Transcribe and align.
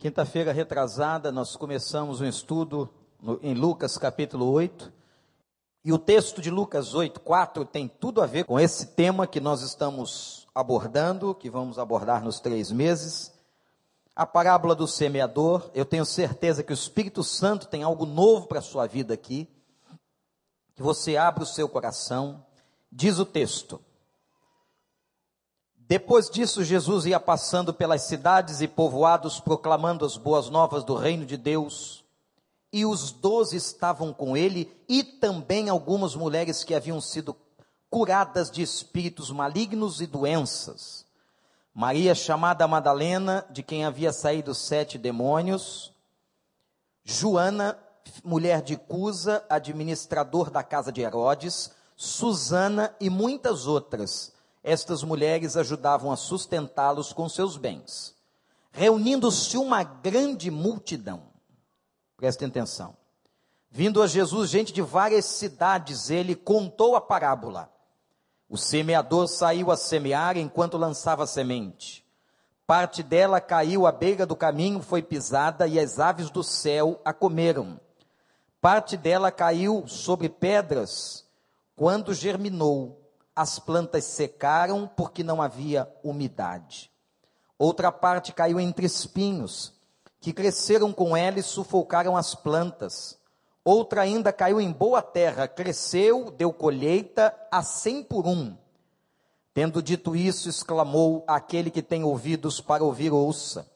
Quinta-feira 0.00 0.50
retrasada, 0.50 1.30
nós 1.30 1.56
começamos 1.56 2.22
um 2.22 2.24
estudo 2.24 2.88
no, 3.20 3.38
em 3.42 3.52
Lucas 3.52 3.98
capítulo 3.98 4.50
8. 4.50 4.90
E 5.84 5.92
o 5.92 5.98
texto 5.98 6.40
de 6.40 6.50
Lucas 6.50 6.94
8, 6.94 7.20
4 7.20 7.66
tem 7.66 7.86
tudo 7.86 8.22
a 8.22 8.26
ver 8.26 8.46
com 8.46 8.58
esse 8.58 8.86
tema 8.86 9.26
que 9.26 9.40
nós 9.40 9.60
estamos 9.60 10.48
abordando, 10.54 11.34
que 11.34 11.50
vamos 11.50 11.78
abordar 11.78 12.24
nos 12.24 12.40
três 12.40 12.72
meses. 12.72 13.30
A 14.16 14.24
parábola 14.24 14.74
do 14.74 14.88
semeador. 14.88 15.70
Eu 15.74 15.84
tenho 15.84 16.06
certeza 16.06 16.62
que 16.62 16.72
o 16.72 16.74
Espírito 16.74 17.22
Santo 17.22 17.68
tem 17.68 17.82
algo 17.82 18.06
novo 18.06 18.46
para 18.46 18.60
a 18.60 18.62
sua 18.62 18.86
vida 18.86 19.12
aqui. 19.12 19.46
Que 20.74 20.82
você 20.82 21.18
abra 21.18 21.42
o 21.42 21.46
seu 21.46 21.68
coração. 21.68 22.42
Diz 22.90 23.18
o 23.18 23.26
texto. 23.26 23.78
Depois 25.90 26.30
disso, 26.30 26.62
Jesus 26.62 27.04
ia 27.04 27.18
passando 27.18 27.74
pelas 27.74 28.02
cidades 28.02 28.60
e 28.60 28.68
povoados, 28.68 29.40
proclamando 29.40 30.06
as 30.06 30.16
boas 30.16 30.48
novas 30.48 30.84
do 30.84 30.94
reino 30.94 31.26
de 31.26 31.36
Deus. 31.36 32.04
E 32.72 32.86
os 32.86 33.10
doze 33.10 33.56
estavam 33.56 34.12
com 34.12 34.36
ele, 34.36 34.72
e 34.88 35.02
também 35.02 35.68
algumas 35.68 36.14
mulheres 36.14 36.62
que 36.62 36.76
haviam 36.76 37.00
sido 37.00 37.34
curadas 37.90 38.52
de 38.52 38.62
espíritos 38.62 39.32
malignos 39.32 40.00
e 40.00 40.06
doenças. 40.06 41.04
Maria, 41.74 42.14
chamada 42.14 42.68
Madalena, 42.68 43.44
de 43.50 43.60
quem 43.60 43.84
havia 43.84 44.12
saído 44.12 44.54
sete 44.54 44.96
demônios. 44.96 45.92
Joana, 47.02 47.76
mulher 48.22 48.62
de 48.62 48.76
Cusa, 48.76 49.44
administrador 49.50 50.50
da 50.52 50.62
casa 50.62 50.92
de 50.92 51.00
Herodes. 51.00 51.72
Susana 51.96 52.94
e 53.00 53.10
muitas 53.10 53.66
outras 53.66 54.32
estas 54.62 55.02
mulheres 55.02 55.56
ajudavam 55.56 56.12
a 56.12 56.16
sustentá-los 56.16 57.12
com 57.12 57.28
seus 57.28 57.56
bens. 57.56 58.14
Reunindo-se 58.72 59.56
uma 59.56 59.82
grande 59.82 60.50
multidão, 60.50 61.22
prestem 62.16 62.48
atenção, 62.48 62.96
vindo 63.70 64.02
a 64.02 64.06
Jesus 64.06 64.50
gente 64.50 64.72
de 64.72 64.82
várias 64.82 65.24
cidades, 65.24 66.10
ele 66.10 66.34
contou 66.34 66.94
a 66.94 67.00
parábola. 67.00 67.72
O 68.48 68.56
semeador 68.56 69.28
saiu 69.28 69.70
a 69.70 69.76
semear 69.76 70.36
enquanto 70.36 70.76
lançava 70.76 71.26
semente. 71.26 72.04
Parte 72.66 73.02
dela 73.02 73.40
caiu 73.40 73.86
à 73.86 73.92
beira 73.92 74.24
do 74.24 74.36
caminho, 74.36 74.80
foi 74.80 75.02
pisada 75.02 75.66
e 75.66 75.78
as 75.78 75.98
aves 75.98 76.30
do 76.30 76.44
céu 76.44 77.00
a 77.04 77.12
comeram. 77.12 77.80
Parte 78.60 78.96
dela 78.96 79.32
caiu 79.32 79.88
sobre 79.88 80.28
pedras. 80.28 81.26
Quando 81.74 82.14
germinou, 82.14 82.99
as 83.34 83.58
plantas 83.58 84.04
secaram 84.04 84.86
porque 84.86 85.22
não 85.22 85.40
havia 85.40 85.90
umidade. 86.02 86.90
Outra 87.58 87.92
parte 87.92 88.32
caiu 88.32 88.58
entre 88.58 88.86
espinhos, 88.86 89.72
que 90.20 90.32
cresceram 90.32 90.92
com 90.92 91.16
ela 91.16 91.38
e 91.38 91.42
sufocaram 91.42 92.16
as 92.16 92.34
plantas. 92.34 93.18
Outra 93.64 94.02
ainda 94.02 94.32
caiu 94.32 94.60
em 94.60 94.72
boa 94.72 95.02
terra, 95.02 95.46
cresceu, 95.46 96.30
deu 96.30 96.52
colheita 96.52 97.34
a 97.50 97.62
cem 97.62 98.02
por 98.02 98.26
um. 98.26 98.56
Tendo 99.52 99.82
dito 99.82 100.14
isso, 100.16 100.48
exclamou 100.48 101.24
aquele 101.26 101.70
que 101.70 101.82
tem 101.82 102.04
ouvidos 102.04 102.60
para 102.60 102.84
ouvir, 102.84 103.12
ouça. 103.12 103.70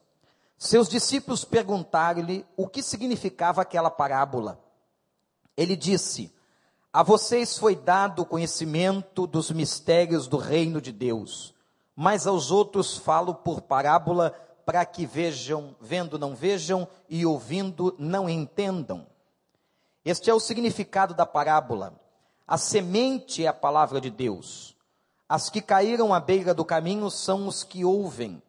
Seus 0.56 0.88
discípulos 0.88 1.44
perguntaram-lhe 1.44 2.46
o 2.56 2.66
que 2.66 2.82
significava 2.82 3.62
aquela 3.62 3.90
parábola. 3.90 4.58
Ele 5.56 5.76
disse: 5.76 6.34
a 6.94 7.02
vocês 7.02 7.58
foi 7.58 7.74
dado 7.74 8.22
o 8.22 8.24
conhecimento 8.24 9.26
dos 9.26 9.50
mistérios 9.50 10.28
do 10.28 10.36
reino 10.36 10.80
de 10.80 10.92
Deus, 10.92 11.52
mas 11.96 12.24
aos 12.24 12.52
outros 12.52 12.96
falo 12.96 13.34
por 13.34 13.62
parábola, 13.62 14.30
para 14.64 14.86
que 14.86 15.04
vejam, 15.04 15.74
vendo 15.80 16.20
não 16.20 16.36
vejam, 16.36 16.86
e 17.08 17.26
ouvindo 17.26 17.96
não 17.98 18.28
entendam. 18.28 19.08
Este 20.04 20.30
é 20.30 20.34
o 20.34 20.38
significado 20.38 21.14
da 21.14 21.26
parábola. 21.26 22.00
A 22.46 22.56
semente 22.56 23.44
é 23.44 23.48
a 23.48 23.52
palavra 23.52 24.00
de 24.00 24.08
Deus. 24.08 24.76
As 25.28 25.50
que 25.50 25.60
caíram 25.60 26.14
à 26.14 26.20
beira 26.20 26.54
do 26.54 26.64
caminho 26.64 27.10
são 27.10 27.48
os 27.48 27.64
que 27.64 27.84
ouvem. 27.84 28.40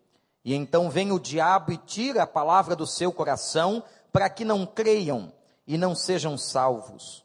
E 0.43 0.53
então 0.53 0.87
vem 0.91 1.11
o 1.11 1.19
diabo 1.19 1.71
e 1.71 1.77
tira 1.77 2.21
a 2.21 2.27
palavra 2.27 2.75
do 2.75 2.85
seu 2.85 3.11
coração, 3.11 3.81
para 4.13 4.29
que 4.29 4.45
não 4.45 4.67
creiam 4.67 5.33
e 5.65 5.79
não 5.79 5.95
sejam 5.95 6.37
salvos. 6.37 7.24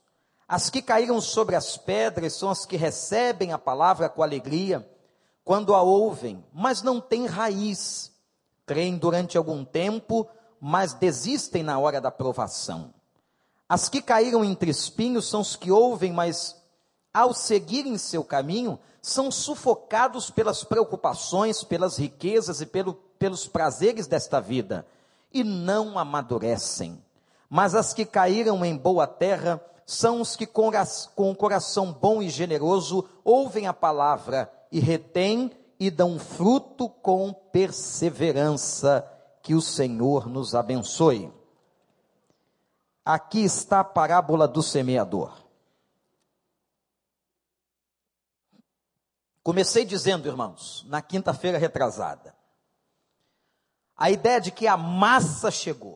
As 0.51 0.69
que 0.69 0.83
caíram 0.83 1.21
sobre 1.21 1.55
as 1.55 1.77
pedras 1.77 2.33
são 2.33 2.51
as 2.51 2.67
que 2.67 2.77
recebem 2.77 3.53
a 3.53 3.59
palavra 3.59 4.09
com 4.09 4.21
alegria, 4.21 4.85
quando 5.45 5.77
a 5.77 5.81
ouvem, 5.81 6.45
mas 6.53 6.83
não 6.83 7.01
têm 7.01 7.25
raiz. 7.25 8.11
Creem 8.67 8.99
durante 8.99 9.39
algum 9.39 9.65
tempo, 9.65 10.27
mas 10.61 10.93
desistem 10.93 11.63
na 11.63 11.79
hora 11.79 12.01
da 12.01 12.11
provação. 12.11 12.93
As 13.69 13.89
que 13.89 14.03
caíram 14.03 14.45
entre 14.45 14.73
espinhos 14.73 15.29
são 15.29 15.41
os 15.41 15.55
que 15.55 15.71
ouvem, 15.71 16.13
mas 16.13 16.61
ao 17.15 17.33
seguirem 17.33 17.97
seu 17.97 18.25
caminho, 18.25 18.77
são 19.01 19.31
sufocados 19.31 20.31
pelas 20.31 20.65
preocupações, 20.65 21.63
pelas 21.63 21.97
riquezas 21.97 22.61
e 22.61 22.67
pelo, 22.67 22.95
pelos 23.21 23.47
prazeres 23.47 24.09
desta 24.09 24.41
vida, 24.41 24.85
e 25.33 25.45
não 25.45 25.97
amadurecem. 25.97 27.01
Mas 27.49 27.77
as 27.77 27.95
que 27.95 28.05
caíram 28.05 28.65
em 28.65 28.77
boa 28.77 29.07
terra 29.07 29.65
são 29.91 30.21
os 30.21 30.37
que 30.37 30.47
com, 30.47 30.71
o 31.17 31.35
coração 31.35 31.93
bom 31.93 32.23
e 32.23 32.31
generoso 32.31 33.09
ouvem 33.25 33.67
a 33.67 33.75
palavra 33.75 34.49
e 34.71 34.79
retêm 34.79 35.51
e 35.81 35.91
dão 35.91 36.17
fruto 36.17 36.89
com 36.89 37.33
perseverança. 37.33 39.05
Que 39.43 39.53
o 39.53 39.61
Senhor 39.61 40.29
nos 40.29 40.55
abençoe. 40.55 41.33
Aqui 43.05 43.43
está 43.43 43.81
a 43.81 43.85
parábola 43.85 44.47
do 44.47 44.63
semeador. 44.63 45.37
Comecei 49.43 49.85
dizendo, 49.85 50.29
irmãos, 50.29 50.85
na 50.87 51.03
quinta-feira 51.03 51.59
retrasada, 51.59 52.33
a 53.97 54.09
ideia 54.09 54.41
de 54.41 54.53
que 54.53 54.69
a 54.69 54.77
massa 54.77 55.51
chegou. 55.51 55.90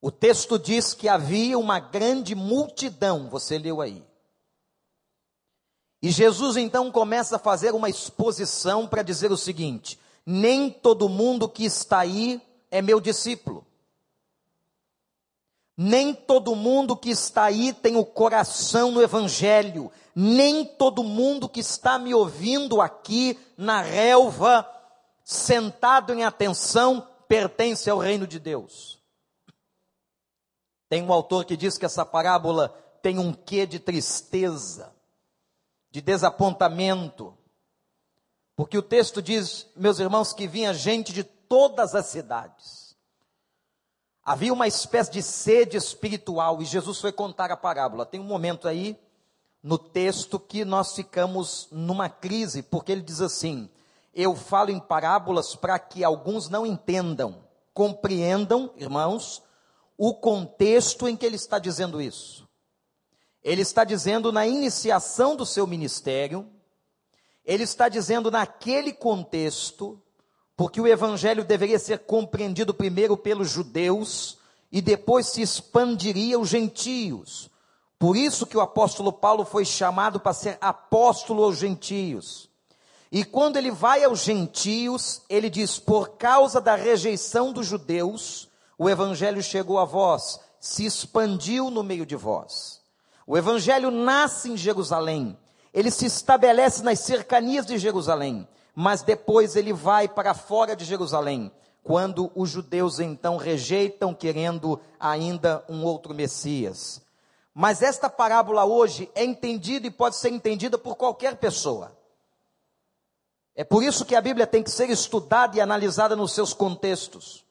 O 0.00 0.10
texto 0.10 0.58
diz 0.58 0.94
que 0.94 1.08
havia 1.08 1.58
uma 1.58 1.80
grande 1.80 2.34
multidão, 2.34 3.28
você 3.28 3.58
leu 3.58 3.80
aí. 3.80 4.04
E 6.02 6.10
Jesus 6.10 6.56
então 6.56 6.92
começa 6.92 7.36
a 7.36 7.38
fazer 7.38 7.74
uma 7.74 7.88
exposição 7.88 8.86
para 8.86 9.02
dizer 9.02 9.32
o 9.32 9.36
seguinte: 9.36 9.98
nem 10.24 10.70
todo 10.70 11.08
mundo 11.08 11.48
que 11.48 11.64
está 11.64 12.00
aí 12.00 12.40
é 12.70 12.82
meu 12.82 13.00
discípulo. 13.00 13.66
Nem 15.76 16.14
todo 16.14 16.56
mundo 16.56 16.96
que 16.96 17.10
está 17.10 17.44
aí 17.44 17.72
tem 17.72 17.96
o 17.96 18.04
coração 18.04 18.90
no 18.90 19.02
Evangelho. 19.02 19.92
Nem 20.14 20.64
todo 20.64 21.04
mundo 21.04 21.48
que 21.48 21.60
está 21.60 21.98
me 21.98 22.14
ouvindo 22.14 22.80
aqui 22.80 23.38
na 23.58 23.82
relva, 23.82 24.66
sentado 25.22 26.14
em 26.14 26.24
atenção, 26.24 27.06
pertence 27.28 27.90
ao 27.90 27.98
reino 27.98 28.26
de 28.26 28.38
Deus. 28.38 28.95
Tem 30.88 31.02
um 31.02 31.12
autor 31.12 31.44
que 31.44 31.56
diz 31.56 31.76
que 31.78 31.84
essa 31.84 32.04
parábola 32.04 32.68
tem 33.02 33.18
um 33.18 33.32
quê 33.32 33.66
de 33.66 33.78
tristeza, 33.78 34.92
de 35.90 36.00
desapontamento, 36.00 37.36
porque 38.56 38.78
o 38.78 38.82
texto 38.82 39.20
diz, 39.20 39.66
meus 39.76 39.98
irmãos, 39.98 40.32
que 40.32 40.48
vinha 40.48 40.72
gente 40.72 41.12
de 41.12 41.22
todas 41.22 41.94
as 41.94 42.06
cidades. 42.06 42.96
Havia 44.24 44.52
uma 44.52 44.66
espécie 44.66 45.12
de 45.12 45.22
sede 45.22 45.76
espiritual 45.76 46.60
e 46.60 46.64
Jesus 46.64 46.98
foi 46.98 47.12
contar 47.12 47.52
a 47.52 47.56
parábola. 47.56 48.06
Tem 48.06 48.18
um 48.18 48.24
momento 48.24 48.66
aí 48.66 48.98
no 49.62 49.78
texto 49.78 50.40
que 50.40 50.64
nós 50.64 50.94
ficamos 50.94 51.68
numa 51.70 52.08
crise, 52.08 52.62
porque 52.62 52.90
ele 52.90 53.02
diz 53.02 53.20
assim: 53.20 53.68
Eu 54.14 54.34
falo 54.34 54.70
em 54.70 54.80
parábolas 54.80 55.54
para 55.54 55.78
que 55.78 56.02
alguns 56.02 56.48
não 56.48 56.66
entendam, 56.66 57.44
compreendam, 57.72 58.72
irmãos, 58.76 59.42
o 59.96 60.14
contexto 60.14 61.08
em 61.08 61.16
que 61.16 61.24
ele 61.24 61.36
está 61.36 61.58
dizendo 61.58 62.00
isso. 62.00 62.46
Ele 63.42 63.62
está 63.62 63.84
dizendo 63.84 64.32
na 64.32 64.46
iniciação 64.46 65.36
do 65.36 65.46
seu 65.46 65.66
ministério, 65.66 66.50
ele 67.44 67.62
está 67.62 67.88
dizendo 67.88 68.30
naquele 68.30 68.92
contexto, 68.92 70.02
porque 70.56 70.80
o 70.80 70.86
evangelho 70.86 71.44
deveria 71.44 71.78
ser 71.78 72.00
compreendido 72.00 72.74
primeiro 72.74 73.16
pelos 73.16 73.48
judeus 73.48 74.38
e 74.72 74.82
depois 74.82 75.28
se 75.28 75.42
expandiria 75.42 76.36
aos 76.36 76.48
gentios. 76.48 77.48
Por 77.98 78.16
isso 78.16 78.46
que 78.46 78.56
o 78.56 78.60
apóstolo 78.60 79.12
Paulo 79.12 79.44
foi 79.44 79.64
chamado 79.64 80.20
para 80.20 80.34
ser 80.34 80.58
apóstolo 80.60 81.44
aos 81.44 81.56
gentios. 81.56 82.50
E 83.10 83.24
quando 83.24 83.56
ele 83.56 83.70
vai 83.70 84.02
aos 84.04 84.20
gentios, 84.20 85.22
ele 85.28 85.48
diz: 85.48 85.78
por 85.78 86.16
causa 86.16 86.60
da 86.60 86.74
rejeição 86.74 87.52
dos 87.52 87.66
judeus, 87.66 88.48
o 88.78 88.88
evangelho 88.88 89.42
chegou 89.42 89.78
a 89.78 89.84
vós, 89.84 90.40
se 90.60 90.84
expandiu 90.84 91.70
no 91.70 91.82
meio 91.82 92.04
de 92.04 92.16
vós. 92.16 92.80
O 93.26 93.36
evangelho 93.36 93.90
nasce 93.90 94.50
em 94.50 94.56
Jerusalém, 94.56 95.36
ele 95.72 95.90
se 95.90 96.06
estabelece 96.06 96.82
nas 96.82 97.00
cercanias 97.00 97.66
de 97.66 97.78
Jerusalém, 97.78 98.48
mas 98.74 99.02
depois 99.02 99.56
ele 99.56 99.72
vai 99.72 100.08
para 100.08 100.34
fora 100.34 100.74
de 100.74 100.84
Jerusalém. 100.84 101.52
quando 101.86 102.32
os 102.34 102.50
judeus 102.50 102.98
então 102.98 103.36
rejeitam, 103.36 104.12
querendo 104.12 104.80
ainda 104.98 105.64
um 105.68 105.84
outro 105.84 106.12
Messias. 106.12 107.00
Mas 107.54 107.80
esta 107.80 108.10
parábola 108.10 108.64
hoje 108.64 109.08
é 109.14 109.24
entendida 109.24 109.86
e 109.86 109.90
pode 109.90 110.16
ser 110.16 110.30
entendida 110.30 110.76
por 110.76 110.96
qualquer 110.96 111.36
pessoa. 111.36 111.96
É 113.54 113.62
por 113.62 113.84
isso 113.84 114.04
que 114.04 114.16
a 114.16 114.20
Bíblia 114.20 114.48
tem 114.48 114.64
que 114.64 114.70
ser 114.70 114.90
estudada 114.90 115.56
e 115.56 115.60
analisada 115.60 116.16
nos 116.16 116.32
seus 116.32 116.52
contextos. 116.52 117.45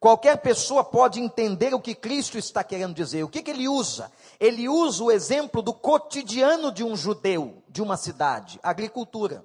Qualquer 0.00 0.38
pessoa 0.38 0.82
pode 0.82 1.20
entender 1.20 1.74
o 1.74 1.80
que 1.80 1.94
Cristo 1.94 2.38
está 2.38 2.64
querendo 2.64 2.94
dizer. 2.94 3.22
O 3.22 3.28
que, 3.28 3.42
que 3.42 3.50
ele 3.50 3.68
usa? 3.68 4.10
Ele 4.40 4.66
usa 4.66 5.04
o 5.04 5.12
exemplo 5.12 5.60
do 5.60 5.74
cotidiano 5.74 6.72
de 6.72 6.82
um 6.82 6.96
judeu, 6.96 7.62
de 7.68 7.82
uma 7.82 7.98
cidade, 7.98 8.58
agricultura. 8.62 9.44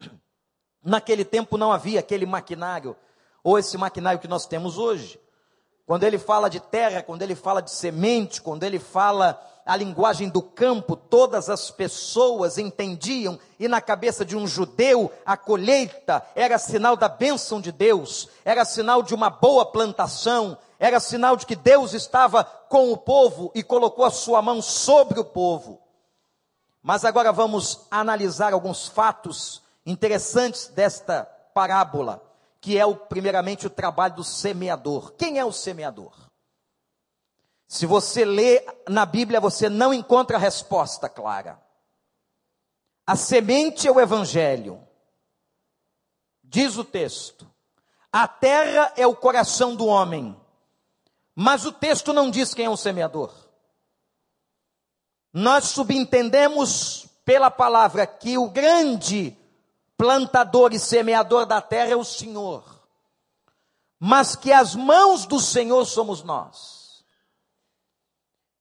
Naquele 0.82 1.22
tempo 1.22 1.58
não 1.58 1.70
havia 1.70 2.00
aquele 2.00 2.24
maquinário 2.24 2.96
ou 3.42 3.58
esse 3.58 3.76
maquinário 3.76 4.18
que 4.18 4.26
nós 4.26 4.46
temos 4.46 4.78
hoje. 4.78 5.20
Quando 5.84 6.04
ele 6.04 6.18
fala 6.18 6.48
de 6.48 6.60
terra, 6.60 7.02
quando 7.02 7.20
ele 7.20 7.34
fala 7.34 7.60
de 7.60 7.70
semente, 7.70 8.40
quando 8.40 8.62
ele 8.62 8.78
fala 8.78 9.38
a 9.64 9.76
linguagem 9.76 10.28
do 10.28 10.42
campo, 10.42 10.94
todas 10.94 11.48
as 11.48 11.70
pessoas 11.70 12.58
entendiam, 12.58 13.38
e 13.58 13.66
na 13.66 13.80
cabeça 13.80 14.24
de 14.24 14.36
um 14.36 14.46
judeu, 14.46 15.10
a 15.24 15.36
colheita 15.36 16.24
era 16.34 16.58
sinal 16.58 16.96
da 16.96 17.08
bênção 17.08 17.60
de 17.60 17.72
Deus, 17.72 18.28
era 18.44 18.64
sinal 18.64 19.02
de 19.02 19.14
uma 19.14 19.30
boa 19.30 19.64
plantação, 19.64 20.58
era 20.78 21.00
sinal 21.00 21.36
de 21.36 21.46
que 21.46 21.56
Deus 21.56 21.94
estava 21.94 22.44
com 22.44 22.92
o 22.92 22.96
povo 22.96 23.50
e 23.54 23.62
colocou 23.62 24.04
a 24.04 24.10
sua 24.10 24.42
mão 24.42 24.60
sobre 24.60 25.18
o 25.18 25.24
povo. 25.24 25.80
Mas 26.82 27.04
agora 27.04 27.32
vamos 27.32 27.86
analisar 27.90 28.52
alguns 28.52 28.86
fatos 28.86 29.62
interessantes 29.86 30.66
desta 30.68 31.24
parábola 31.54 32.22
que 32.64 32.78
é 32.78 32.86
o, 32.86 32.96
primeiramente 32.96 33.66
o 33.66 33.70
trabalho 33.70 34.14
do 34.14 34.24
semeador. 34.24 35.12
Quem 35.18 35.38
é 35.38 35.44
o 35.44 35.52
semeador? 35.52 36.23
Se 37.74 37.86
você 37.86 38.24
lê 38.24 38.64
na 38.88 39.04
Bíblia, 39.04 39.40
você 39.40 39.68
não 39.68 39.92
encontra 39.92 40.38
resposta 40.38 41.08
clara. 41.08 41.60
A 43.04 43.16
semente 43.16 43.88
é 43.88 43.90
o 43.90 43.98
evangelho. 44.00 44.80
Diz 46.40 46.76
o 46.76 46.84
texto. 46.84 47.50
A 48.12 48.28
terra 48.28 48.92
é 48.96 49.04
o 49.08 49.16
coração 49.16 49.74
do 49.74 49.86
homem. 49.86 50.40
Mas 51.34 51.66
o 51.66 51.72
texto 51.72 52.12
não 52.12 52.30
diz 52.30 52.54
quem 52.54 52.66
é 52.66 52.70
o 52.70 52.76
semeador. 52.76 53.34
Nós 55.32 55.64
subentendemos 55.64 57.08
pela 57.24 57.50
palavra 57.50 58.06
que 58.06 58.38
o 58.38 58.48
grande 58.50 59.36
plantador 59.96 60.72
e 60.72 60.78
semeador 60.78 61.44
da 61.44 61.60
terra 61.60 61.90
é 61.90 61.96
o 61.96 62.04
Senhor, 62.04 62.62
mas 63.98 64.36
que 64.36 64.52
as 64.52 64.76
mãos 64.76 65.26
do 65.26 65.40
Senhor 65.40 65.84
somos 65.86 66.22
nós. 66.22 66.83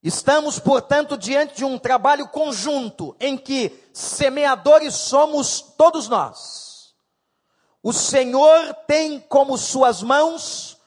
Estamos, 0.03 0.59
portanto, 0.59 1.17
diante 1.17 1.55
de 1.55 1.65
um 1.65 1.79
trabalho 1.79 2.27
conjunto 2.27 3.15
em 3.19 3.37
que 3.37 3.71
semeadores 3.93 4.95
somos 4.95 5.61
todos 5.61 6.09
nós. 6.09 6.93
O 7.81 7.93
Senhor 7.93 8.73
tem 8.85 9.19
como 9.19 9.57
suas 9.57 10.03
mãos 10.03 10.77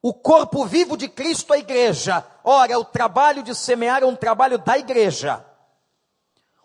o 0.00 0.12
corpo 0.12 0.64
vivo 0.64 0.96
de 0.96 1.08
Cristo, 1.08 1.52
a 1.52 1.58
igreja. 1.58 2.26
Ora, 2.42 2.78
o 2.78 2.84
trabalho 2.84 3.42
de 3.42 3.54
semear 3.54 4.02
é 4.02 4.06
um 4.06 4.16
trabalho 4.16 4.58
da 4.58 4.76
igreja. 4.76 5.44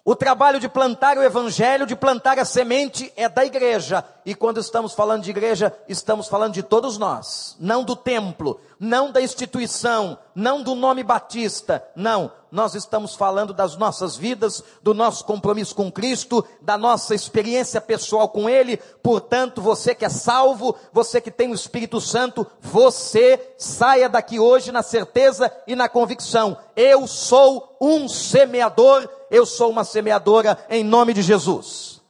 O 0.08 0.16
trabalho 0.16 0.58
de 0.58 0.70
plantar 0.70 1.18
o 1.18 1.22
evangelho, 1.22 1.86
de 1.86 1.94
plantar 1.94 2.40
a 2.40 2.46
semente 2.46 3.12
é 3.18 3.28
da 3.28 3.44
igreja. 3.44 4.06
E 4.26 4.34
quando 4.34 4.58
estamos 4.58 4.94
falando 4.94 5.24
de 5.24 5.32
igreja, 5.32 5.78
estamos 5.86 6.30
falando 6.30 6.54
de 6.54 6.64
todos 6.64 6.98
nós, 6.98 7.58
não 7.60 7.84
do 7.84 7.94
templo, 7.94 8.58
não 8.80 9.12
da 9.12 9.22
instituição, 9.22 10.18
não 10.34 10.64
do 10.64 10.76
nome 10.76 11.04
batista, 11.04 11.84
não. 11.94 12.32
Nós 12.50 12.74
estamos 12.74 13.16
falando 13.16 13.54
das 13.54 13.76
nossas 13.76 14.16
vidas, 14.16 14.64
do 14.82 14.94
nosso 14.94 15.26
compromisso 15.26 15.76
com 15.76 15.92
Cristo, 15.92 16.46
da 16.62 16.78
nossa 16.78 17.14
experiência 17.14 17.82
pessoal 17.82 18.30
com 18.30 18.50
Ele. 18.50 18.78
Portanto, 19.04 19.62
você 19.62 19.94
que 19.94 20.06
é 20.06 20.10
salvo, 20.10 20.74
você 20.94 21.20
que 21.20 21.30
tem 21.30 21.52
o 21.52 21.56
Espírito 21.56 22.00
Santo, 22.00 22.48
você 22.62 23.54
saia 23.58 24.08
daqui 24.08 24.40
hoje 24.40 24.72
na 24.72 24.82
certeza 24.82 25.52
e 25.68 25.76
na 25.76 25.90
convicção: 25.90 26.58
eu 26.78 27.06
sou 27.08 27.76
um 27.82 28.08
semeador 28.08 29.17
eu 29.30 29.46
sou 29.46 29.70
uma 29.70 29.84
semeadora 29.84 30.66
em 30.70 30.84
nome 30.84 31.14
de 31.14 31.22
Jesus. 31.22 32.02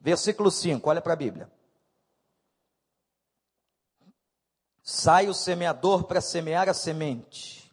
Versículo 0.00 0.50
5, 0.50 0.88
olha 0.88 1.00
para 1.00 1.12
a 1.12 1.16
Bíblia. 1.16 1.50
Sai 4.82 5.28
o 5.28 5.34
semeador 5.34 6.04
para 6.04 6.20
semear 6.20 6.68
a 6.68 6.74
semente. 6.74 7.72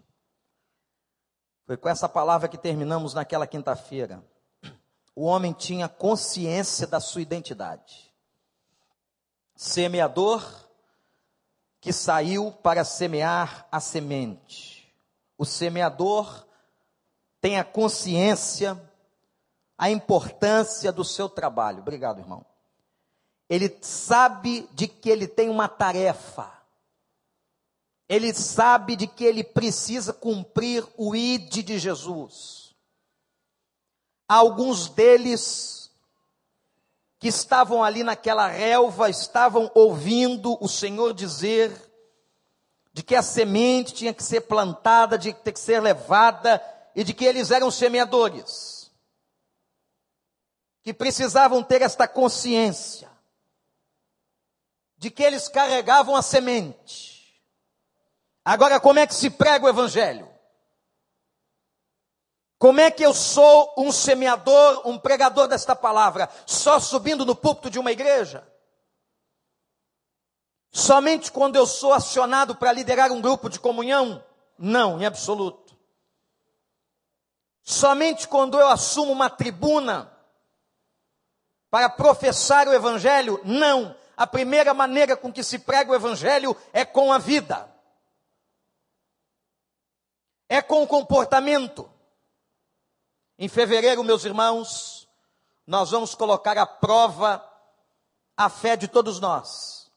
Foi 1.65 1.77
com 1.77 1.87
essa 1.87 2.09
palavra 2.09 2.47
que 2.47 2.57
terminamos 2.57 3.13
naquela 3.13 3.45
quinta-feira. 3.45 4.23
O 5.15 5.25
homem 5.25 5.53
tinha 5.53 5.87
consciência 5.87 6.87
da 6.87 6.99
sua 6.99 7.21
identidade. 7.21 8.11
Semeador 9.55 10.43
que 11.79 11.93
saiu 11.93 12.51
para 12.51 12.83
semear 12.83 13.67
a 13.71 13.79
semente. 13.79 14.91
O 15.37 15.45
semeador 15.45 16.47
tenha 17.43 17.61
consciência 17.61 18.81
a 19.77 19.89
importância 19.89 20.93
do 20.93 21.03
seu 21.03 21.27
trabalho. 21.27 21.79
Obrigado, 21.79 22.19
irmão. 22.19 22.45
Ele 23.49 23.77
sabe 23.81 24.65
de 24.71 24.87
que 24.87 25.09
ele 25.09 25.27
tem 25.27 25.49
uma 25.49 25.67
tarefa. 25.67 26.49
Ele 28.07 28.33
sabe 28.33 28.95
de 28.95 29.07
que 29.07 29.25
ele 29.25 29.43
precisa 29.43 30.13
cumprir 30.13 30.87
o 30.95 31.13
ID 31.13 31.65
de 31.65 31.77
Jesus. 31.77 32.73
Alguns 34.25 34.87
deles 34.87 35.91
que 37.19 37.27
estavam 37.27 37.83
ali 37.83 38.03
naquela 38.03 38.47
relva 38.47 39.09
estavam 39.09 39.69
ouvindo 39.75 40.57
o 40.63 40.69
Senhor 40.69 41.13
dizer 41.13 41.75
de 42.93 43.03
que 43.03 43.15
a 43.15 43.21
semente 43.21 43.93
tinha 43.93 44.13
que 44.13 44.23
ser 44.23 44.41
plantada, 44.41 45.17
de 45.17 45.33
ter 45.33 45.51
que 45.51 45.59
ser 45.59 45.81
levada 45.81 46.61
e 46.95 47.03
de 47.03 47.13
que 47.13 47.25
eles 47.25 47.51
eram 47.51 47.71
semeadores, 47.71 48.91
que 50.81 50.93
precisavam 50.93 51.63
ter 51.63 51.81
esta 51.81 52.07
consciência, 52.07 53.09
de 54.97 55.09
que 55.09 55.23
eles 55.23 55.47
carregavam 55.47 56.15
a 56.15 56.21
semente. 56.21 57.41
Agora, 58.45 58.79
como 58.79 58.99
é 58.99 59.07
que 59.07 59.15
se 59.15 59.29
prega 59.29 59.65
o 59.65 59.69
Evangelho? 59.69 60.33
Como 62.57 62.79
é 62.79 62.89
que 62.89 63.03
eu 63.03 63.13
sou 63.13 63.73
um 63.77 63.91
semeador, 63.91 64.87
um 64.87 64.97
pregador 64.97 65.47
desta 65.47 65.75
palavra? 65.75 66.29
Só 66.45 66.79
subindo 66.79 67.25
no 67.25 67.35
púlpito 67.35 67.69
de 67.69 67.77
uma 67.77 67.91
igreja? 67.91 68.47
Somente 70.71 71.31
quando 71.31 71.55
eu 71.55 71.67
sou 71.67 71.93
acionado 71.93 72.55
para 72.55 72.71
liderar 72.71 73.11
um 73.11 73.21
grupo 73.21 73.47
de 73.47 73.59
comunhão? 73.59 74.23
Não, 74.57 74.99
em 74.99 75.05
absoluto. 75.05 75.62
Somente 77.63 78.27
quando 78.27 78.59
eu 78.59 78.67
assumo 78.67 79.11
uma 79.11 79.29
tribuna 79.29 80.11
para 81.69 81.89
professar 81.89 82.67
o 82.67 82.73
Evangelho, 82.73 83.39
não. 83.43 83.95
A 84.15 84.27
primeira 84.27 84.73
maneira 84.73 85.17
com 85.17 85.31
que 85.31 85.41
se 85.41 85.57
prega 85.57 85.91
o 85.91 85.95
Evangelho 85.95 86.55
é 86.71 86.85
com 86.85 87.11
a 87.11 87.17
vida, 87.17 87.67
é 90.47 90.61
com 90.61 90.83
o 90.83 90.87
comportamento. 90.87 91.89
Em 93.39 93.47
fevereiro, 93.47 94.03
meus 94.03 94.23
irmãos, 94.23 95.09
nós 95.65 95.89
vamos 95.89 96.13
colocar 96.13 96.57
à 96.57 96.65
prova 96.65 97.43
a 98.37 98.49
fé 98.49 98.75
de 98.75 98.87
todos 98.87 99.19
nós. 99.19 99.91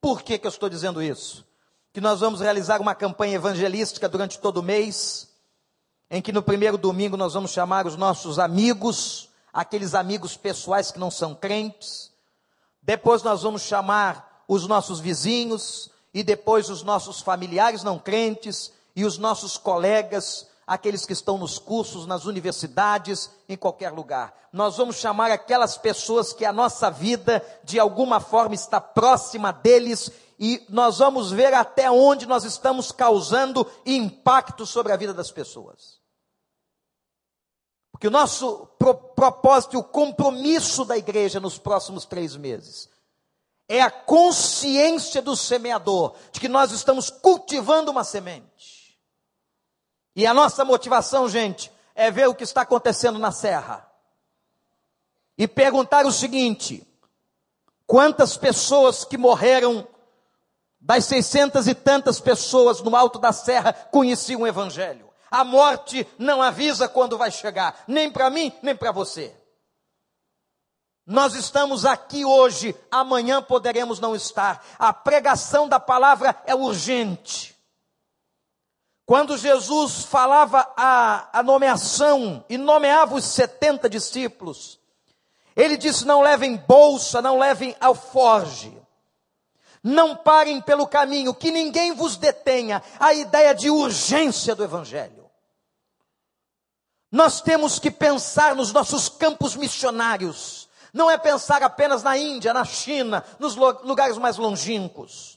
Por 0.00 0.22
que, 0.22 0.38
que 0.38 0.46
eu 0.46 0.50
estou 0.50 0.68
dizendo 0.68 1.00
isso? 1.00 1.46
Que 1.92 2.00
nós 2.00 2.20
vamos 2.20 2.40
realizar 2.40 2.80
uma 2.80 2.94
campanha 2.94 3.36
evangelística 3.36 4.08
durante 4.08 4.40
todo 4.40 4.56
o 4.58 4.62
mês 4.62 5.33
em 6.14 6.22
que 6.22 6.30
no 6.30 6.44
primeiro 6.44 6.78
domingo 6.78 7.16
nós 7.16 7.34
vamos 7.34 7.50
chamar 7.50 7.88
os 7.88 7.96
nossos 7.96 8.38
amigos, 8.38 9.28
aqueles 9.52 9.96
amigos 9.96 10.36
pessoais 10.36 10.92
que 10.92 10.98
não 11.00 11.10
são 11.10 11.34
crentes. 11.34 12.12
Depois 12.80 13.24
nós 13.24 13.42
vamos 13.42 13.62
chamar 13.62 14.44
os 14.46 14.64
nossos 14.68 15.00
vizinhos 15.00 15.90
e 16.14 16.22
depois 16.22 16.70
os 16.70 16.84
nossos 16.84 17.20
familiares 17.20 17.82
não 17.82 17.98
crentes 17.98 18.72
e 18.94 19.04
os 19.04 19.18
nossos 19.18 19.56
colegas, 19.56 20.46
aqueles 20.64 21.04
que 21.04 21.12
estão 21.12 21.36
nos 21.36 21.58
cursos, 21.58 22.06
nas 22.06 22.26
universidades, 22.26 23.28
em 23.48 23.56
qualquer 23.56 23.90
lugar. 23.90 24.32
Nós 24.52 24.76
vamos 24.76 24.94
chamar 24.94 25.32
aquelas 25.32 25.76
pessoas 25.76 26.32
que 26.32 26.44
a 26.44 26.52
nossa 26.52 26.92
vida 26.92 27.44
de 27.64 27.80
alguma 27.80 28.20
forma 28.20 28.54
está 28.54 28.80
próxima 28.80 29.52
deles 29.52 30.12
e 30.38 30.64
nós 30.68 30.98
vamos 30.98 31.32
ver 31.32 31.52
até 31.54 31.90
onde 31.90 32.24
nós 32.24 32.44
estamos 32.44 32.92
causando 32.92 33.66
impacto 33.84 34.64
sobre 34.64 34.92
a 34.92 34.96
vida 34.96 35.12
das 35.12 35.32
pessoas. 35.32 36.03
Porque 38.04 38.08
o 38.08 38.20
nosso 38.20 38.66
pro, 38.78 38.94
propósito, 38.94 39.78
o 39.78 39.82
compromisso 39.82 40.84
da 40.84 40.94
igreja 40.94 41.40
nos 41.40 41.56
próximos 41.56 42.04
três 42.04 42.36
meses 42.36 42.90
é 43.66 43.80
a 43.80 43.90
consciência 43.90 45.22
do 45.22 45.34
semeador, 45.34 46.14
de 46.30 46.38
que 46.38 46.46
nós 46.46 46.70
estamos 46.70 47.08
cultivando 47.08 47.90
uma 47.90 48.04
semente. 48.04 49.00
E 50.14 50.26
a 50.26 50.34
nossa 50.34 50.66
motivação, 50.66 51.30
gente, 51.30 51.72
é 51.94 52.10
ver 52.10 52.28
o 52.28 52.34
que 52.34 52.44
está 52.44 52.60
acontecendo 52.60 53.18
na 53.18 53.32
serra. 53.32 53.90
E 55.38 55.48
perguntar 55.48 56.04
o 56.04 56.12
seguinte: 56.12 56.86
quantas 57.86 58.36
pessoas 58.36 59.02
que 59.02 59.16
morreram, 59.16 59.88
das 60.78 61.06
seiscentas 61.06 61.66
e 61.66 61.74
tantas 61.74 62.20
pessoas 62.20 62.82
no 62.82 62.94
alto 62.94 63.18
da 63.18 63.32
serra, 63.32 63.72
conheciam 63.72 64.42
o 64.42 64.46
Evangelho? 64.46 65.03
A 65.34 65.42
morte 65.42 66.06
não 66.16 66.40
avisa 66.40 66.88
quando 66.88 67.18
vai 67.18 67.28
chegar, 67.28 67.82
nem 67.88 68.08
para 68.08 68.30
mim, 68.30 68.52
nem 68.62 68.76
para 68.76 68.92
você. 68.92 69.34
Nós 71.04 71.34
estamos 71.34 71.84
aqui 71.84 72.24
hoje, 72.24 72.72
amanhã 72.88 73.42
poderemos 73.42 73.98
não 73.98 74.14
estar. 74.14 74.64
A 74.78 74.92
pregação 74.92 75.68
da 75.68 75.80
palavra 75.80 76.40
é 76.46 76.54
urgente. 76.54 77.52
Quando 79.04 79.36
Jesus 79.36 80.04
falava 80.04 80.72
a, 80.76 81.40
a 81.40 81.42
nomeação 81.42 82.44
e 82.48 82.56
nomeava 82.56 83.16
os 83.16 83.24
70 83.24 83.90
discípulos, 83.90 84.78
ele 85.56 85.76
disse: 85.76 86.06
Não 86.06 86.22
levem 86.22 86.56
bolsa, 86.56 87.20
não 87.20 87.40
levem 87.40 87.74
alforge, 87.80 88.72
não 89.82 90.14
parem 90.14 90.60
pelo 90.60 90.86
caminho, 90.86 91.34
que 91.34 91.50
ninguém 91.50 91.92
vos 91.92 92.16
detenha. 92.16 92.80
A 93.00 93.12
ideia 93.12 93.52
de 93.52 93.68
urgência 93.68 94.54
do 94.54 94.62
Evangelho. 94.62 95.23
Nós 97.14 97.40
temos 97.40 97.78
que 97.78 97.92
pensar 97.92 98.56
nos 98.56 98.72
nossos 98.72 99.08
campos 99.08 99.54
missionários 99.54 100.64
não 100.92 101.10
é 101.10 101.18
pensar 101.18 101.60
apenas 101.62 102.04
na 102.04 102.16
Índia, 102.16 102.54
na 102.54 102.64
China, 102.64 103.24
nos 103.40 103.56
lugares 103.56 104.16
mais 104.16 104.36
longínquos. 104.36 105.36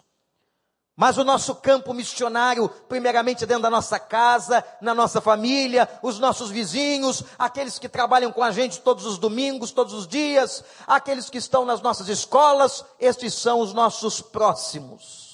Mas 0.96 1.17
o 1.17 1.24
nosso 1.24 1.55
campo 1.55 1.93
missionário, 1.93 2.69
primeiramente 2.88 3.46
dentro 3.46 3.63
da 3.63 3.69
nossa 3.69 4.00
casa, 4.00 4.63
na 4.81 4.93
nossa 4.93 5.19
família, 5.19 5.88
os 6.01 6.19
nossos 6.19 6.50
vizinhos, 6.50 7.24
aqueles 7.38 7.77
que 7.79 7.89
trabalham 7.89 8.31
com 8.31 8.43
a 8.43 8.51
gente 8.51 8.81
todos 8.81 9.05
os 9.05 9.17
domingos, 9.17 9.72
todos 9.72 9.93
os 9.93 10.07
dias, 10.07 10.63
aqueles 10.88 11.29
que 11.29 11.38
estão 11.39 11.65
nas 11.65 11.81
nossas 11.81 12.07
escolas, 12.07 12.86
estes 13.00 13.34
são 13.34 13.60
os 13.60 13.74
nossos 13.74 14.22
próximos. 14.22 15.26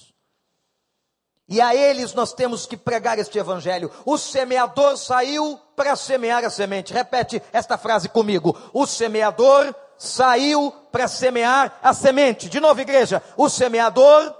E 1.54 1.62
a 1.62 1.76
eles 1.76 2.16
nós 2.16 2.34
temos 2.34 2.66
que 2.66 2.76
pregar 2.76 3.20
este 3.20 3.38
evangelho. 3.38 3.92
O 4.08 4.18
semeador 4.18 4.98
saiu 4.98 5.56
para 5.76 5.96
semear 5.96 6.44
a 6.44 6.50
semente. 6.50 6.92
Repete 6.92 7.40
esta 7.54 7.78
frase 7.78 8.10
comigo. 8.10 8.58
O 8.74 8.88
semeador 8.88 9.76
saiu 9.96 10.72
para 10.92 11.08
semear 11.08 11.78
a 11.84 11.94
semente. 11.94 12.50
De 12.50 12.60
novo, 12.60 12.82
igreja, 12.82 13.22
o 13.38 13.48
semeador 13.50 14.36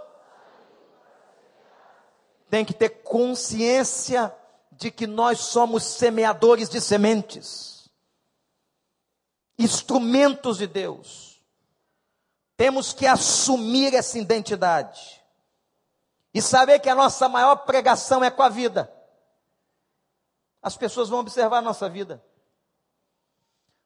tem 2.50 2.66
que 2.66 2.74
ter 2.74 2.90
consciência 3.04 4.34
de 4.72 4.90
que 4.90 5.06
nós 5.06 5.40
somos 5.40 5.84
semeadores 5.84 6.68
de 6.68 6.82
sementes, 6.82 7.92
instrumentos 9.60 10.58
de 10.58 10.66
Deus. 10.66 11.40
Temos 12.58 12.92
que 12.92 13.06
assumir 13.06 13.94
essa 13.94 14.18
identidade 14.18 15.23
e 16.34 16.42
saber 16.42 16.80
que 16.80 16.90
a 16.90 16.96
nossa 16.96 17.30
maior 17.30 17.58
pregação 17.58 18.24
é 18.24 18.32
com 18.32 18.42
a 18.42 18.50
vida. 18.50 18.92
As 20.62 20.76
pessoas 20.76 21.10
vão 21.10 21.20
observar 21.20 21.58
a 21.58 21.62
nossa 21.62 21.90
vida 21.90 22.24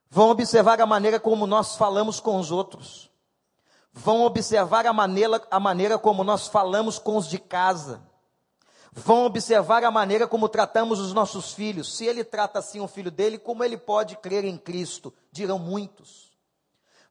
vão 0.10 0.30
observar 0.30 0.80
a 0.82 0.86
maneira 0.86 1.20
como 1.20 1.46
nós 1.46 1.76
falamos 1.76 2.20
com 2.20 2.38
os 2.38 2.52
outros, 2.52 3.10
vão 3.92 4.24
observar 4.24 4.86
a 4.86 4.94
maneira, 4.94 5.42
a 5.52 5.60
maneira 5.60 5.98
como 5.98 6.24
nós 6.24 6.48
falamos 6.48 6.98
com 6.98 7.18
os 7.18 7.28
de 7.28 7.38
casa, 7.38 8.02
vão 8.92 9.26
observar 9.26 9.84
a 9.84 9.92
maneira 9.92 10.28
como 10.28 10.50
tratamos 10.50 11.00
os 11.00 11.14
nossos 11.14 11.54
filhos. 11.54 11.96
Se 11.96 12.06
ele 12.06 12.24
trata 12.24 12.60
assim 12.60 12.80
o 12.80 12.88
filho 12.88 13.12
dele, 13.12 13.38
como 13.38 13.64
ele 13.64 13.78
pode 13.78 14.16
crer 14.18 14.44
em 14.44 14.58
Cristo? 14.58 15.14
Dirão 15.32 15.60
muitos. 15.60 16.28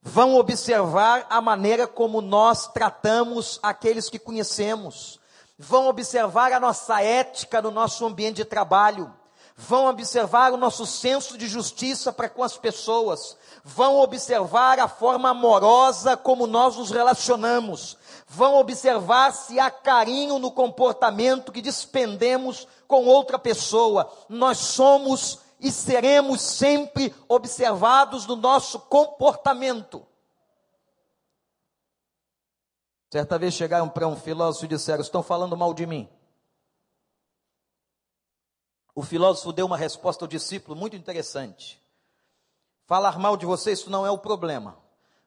Vão 0.03 0.37
observar 0.37 1.27
a 1.29 1.41
maneira 1.41 1.87
como 1.87 2.21
nós 2.21 2.69
tratamos 2.69 3.59
aqueles 3.63 4.09
que 4.09 4.19
conhecemos. 4.19 5.21
Vão 5.59 5.89
observar 5.89 6.53
a 6.53 6.61
nossa 6.61 7.03
ética 7.03 7.63
no 7.63 7.71
nosso 7.71 8.05
ambiente 8.05 8.37
de 8.37 8.45
trabalho 8.45 9.13
vão 9.57 9.87
observar 9.87 10.53
o 10.53 10.59
nosso 10.59 10.85
senso 10.85 11.39
de 11.39 11.49
justiça 11.49 12.13
para 12.13 12.29
com 12.29 12.43
as 12.43 12.59
pessoas, 12.59 13.37
vão 13.65 13.97
observar 13.97 14.79
a 14.79 14.87
forma 14.87 15.31
amorosa 15.31 16.15
como 16.15 16.47
nós 16.47 16.77
nos 16.77 16.91
relacionamos, 16.91 17.97
vão 18.29 18.57
observar 18.57 19.33
se 19.33 19.59
há 19.59 19.71
carinho 19.71 20.39
no 20.39 20.51
comportamento 20.51 21.51
que 21.51 21.63
despendemos 21.63 22.69
com 22.87 23.07
outra 23.07 23.39
pessoa. 23.39 24.13
Nós 24.29 24.59
somos 24.59 25.39
e 25.59 25.73
seremos 25.73 26.43
sempre 26.43 27.15
observados 27.27 28.27
no 28.27 28.37
nosso 28.37 28.79
comportamento. 28.79 30.07
Certa 33.11 33.39
vez 33.39 33.55
chegaram 33.55 33.89
para 33.89 34.07
um 34.09 34.17
filósofo 34.17 34.65
e 34.65 34.69
disseram: 34.69 35.01
Estão 35.01 35.23
falando 35.23 35.57
mal 35.57 35.73
de 35.73 35.87
mim. 35.87 36.09
O 38.95 39.03
filósofo 39.03 39.53
deu 39.53 39.67
uma 39.67 39.77
resposta 39.77 40.25
ao 40.25 40.29
discípulo 40.29 40.75
muito 40.75 40.97
interessante. 40.97 41.81
Falar 42.87 43.19
mal 43.19 43.37
de 43.37 43.45
você, 43.45 43.73
isso 43.73 43.91
não 43.91 44.07
é 44.07 44.11
o 44.11 44.19
problema. 44.19 44.79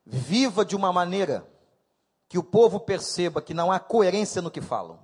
Viva 0.05 0.65
de 0.65 0.75
uma 0.75 0.91
maneira 0.91 1.47
que 2.27 2.37
o 2.37 2.43
povo 2.43 2.79
perceba 2.79 3.41
que 3.41 3.53
não 3.53 3.71
há 3.71 3.79
coerência 3.79 4.41
no 4.41 4.49
que 4.49 4.61
falam. 4.61 4.99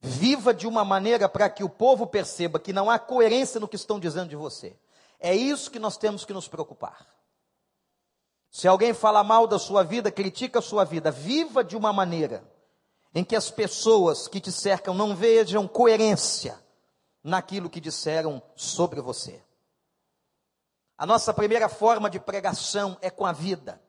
Viva 0.00 0.54
de 0.54 0.66
uma 0.66 0.84
maneira 0.84 1.28
para 1.28 1.48
que 1.50 1.64
o 1.64 1.68
povo 1.68 2.06
perceba 2.06 2.60
que 2.60 2.72
não 2.72 2.90
há 2.90 2.98
coerência 2.98 3.58
no 3.58 3.66
que 3.66 3.76
estão 3.76 3.98
dizendo 3.98 4.28
de 4.28 4.36
você. 4.36 4.78
É 5.18 5.34
isso 5.34 5.70
que 5.70 5.78
nós 5.78 5.96
temos 5.96 6.24
que 6.24 6.32
nos 6.32 6.46
preocupar. 6.46 7.17
Se 8.50 8.66
alguém 8.66 8.94
fala 8.94 9.22
mal 9.22 9.46
da 9.46 9.58
sua 9.58 9.82
vida, 9.82 10.10
critica 10.10 10.58
a 10.58 10.62
sua 10.62 10.84
vida, 10.84 11.10
viva 11.10 11.62
de 11.62 11.76
uma 11.76 11.92
maneira 11.92 12.42
em 13.14 13.24
que 13.24 13.36
as 13.36 13.50
pessoas 13.50 14.28
que 14.28 14.40
te 14.40 14.52
cercam 14.52 14.94
não 14.94 15.14
vejam 15.14 15.66
coerência 15.66 16.58
naquilo 17.22 17.70
que 17.70 17.80
disseram 17.80 18.42
sobre 18.54 19.00
você. 19.00 19.42
A 20.96 21.06
nossa 21.06 21.32
primeira 21.32 21.68
forma 21.68 22.10
de 22.10 22.18
pregação 22.18 22.96
é 23.00 23.10
com 23.10 23.24
a 23.24 23.32
vida, 23.32 23.80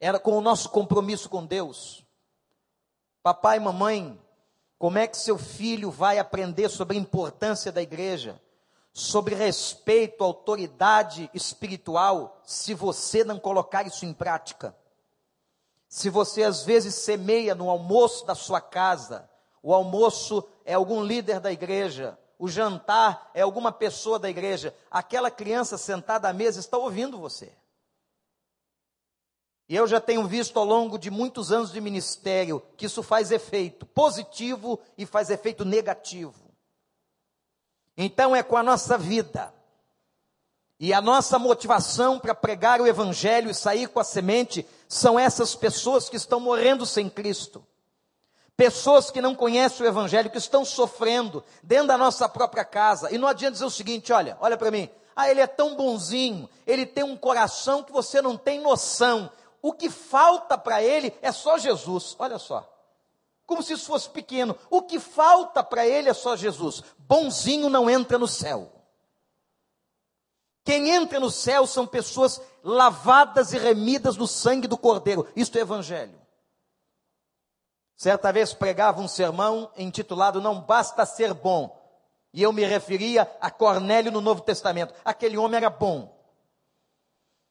era 0.00 0.18
com 0.18 0.36
o 0.36 0.40
nosso 0.40 0.68
compromisso 0.70 1.28
com 1.28 1.44
Deus. 1.44 2.04
Papai 3.22 3.56
e 3.56 3.60
mamãe, 3.60 4.20
como 4.78 4.98
é 4.98 5.06
que 5.08 5.16
seu 5.16 5.36
filho 5.36 5.90
vai 5.90 6.18
aprender 6.18 6.68
sobre 6.68 6.96
a 6.96 7.00
importância 7.00 7.72
da 7.72 7.82
igreja, 7.82 8.40
sobre 8.98 9.36
respeito 9.36 10.24
à 10.24 10.26
autoridade 10.26 11.30
espiritual, 11.32 12.40
se 12.44 12.74
você 12.74 13.22
não 13.22 13.38
colocar 13.38 13.86
isso 13.86 14.04
em 14.04 14.12
prática? 14.12 14.76
Se 15.88 16.10
você 16.10 16.42
às 16.42 16.64
vezes 16.64 16.96
semeia 16.96 17.54
no 17.54 17.70
almoço 17.70 18.26
da 18.26 18.34
sua 18.34 18.60
casa, 18.60 19.30
o 19.62 19.72
almoço 19.72 20.42
é 20.64 20.74
algum 20.74 21.04
líder 21.04 21.38
da 21.38 21.52
igreja, 21.52 22.18
o 22.36 22.48
jantar 22.48 23.30
é 23.34 23.42
alguma 23.42 23.70
pessoa 23.70 24.18
da 24.18 24.28
igreja, 24.28 24.74
aquela 24.90 25.30
criança 25.30 25.78
sentada 25.78 26.28
à 26.28 26.32
mesa 26.32 26.58
está 26.58 26.76
ouvindo 26.76 27.20
você. 27.20 27.52
E 29.68 29.76
eu 29.76 29.86
já 29.86 30.00
tenho 30.00 30.26
visto 30.26 30.58
ao 30.58 30.64
longo 30.64 30.98
de 30.98 31.08
muitos 31.08 31.52
anos 31.52 31.70
de 31.70 31.80
ministério 31.80 32.60
que 32.76 32.86
isso 32.86 33.04
faz 33.04 33.30
efeito 33.30 33.86
positivo 33.86 34.80
e 34.96 35.06
faz 35.06 35.30
efeito 35.30 35.64
negativo. 35.64 36.47
Então 37.98 38.34
é 38.34 38.42
com 38.44 38.56
a 38.56 38.62
nossa 38.62 38.96
vida, 38.96 39.52
e 40.80 40.94
a 40.94 41.00
nossa 41.00 41.38
motivação 41.40 42.20
para 42.20 42.34
pregar 42.34 42.80
o 42.80 42.86
Evangelho 42.86 43.50
e 43.50 43.54
sair 43.54 43.88
com 43.88 43.98
a 43.98 44.04
semente 44.04 44.64
são 44.86 45.18
essas 45.18 45.56
pessoas 45.56 46.08
que 46.08 46.16
estão 46.16 46.38
morrendo 46.38 46.86
sem 46.86 47.10
Cristo. 47.10 47.66
Pessoas 48.56 49.10
que 49.10 49.20
não 49.20 49.34
conhecem 49.34 49.84
o 49.84 49.88
Evangelho, 49.88 50.30
que 50.30 50.38
estão 50.38 50.64
sofrendo 50.64 51.44
dentro 51.62 51.88
da 51.88 51.98
nossa 51.98 52.28
própria 52.28 52.64
casa. 52.64 53.12
E 53.12 53.18
não 53.18 53.26
adianta 53.26 53.52
dizer 53.52 53.64
o 53.64 53.70
seguinte: 53.70 54.12
olha, 54.12 54.36
olha 54.40 54.56
para 54.56 54.70
mim. 54.70 54.88
Ah, 55.14 55.28
ele 55.28 55.40
é 55.40 55.48
tão 55.48 55.74
bonzinho, 55.74 56.48
ele 56.64 56.86
tem 56.86 57.02
um 57.02 57.16
coração 57.16 57.82
que 57.82 57.90
você 57.90 58.22
não 58.22 58.36
tem 58.36 58.60
noção. 58.60 59.28
O 59.60 59.72
que 59.72 59.90
falta 59.90 60.56
para 60.56 60.80
ele 60.80 61.12
é 61.20 61.32
só 61.32 61.58
Jesus. 61.58 62.14
Olha 62.20 62.38
só. 62.38 62.77
Como 63.48 63.62
se 63.62 63.72
isso 63.72 63.86
fosse 63.86 64.10
pequeno. 64.10 64.54
O 64.68 64.82
que 64.82 65.00
falta 65.00 65.64
para 65.64 65.86
ele 65.86 66.10
é 66.10 66.12
só 66.12 66.36
Jesus. 66.36 66.82
Bonzinho 66.98 67.70
não 67.70 67.88
entra 67.88 68.18
no 68.18 68.28
céu. 68.28 68.70
Quem 70.62 70.90
entra 70.90 71.18
no 71.18 71.30
céu 71.30 71.66
são 71.66 71.86
pessoas 71.86 72.42
lavadas 72.62 73.54
e 73.54 73.58
remidas 73.58 74.18
no 74.18 74.26
sangue 74.26 74.68
do 74.68 74.76
Cordeiro. 74.76 75.26
Isto 75.34 75.56
é 75.56 75.62
evangelho. 75.62 76.20
Certa 77.96 78.30
vez 78.30 78.52
pregava 78.52 79.00
um 79.00 79.08
sermão 79.08 79.72
intitulado 79.78 80.42
Não 80.42 80.60
Basta 80.60 81.06
Ser 81.06 81.32
Bom. 81.32 81.74
E 82.34 82.42
eu 82.42 82.52
me 82.52 82.66
referia 82.66 83.34
a 83.40 83.50
Cornélio 83.50 84.12
no 84.12 84.20
Novo 84.20 84.42
Testamento. 84.42 84.92
Aquele 85.02 85.38
homem 85.38 85.56
era 85.56 85.70
bom. 85.70 86.14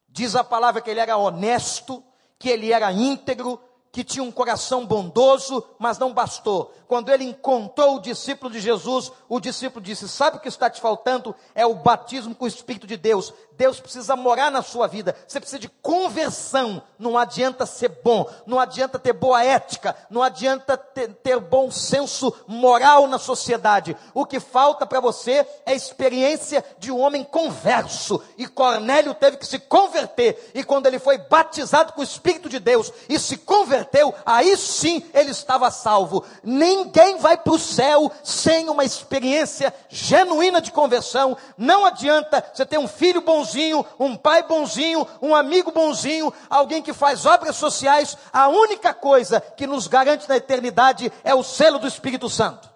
Diz 0.07 0.35
a 0.35 0.43
palavra 0.43 0.79
que 0.79 0.91
ele 0.91 0.99
era 0.99 1.17
honesto, 1.17 2.03
que 2.37 2.49
ele 2.49 2.71
era 2.71 2.91
íntegro, 2.91 3.59
que 3.91 4.03
tinha 4.03 4.23
um 4.23 4.31
coração 4.31 4.85
bondoso, 4.85 5.63
mas 5.79 5.97
não 5.97 6.13
bastou. 6.13 6.73
Quando 6.87 7.11
ele 7.11 7.25
encontrou 7.25 7.97
o 7.97 8.01
discípulo 8.01 8.51
de 8.51 8.59
Jesus, 8.59 9.11
o 9.27 9.39
discípulo 9.39 9.83
disse: 9.83 10.07
Sabe 10.07 10.37
o 10.37 10.39
que 10.39 10.47
está 10.47 10.69
te 10.69 10.79
faltando? 10.79 11.35
É 11.53 11.65
o 11.65 11.75
batismo 11.75 12.33
com 12.33 12.45
o 12.45 12.47
Espírito 12.47 12.87
de 12.87 12.95
Deus. 12.95 13.33
Deus 13.57 13.79
precisa 13.79 14.15
morar 14.15 14.51
na 14.51 14.61
sua 14.61 14.87
vida. 14.87 15.15
Você 15.27 15.39
precisa 15.39 15.59
de 15.59 15.67
conversão. 15.67 16.81
Não 16.97 17.17
adianta 17.17 17.65
ser 17.65 17.89
bom, 18.03 18.29
não 18.45 18.59
adianta 18.59 18.99
ter 18.99 19.13
boa 19.13 19.43
ética, 19.43 19.95
não 20.09 20.21
adianta 20.21 20.77
ter, 20.77 21.13
ter 21.15 21.39
bom 21.39 21.69
senso 21.71 22.33
moral 22.47 23.07
na 23.07 23.17
sociedade. 23.17 23.97
O 24.13 24.25
que 24.25 24.39
falta 24.39 24.85
para 24.85 24.99
você 24.99 25.45
é 25.65 25.71
a 25.71 25.75
experiência 25.75 26.63
de 26.77 26.91
um 26.91 26.99
homem 26.99 27.23
converso. 27.23 28.21
E 28.37 28.47
Cornélio 28.47 29.13
teve 29.13 29.37
que 29.37 29.45
se 29.45 29.59
converter. 29.59 30.51
E 30.53 30.63
quando 30.63 30.85
ele 30.85 30.99
foi 30.99 31.17
batizado 31.17 31.93
com 31.93 32.01
o 32.01 32.03
Espírito 32.03 32.47
de 32.47 32.59
Deus 32.59 32.93
e 33.09 33.19
se 33.19 33.37
converteu, 33.37 33.76
aí 34.25 34.55
sim 34.57 35.03
ele 35.13 35.31
estava 35.31 35.69
salvo. 35.69 36.23
Ninguém 36.43 37.17
vai 37.17 37.37
para 37.37 37.53
o 37.53 37.59
céu 37.59 38.11
sem 38.23 38.69
uma 38.69 38.83
experiência 38.83 39.73
genuína 39.89 40.61
de 40.61 40.71
conversão. 40.71 41.37
Não 41.57 41.85
adianta 41.85 42.43
você 42.53 42.65
ter 42.65 42.77
um 42.77 42.87
filho 42.87 43.21
bonzinho, 43.21 43.85
um 43.99 44.15
pai 44.15 44.43
bonzinho, 44.43 45.07
um 45.21 45.35
amigo 45.35 45.71
bonzinho, 45.71 46.33
alguém 46.49 46.81
que 46.81 46.93
faz 46.93 47.25
obras 47.25 47.55
sociais, 47.55 48.17
a 48.31 48.47
única 48.47 48.93
coisa 48.93 49.41
que 49.41 49.67
nos 49.67 49.87
garante 49.87 50.27
na 50.29 50.37
eternidade 50.37 51.11
é 51.23 51.35
o 51.35 51.43
selo 51.43 51.79
do 51.79 51.87
Espírito 51.87 52.29
Santo. 52.29 52.69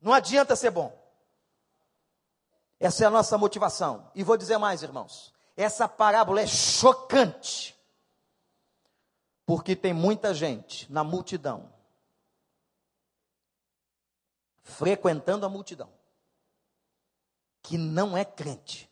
Não 0.00 0.12
adianta 0.12 0.56
ser 0.56 0.70
bom. 0.70 0.98
Essa 2.78 3.04
é 3.04 3.06
a 3.06 3.10
nossa 3.10 3.36
motivação. 3.36 4.10
E 4.14 4.24
vou 4.24 4.38
dizer 4.38 4.56
mais, 4.56 4.82
irmãos. 4.82 5.32
Essa 5.54 5.86
parábola 5.86 6.40
é 6.40 6.46
chocante. 6.46 7.78
Porque 9.50 9.74
tem 9.74 9.92
muita 9.92 10.32
gente 10.32 10.86
na 10.92 11.02
multidão 11.02 11.72
frequentando 14.62 15.44
a 15.44 15.48
multidão 15.48 15.90
que 17.60 17.76
não 17.76 18.16
é 18.16 18.24
crente. 18.24 18.88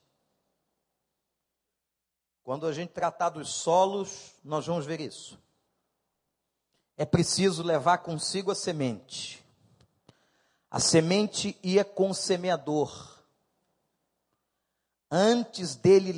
Quando 2.43 2.67
a 2.67 2.73
gente 2.73 2.91
tratar 2.91 3.29
dos 3.29 3.51
solos, 3.51 4.33
nós 4.43 4.67
vamos 4.67 4.85
ver 4.85 5.01
isso. 5.01 5.39
É 6.97 7.07
preciso 7.07 7.63
levar 7.63 7.99
consigo 7.99 8.51
a 8.51 8.55
semente. 8.57 9.47
A 10.69 10.81
semente 10.81 11.57
ia 11.63 11.85
com 11.85 12.11
o 12.11 12.15
semeador. 12.15 13.17
Antes 15.09 15.77
dele 15.77 16.13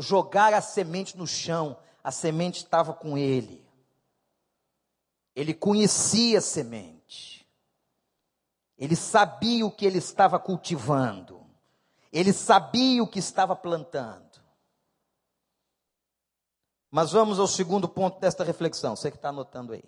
jogar 0.00 0.52
a 0.54 0.60
semente 0.60 1.16
no 1.16 1.24
chão, 1.24 1.78
a 2.02 2.10
semente 2.10 2.64
estava 2.64 2.92
com 2.92 3.16
ele. 3.16 3.64
Ele 5.36 5.52
conhecia 5.52 6.38
a 6.38 6.40
semente. 6.40 7.46
Ele 8.78 8.96
sabia 8.96 9.66
o 9.66 9.70
que 9.70 9.84
ele 9.84 9.98
estava 9.98 10.38
cultivando. 10.38 11.46
Ele 12.10 12.32
sabia 12.32 13.02
o 13.02 13.06
que 13.06 13.18
estava 13.18 13.54
plantando. 13.54 14.40
Mas 16.90 17.12
vamos 17.12 17.38
ao 17.38 17.46
segundo 17.46 17.86
ponto 17.86 18.18
desta 18.18 18.42
reflexão, 18.42 18.96
você 18.96 19.10
que 19.10 19.18
está 19.18 19.28
anotando 19.28 19.74
aí. 19.74 19.84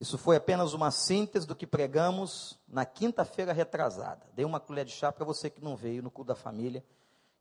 Isso 0.00 0.16
foi 0.16 0.36
apenas 0.36 0.72
uma 0.72 0.90
síntese 0.90 1.46
do 1.46 1.56
que 1.56 1.66
pregamos 1.66 2.58
na 2.66 2.84
quinta-feira 2.86 3.52
retrasada. 3.52 4.26
Dei 4.32 4.44
uma 4.44 4.60
colher 4.60 4.84
de 4.84 4.92
chá 4.92 5.12
para 5.12 5.24
você 5.24 5.50
que 5.50 5.62
não 5.62 5.76
veio 5.76 6.02
no 6.02 6.10
culto 6.10 6.28
da 6.28 6.34
família, 6.34 6.84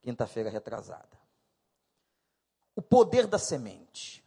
quinta-feira 0.02 0.50
retrasada. 0.50 1.18
O 2.76 2.82
poder 2.82 3.28
da 3.28 3.38
semente. 3.38 4.23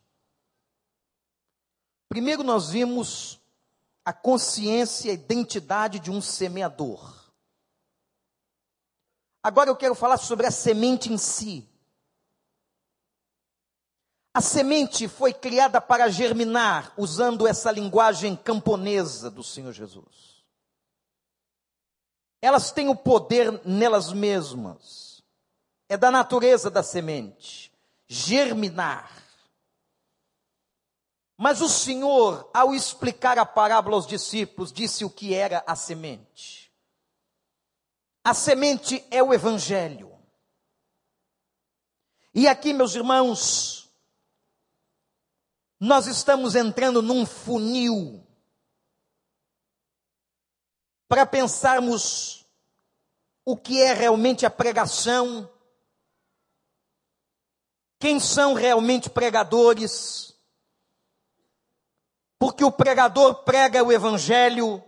Primeiro 2.09 2.43
nós 2.43 2.71
vimos 2.71 3.40
a 4.05 4.12
consciência 4.12 5.09
e 5.09 5.11
a 5.11 5.14
identidade 5.14 5.99
de 5.99 6.11
um 6.11 6.21
semeador. 6.21 7.14
Agora 9.42 9.71
eu 9.71 9.77
quero 9.77 9.95
falar 9.95 10.16
sobre 10.16 10.47
a 10.47 10.51
semente 10.51 11.12
em 11.12 11.19
si. 11.19 11.69
A 14.35 14.40
semente 14.40 15.09
foi 15.09 15.33
criada 15.33 15.81
para 15.81 16.09
germinar, 16.09 16.92
usando 16.97 17.47
essa 17.47 17.71
linguagem 17.71 18.37
camponesa 18.37 19.31
do 19.31 19.42
Senhor 19.42 19.73
Jesus. 19.73 20.45
Elas 22.42 22.71
têm 22.71 22.88
o 22.88 22.95
poder 22.95 23.61
nelas 23.64 24.12
mesmas. 24.12 25.23
É 25.88 25.97
da 25.97 26.11
natureza 26.11 26.71
da 26.71 26.83
semente 26.83 27.73
germinar. 28.09 29.11
Mas 31.37 31.61
o 31.61 31.68
Senhor, 31.68 32.51
ao 32.55 32.75
explicar 32.75 33.38
a 33.38 33.44
parábola 33.44 33.96
aos 33.96 34.07
discípulos, 34.07 34.72
disse 34.72 35.05
o 35.05 35.11
que 35.11 35.35
era 35.35 35.62
a 35.66 35.77
semente. 35.77 36.72
A 38.25 38.33
semente 38.33 39.07
é 39.11 39.22
o 39.22 39.35
Evangelho. 39.35 40.16
E 42.35 42.49
aqui, 42.49 42.72
meus 42.72 42.94
irmãos, 42.94 43.90
nós 45.79 46.07
estamos 46.07 46.55
entrando 46.55 47.03
num 47.03 47.27
funil 47.27 48.27
para 51.09 51.27
pensarmos 51.27 52.46
o 53.44 53.57
que 53.57 53.81
é 53.81 53.92
realmente 53.92 54.44
a 54.44 54.51
pregação, 54.51 55.49
quem 57.99 58.18
são 58.18 58.55
realmente 58.55 59.09
pregadores, 59.09 60.36
porque 62.38 62.64
o 62.64 62.72
pregador 62.72 63.44
prega 63.44 63.83
o 63.83 63.92
Evangelho, 63.92 64.83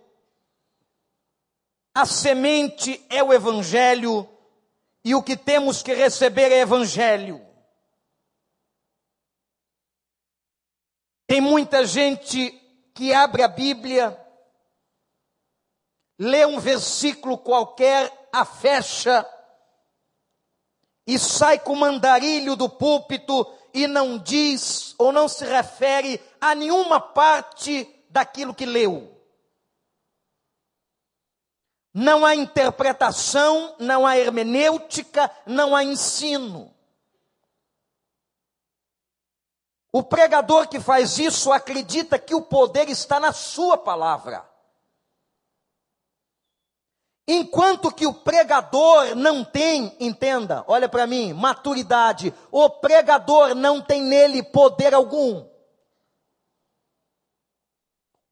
a 1.94 2.06
semente 2.06 3.04
é 3.08 3.22
o 3.22 3.32
Evangelho 3.32 4.28
e 5.04 5.14
o 5.14 5.22
que 5.22 5.37
temos 5.37 5.82
que 5.82 5.94
receber 5.94 6.52
é 6.52 6.61
Evangelho. 6.61 7.44
Tem 11.26 11.40
muita 11.40 11.87
gente 11.87 12.50
que 12.94 13.12
abre 13.12 13.42
a 13.42 13.48
Bíblia, 13.48 14.18
lê 16.18 16.46
um 16.46 16.58
versículo 16.58 17.38
qualquer, 17.38 18.28
a 18.32 18.44
fecha 18.44 19.26
e 21.06 21.18
sai 21.18 21.58
com 21.58 21.72
o 21.72 21.76
mandarilho 21.76 22.54
do 22.54 22.68
púlpito 22.68 23.46
e 23.78 23.86
não 23.86 24.18
diz 24.18 24.92
ou 24.98 25.12
não 25.12 25.28
se 25.28 25.44
refere 25.44 26.20
a 26.40 26.52
nenhuma 26.52 27.00
parte 27.00 27.88
daquilo 28.10 28.52
que 28.52 28.66
leu. 28.66 29.16
Não 31.94 32.26
há 32.26 32.34
interpretação, 32.34 33.76
não 33.78 34.04
há 34.04 34.18
hermenêutica, 34.18 35.30
não 35.46 35.76
há 35.76 35.84
ensino. 35.84 36.74
O 39.92 40.02
pregador 40.02 40.68
que 40.68 40.80
faz 40.80 41.16
isso 41.16 41.52
acredita 41.52 42.18
que 42.18 42.34
o 42.34 42.42
poder 42.42 42.88
está 42.88 43.20
na 43.20 43.32
sua 43.32 43.78
palavra. 43.78 44.44
Enquanto 47.30 47.92
que 47.92 48.06
o 48.06 48.14
pregador 48.14 49.14
não 49.14 49.44
tem, 49.44 49.94
entenda, 50.00 50.64
olha 50.66 50.88
para 50.88 51.06
mim, 51.06 51.34
maturidade, 51.34 52.32
o 52.50 52.70
pregador 52.70 53.54
não 53.54 53.82
tem 53.82 54.02
nele 54.02 54.42
poder 54.42 54.94
algum. 54.94 55.46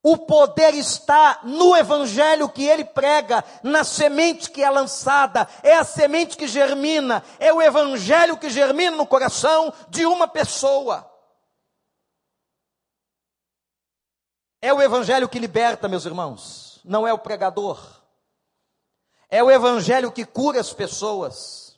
O 0.03 0.17
poder 0.17 0.73
está 0.73 1.41
no 1.43 1.77
evangelho 1.77 2.49
que 2.49 2.65
ele 2.65 2.87
prega, 2.87 3.45
na 3.63 3.85
semente 3.85 4.51
que 4.51 4.63
é 4.63 4.71
lançada, 4.71 5.47
é 5.63 5.75
a 5.75 5.85
semente 5.85 6.35
que 6.35 6.49
germina, 6.49 7.23
é 7.39 7.53
o 7.53 7.61
evangelho 7.61 8.39
que 8.39 8.49
germina 8.49 8.97
no 8.97 9.07
coração 9.07 9.75
de 9.91 10.07
uma 10.07 10.27
pessoa. 10.27 11.07
É 14.63 14.73
o 14.73 14.81
evangelho 14.81 15.29
que 15.29 15.39
liberta, 15.39 15.87
meus 15.87 16.07
irmãos, 16.07 16.81
não 16.83 17.07
é 17.07 17.13
o 17.13 17.19
pregador. 17.19 17.96
É 19.37 19.43
o 19.43 19.51
evangelho 19.51 20.11
que 20.11 20.25
cura 20.25 20.61
as 20.61 20.73
pessoas. 20.73 21.77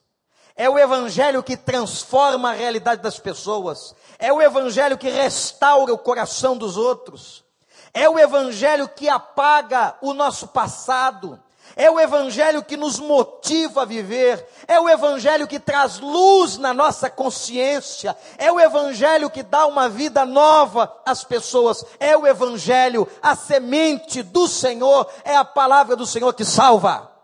É 0.55 0.71
o 0.71 0.79
evangelho 0.79 1.42
que 1.42 1.57
transforma 1.57 2.51
a 2.51 2.55
realidade 2.55 3.03
das 3.03 3.18
pessoas. 3.18 3.97
É 4.16 4.33
o 4.33 4.40
evangelho 4.40 4.97
que 4.97 5.09
restaura 5.09 5.92
o 5.92 5.99
coração 5.99 6.57
dos 6.57 6.77
outros. 6.77 7.44
É 7.92 8.09
o 8.09 8.16
Evangelho 8.16 8.88
que 8.88 9.09
apaga 9.09 9.97
o 10.01 10.14
nosso 10.14 10.47
passado. 10.47 11.40
É 11.75 11.90
o 11.90 11.99
Evangelho 11.99 12.62
que 12.62 12.77
nos 12.77 13.01
motiva 13.01 13.83
a 13.83 13.85
viver. 13.85 14.47
É 14.68 14.79
o 14.79 14.88
Evangelho 14.88 15.49
que 15.49 15.59
traz 15.59 15.99
luz 15.99 16.59
na 16.59 16.73
nossa 16.73 17.11
consciência. 17.11 18.16
É 18.37 18.53
o 18.53 18.61
Evangelho 18.61 19.29
que 19.29 19.42
dá 19.42 19.66
uma 19.66 19.88
vida 19.88 20.25
nova 20.25 20.94
às 21.05 21.25
pessoas. 21.25 21.85
É 21.99 22.16
o 22.16 22.27
Evangelho, 22.27 23.09
a 23.21 23.35
semente 23.35 24.23
do 24.23 24.47
Senhor. 24.47 25.11
É 25.25 25.35
a 25.35 25.44
palavra 25.44 25.97
do 25.97 26.07
Senhor 26.07 26.33
que 26.35 26.44
salva. 26.44 27.17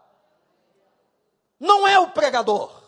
Não 1.58 1.86
é 1.86 1.98
o 1.98 2.10
pregador. 2.10 2.82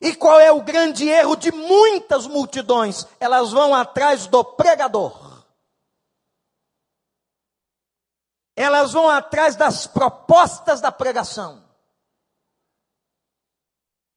E 0.00 0.14
qual 0.14 0.38
é 0.38 0.52
o 0.52 0.62
grande 0.62 1.08
erro 1.08 1.36
de 1.36 1.50
muitas 1.50 2.26
multidões? 2.26 3.06
Elas 3.18 3.52
vão 3.52 3.74
atrás 3.74 4.26
do 4.26 4.44
pregador. 4.44 5.44
Elas 8.56 8.92
vão 8.92 9.08
atrás 9.08 9.56
das 9.56 9.86
propostas 9.86 10.80
da 10.80 10.92
pregação. 10.92 11.64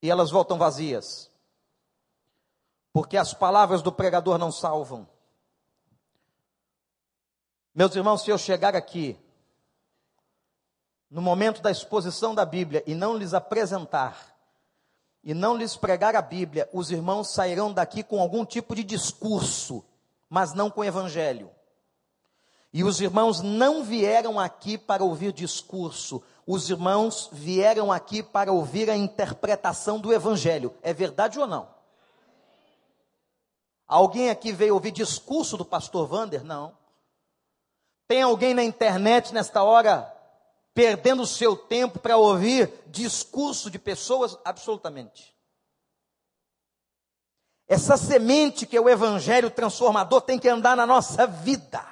E 0.00 0.10
elas 0.10 0.30
voltam 0.30 0.58
vazias. 0.58 1.30
Porque 2.92 3.16
as 3.16 3.34
palavras 3.34 3.82
do 3.82 3.92
pregador 3.92 4.38
não 4.38 4.52
salvam. 4.52 5.08
Meus 7.74 7.94
irmãos, 7.94 8.22
se 8.22 8.30
eu 8.30 8.38
chegar 8.38 8.76
aqui, 8.76 9.18
no 11.10 11.22
momento 11.22 11.62
da 11.62 11.70
exposição 11.70 12.34
da 12.34 12.44
Bíblia, 12.44 12.82
e 12.86 12.94
não 12.94 13.16
lhes 13.16 13.34
apresentar 13.34 14.38
e 15.28 15.34
não 15.34 15.56
lhes 15.56 15.76
pregar 15.76 16.16
a 16.16 16.22
Bíblia, 16.22 16.68
os 16.72 16.90
irmãos 16.90 17.28
sairão 17.34 17.70
daqui 17.70 18.02
com 18.02 18.20
algum 18.20 18.46
tipo 18.46 18.74
de 18.74 18.84
discurso, 18.84 19.84
mas 20.28 20.54
não 20.54 20.70
com 20.70 20.84
evangelho. 20.84 21.50
E 22.72 22.84
os 22.84 23.00
irmãos 23.00 23.40
não 23.40 23.82
vieram 23.82 24.38
aqui 24.38 24.78
para 24.78 25.04
ouvir 25.04 25.32
discurso, 25.32 26.22
os 26.46 26.70
irmãos 26.70 27.28
vieram 27.32 27.92
aqui 27.92 28.22
para 28.22 28.52
ouvir 28.52 28.88
a 28.88 28.96
interpretação 28.96 30.00
do 30.00 30.12
evangelho. 30.14 30.74
É 30.82 30.94
verdade 30.94 31.38
ou 31.38 31.46
não? 31.46 31.68
Alguém 33.86 34.30
aqui 34.30 34.50
veio 34.50 34.74
ouvir 34.74 34.92
discurso 34.92 35.56
do 35.56 35.64
pastor 35.64 36.06
Vander? 36.06 36.44
Não. 36.44 36.76
Tem 38.06 38.22
alguém 38.22 38.54
na 38.54 38.62
internet 38.62 39.34
nesta 39.34 39.62
hora 39.62 40.10
perdendo 40.78 41.22
o 41.22 41.26
seu 41.26 41.56
tempo 41.56 41.98
para 41.98 42.16
ouvir 42.16 42.72
discurso 42.86 43.68
de 43.68 43.80
pessoas? 43.80 44.38
Absolutamente. 44.44 45.34
Essa 47.66 47.96
semente 47.96 48.64
que 48.64 48.76
é 48.76 48.80
o 48.80 48.88
evangelho 48.88 49.50
transformador 49.50 50.20
tem 50.20 50.38
que 50.38 50.48
andar 50.48 50.76
na 50.76 50.86
nossa 50.86 51.26
vida. 51.26 51.84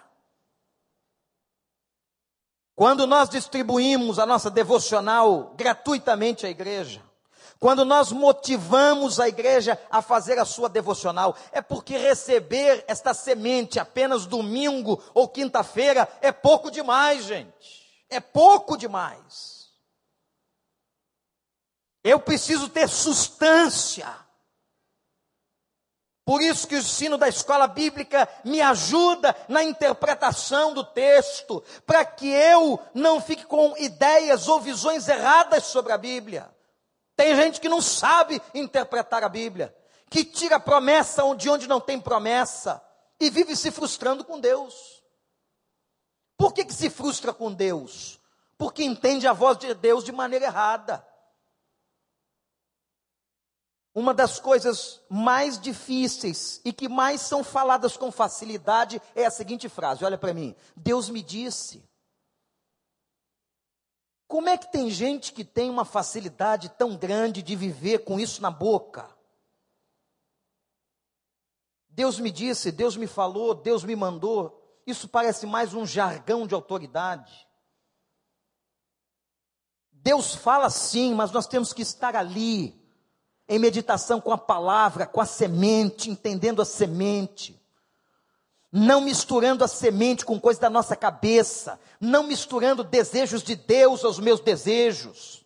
Quando 2.77 3.09
nós 3.09 3.29
distribuímos 3.29 4.21
a 4.21 4.25
nossa 4.25 4.49
devocional 4.49 5.53
gratuitamente 5.57 6.47
à 6.47 6.49
igreja, 6.49 7.03
quando 7.59 7.85
nós 7.85 8.13
motivamos 8.13 9.19
a 9.19 9.27
igreja 9.27 9.77
a 9.91 10.01
fazer 10.01 10.39
a 10.39 10.45
sua 10.45 10.69
devocional, 10.69 11.37
é 11.51 11.61
porque 11.61 11.97
receber 11.97 12.85
esta 12.87 13.13
semente 13.13 13.81
apenas 13.81 14.27
domingo 14.27 15.03
ou 15.13 15.27
quinta-feira 15.27 16.09
é 16.21 16.31
pouco 16.31 16.71
demais, 16.71 17.25
gente. 17.25 17.86
É 18.09 18.21
pouco 18.21 18.77
demais. 18.77 19.71
Eu 22.03 22.21
preciso 22.21 22.69
ter 22.69 22.89
substância. 22.89 24.07
Por 26.25 26.43
isso 26.43 26.67
que 26.67 26.75
o 26.75 26.79
ensino 26.79 27.17
da 27.17 27.29
escola 27.29 27.69
bíblica 27.69 28.29
me 28.45 28.61
ajuda 28.61 29.35
na 29.49 29.63
interpretação 29.63 30.75
do 30.75 30.85
texto, 30.85 31.63
para 31.87 32.05
que 32.05 32.29
eu 32.29 32.81
não 32.93 33.21
fique 33.21 33.47
com 33.47 33.77
ideias 33.77 34.49
ou 34.49 34.61
visões 34.61 35.09
erradas 35.09 35.65
sobre 35.65 35.93
a 35.93 35.99
Bíblia. 35.99 36.51
Tem 37.15 37.35
gente 37.37 37.61
que 37.61 37.69
não 37.69 37.81
sabe 37.81 38.43
interpretar 38.53 39.23
a 39.23 39.29
Bíblia, 39.29 39.75
que 40.11 40.25
tira 40.25 40.59
promessa 40.59 41.23
de 41.37 41.49
onde 41.49 41.69
não 41.69 41.81
tem 41.81 42.01
promessa 42.01 42.83
e 43.19 43.31
vive 43.31 43.57
se 43.57 43.71
frustrando 43.71 44.25
com 44.25 44.39
Deus. 44.39 44.96
Por 46.37 46.53
que, 46.53 46.65
que 46.65 46.75
se 46.75 46.91
frustra 46.91 47.33
com 47.33 47.53
Deus? 47.53 48.21
Porque 48.59 48.85
entende 48.85 49.27
a 49.27 49.33
voz 49.33 49.59
de 49.59 49.73
Deus 49.75 50.05
de 50.05 50.13
maneira 50.13 50.47
errada. 50.47 51.07
Uma 53.95 54.13
das 54.13 54.39
coisas 54.39 55.01
mais 55.09 55.59
difíceis 55.59 56.61
e 56.65 56.73
que 56.73 56.87
mais 56.87 57.23
são 57.23 57.43
faladas 57.43 57.97
com 57.97 58.13
facilidade 58.13 59.01
é 59.15 59.25
a 59.25 59.31
seguinte 59.31 59.69
frase: 59.71 60.05
olha 60.05 60.19
para 60.19 60.35
mim. 60.35 60.55
Deus 60.77 61.09
me 61.09 61.23
disse. 61.23 61.83
Como 64.29 64.49
é 64.49 64.59
que 64.59 64.71
tem 64.71 64.91
gente 64.91 65.33
que 65.33 65.45
tem 65.45 65.71
uma 65.71 65.85
facilidade 65.85 66.69
tão 66.71 66.97
grande 66.97 67.43
de 67.43 67.55
viver 67.55 68.01
com 68.01 68.19
isso 68.19 68.43
na 68.43 68.51
boca? 68.51 69.09
Deus 71.89 72.19
me 72.19 72.31
disse, 72.31 72.71
Deus 72.71 72.97
me 72.97 73.07
falou, 73.07 73.55
Deus 73.55 73.83
me 73.83 73.97
mandou. 73.97 74.66
Isso 74.87 75.09
parece 75.09 75.47
mais 75.47 75.75
um 75.75 75.85
jargão 75.85 76.47
de 76.47 76.55
autoridade. 76.55 77.47
Deus 79.91 80.37
fala 80.37 80.71
sim, 80.71 81.13
mas 81.13 81.33
nós 81.33 81.49
temos 81.49 81.73
que 81.73 81.83
estar 81.83 82.15
ali, 82.15 82.81
em 83.49 83.59
meditação 83.59 84.21
com 84.21 84.33
a 84.33 84.39
palavra, 84.39 85.05
com 85.05 85.21
a 85.21 85.27
semente, 85.27 86.09
entendendo 86.09 86.63
a 86.63 86.65
semente. 86.65 87.61
Não 88.71 89.01
misturando 89.01 89.65
a 89.65 89.69
semente 89.69 90.25
com 90.25 90.39
coisa 90.39 90.61
da 90.61 90.71
nossa 90.71 90.95
cabeça, 90.95 91.81
não 92.01 92.25
misturando 92.25 92.85
desejos 92.85 93.43
de 93.43 93.57
Deus 93.57 94.05
aos 94.05 94.21
meus 94.21 94.39
desejos. 94.39 95.45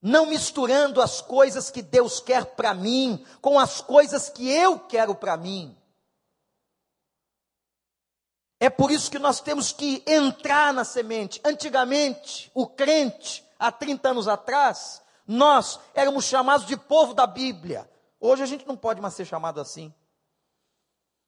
Não 0.00 0.24
misturando 0.24 1.02
as 1.02 1.20
coisas 1.20 1.70
que 1.70 1.82
Deus 1.82 2.20
quer 2.20 2.46
para 2.54 2.72
mim 2.72 3.22
com 3.42 3.58
as 3.58 3.82
coisas 3.82 4.30
que 4.30 4.48
eu 4.50 4.78
quero 4.78 5.14
para 5.14 5.36
mim. 5.36 5.76
É 8.58 8.70
por 8.70 8.90
isso 8.90 9.10
que 9.10 9.18
nós 9.18 9.40
temos 9.40 9.72
que 9.72 10.02
entrar 10.06 10.72
na 10.72 10.84
semente. 10.84 11.40
Antigamente, 11.44 12.50
o 12.54 12.66
crente, 12.66 13.44
há 13.58 13.70
30 13.70 14.10
anos 14.10 14.28
atrás, 14.28 15.02
nós 15.26 15.78
éramos 15.94 16.24
chamados 16.24 16.66
de 16.66 16.76
povo 16.76 17.12
da 17.12 17.26
Bíblia. 17.26 17.88
Hoje 18.18 18.42
a 18.42 18.46
gente 18.46 18.66
não 18.66 18.76
pode 18.76 19.00
mais 19.00 19.14
ser 19.14 19.24
chamado 19.24 19.60
assim. 19.60 19.92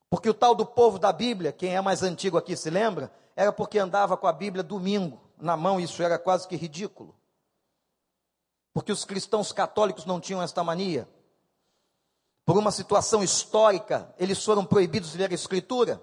Porque 0.08 0.30
o 0.30 0.34
tal 0.34 0.54
do 0.54 0.64
povo 0.64 0.98
da 0.98 1.12
Bíblia, 1.12 1.52
quem 1.52 1.76
é 1.76 1.80
mais 1.80 2.02
antigo 2.02 2.38
aqui 2.38 2.56
se 2.56 2.70
lembra, 2.70 3.12
era 3.36 3.52
porque 3.52 3.78
andava 3.78 4.16
com 4.16 4.26
a 4.26 4.32
Bíblia 4.32 4.62
domingo 4.62 5.20
na 5.38 5.56
mão, 5.56 5.78
isso 5.78 6.02
era 6.02 6.18
quase 6.18 6.48
que 6.48 6.56
ridículo. 6.56 7.14
Porque 8.72 8.90
os 8.90 9.04
cristãos 9.04 9.52
católicos 9.52 10.06
não 10.06 10.20
tinham 10.20 10.42
esta 10.42 10.64
mania. 10.64 11.08
Por 12.44 12.56
uma 12.56 12.72
situação 12.72 13.22
histórica, 13.22 14.14
eles 14.18 14.42
foram 14.42 14.64
proibidos 14.64 15.12
de 15.12 15.18
ler 15.18 15.30
a 15.30 15.34
Escritura. 15.34 16.02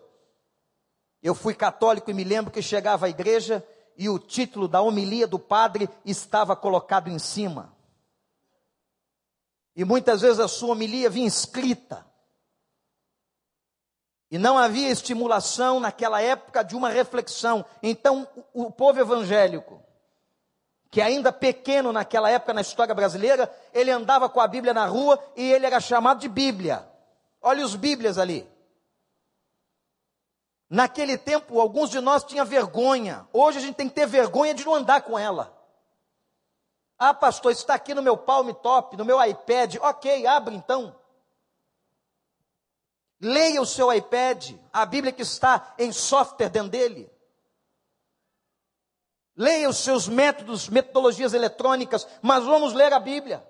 Eu 1.26 1.34
fui 1.34 1.56
católico 1.56 2.12
e 2.12 2.14
me 2.14 2.24
lembro 2.24 2.52
que 2.52 2.62
chegava 2.62 3.08
à 3.08 3.10
igreja 3.10 3.68
e 3.98 4.08
o 4.08 4.20
título 4.20 4.68
da 4.68 4.80
homilia 4.80 5.26
do 5.26 5.40
padre 5.40 5.90
estava 6.06 6.56
colocado 6.56 7.10
em 7.10 7.18
cima. 7.18 7.74
E 9.76 9.84
muitas 9.84 10.22
vezes 10.22 10.40
a 10.40 10.48
sua 10.48 10.74
homilia 10.74 11.10
vinha 11.10 11.28
escrita. 11.28 12.06
E 14.30 14.38
não 14.38 14.56
havia 14.56 14.92
estimulação 14.92 15.80
naquela 15.80 16.22
época 16.22 16.62
de 16.62 16.76
uma 16.76 16.90
reflexão. 16.90 17.66
Então, 17.82 18.28
o, 18.54 18.70
povo 18.70 19.00
evangélico, 19.00 19.82
que 20.92 21.02
ainda 21.02 21.34
pequeno 21.34 21.92
naquela 21.92 22.30
época 22.30 22.54
na 22.54 22.62
história 22.62 22.94
brasileira, 22.94 23.52
ele 23.74 23.90
andava 23.90 24.30
com 24.30 24.40
a 24.40 24.48
Bíblia 24.48 24.76
na 24.76 24.86
rua 24.86 25.20
e 25.36 25.52
ele 25.52 25.66
era 25.66 25.80
chamado 25.80 26.20
de 26.20 26.30
Bíblia. 26.30 26.88
Olha 27.42 27.66
os 27.66 27.76
Bíblias 27.76 28.20
ali. 28.20 28.48
Naquele 30.70 31.18
tempo, 31.18 31.60
alguns 31.60 31.90
de 31.90 32.02
nós 32.02 32.24
tinham 32.24 32.46
vergonha. 32.46 33.28
Hoje 33.32 33.60
a 33.60 33.62
gente 33.62 33.76
tem 33.76 33.88
que 33.88 33.96
ter 33.96 34.08
vergonha 34.08 34.54
de 34.54 34.66
não 34.66 34.76
andar 34.76 35.02
com 35.02 35.18
ela. 35.18 35.56
Ah, 36.98 37.14
pastor, 37.14 37.52
está 37.52 37.76
aqui 37.76 37.94
no 37.94 38.02
meu 38.02 38.18
Palm 38.18 38.52
Top, 38.52 38.96
no 38.98 39.06
meu 39.06 39.24
iPad. 39.24 39.76
Ok, 39.82 40.26
abre 40.26 40.56
então. 40.56 40.96
Leia 43.22 43.62
o 43.62 43.66
seu 43.66 43.94
iPad, 43.94 44.52
a 44.72 44.86
Bíblia 44.86 45.12
que 45.12 45.22
está 45.22 45.74
em 45.78 45.92
software 45.92 46.50
dentro 46.50 46.70
dele. 46.70 47.12
Leia 49.38 49.70
os 49.70 49.78
seus 49.78 50.08
métodos, 50.08 50.70
metodologias 50.70 51.34
eletrônicas, 51.34 52.08
mas 52.22 52.44
vamos 52.46 52.74
ler 52.74 52.94
a 52.94 53.00
Bíblia. 53.00 53.46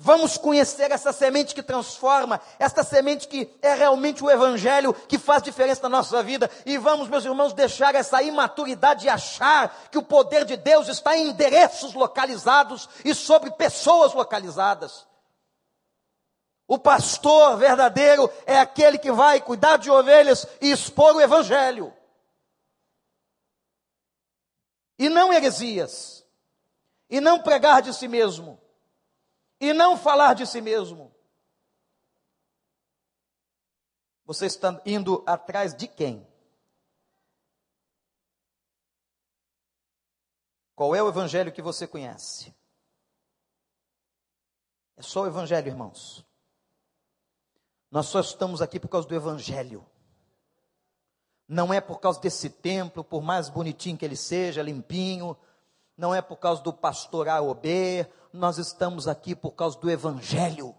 Vamos 0.00 0.38
conhecer 0.38 0.92
essa 0.92 1.12
semente 1.12 1.52
que 1.52 1.62
transforma, 1.62 2.40
esta 2.56 2.84
semente 2.84 3.26
que 3.26 3.52
é 3.60 3.74
realmente 3.74 4.22
o 4.22 4.30
Evangelho 4.30 4.94
que 4.94 5.18
faz 5.18 5.42
diferença 5.42 5.82
na 5.82 5.88
nossa 5.88 6.22
vida. 6.22 6.48
E 6.64 6.78
vamos, 6.78 7.08
meus 7.08 7.24
irmãos, 7.24 7.52
deixar 7.52 7.96
essa 7.96 8.22
imaturidade 8.22 9.00
de 9.02 9.08
achar 9.08 9.88
que 9.90 9.98
o 9.98 10.02
poder 10.02 10.44
de 10.44 10.56
Deus 10.56 10.86
está 10.86 11.16
em 11.16 11.30
endereços 11.30 11.94
localizados 11.94 12.88
e 13.04 13.12
sobre 13.12 13.50
pessoas 13.50 14.14
localizadas. 14.14 15.04
O 16.68 16.78
pastor 16.78 17.56
verdadeiro 17.56 18.30
é 18.46 18.56
aquele 18.56 18.98
que 18.98 19.10
vai 19.10 19.40
cuidar 19.40 19.78
de 19.78 19.90
ovelhas 19.90 20.46
e 20.60 20.70
expor 20.70 21.16
o 21.16 21.20
Evangelho. 21.20 21.92
E 24.96 25.08
não 25.08 25.32
heresias. 25.32 26.24
E 27.10 27.20
não 27.20 27.42
pregar 27.42 27.82
de 27.82 27.92
si 27.92 28.06
mesmo 28.06 28.60
e 29.60 29.72
não 29.72 29.96
falar 29.96 30.34
de 30.34 30.46
si 30.46 30.60
mesmo. 30.60 31.14
Você 34.24 34.46
está 34.46 34.80
indo 34.84 35.24
atrás 35.26 35.74
de 35.74 35.88
quem? 35.88 36.26
Qual 40.74 40.94
é 40.94 41.02
o 41.02 41.08
evangelho 41.08 41.52
que 41.52 41.62
você 41.62 41.86
conhece? 41.86 42.54
É 44.98 45.02
só 45.02 45.22
o 45.22 45.26
Evangelho, 45.28 45.68
irmãos. 45.68 46.26
Nós 47.88 48.06
só 48.06 48.18
estamos 48.18 48.60
aqui 48.60 48.80
por 48.80 48.88
causa 48.88 49.06
do 49.06 49.14
Evangelho. 49.14 49.86
Não 51.46 51.72
é 51.72 51.80
por 51.80 52.00
causa 52.00 52.20
desse 52.20 52.50
templo, 52.50 53.04
por 53.04 53.22
mais 53.22 53.48
bonitinho 53.48 53.96
que 53.96 54.04
ele 54.04 54.16
seja, 54.16 54.60
limpinho. 54.60 55.36
Não 55.98 56.14
é 56.14 56.22
por 56.22 56.36
causa 56.36 56.62
do 56.62 56.72
pastor 56.72 57.28
A 57.28 57.40
ou 57.40 57.52
B. 57.52 58.06
Nós 58.32 58.56
estamos 58.56 59.08
aqui 59.08 59.34
por 59.34 59.50
causa 59.50 59.76
do 59.80 59.90
Evangelho. 59.90 60.72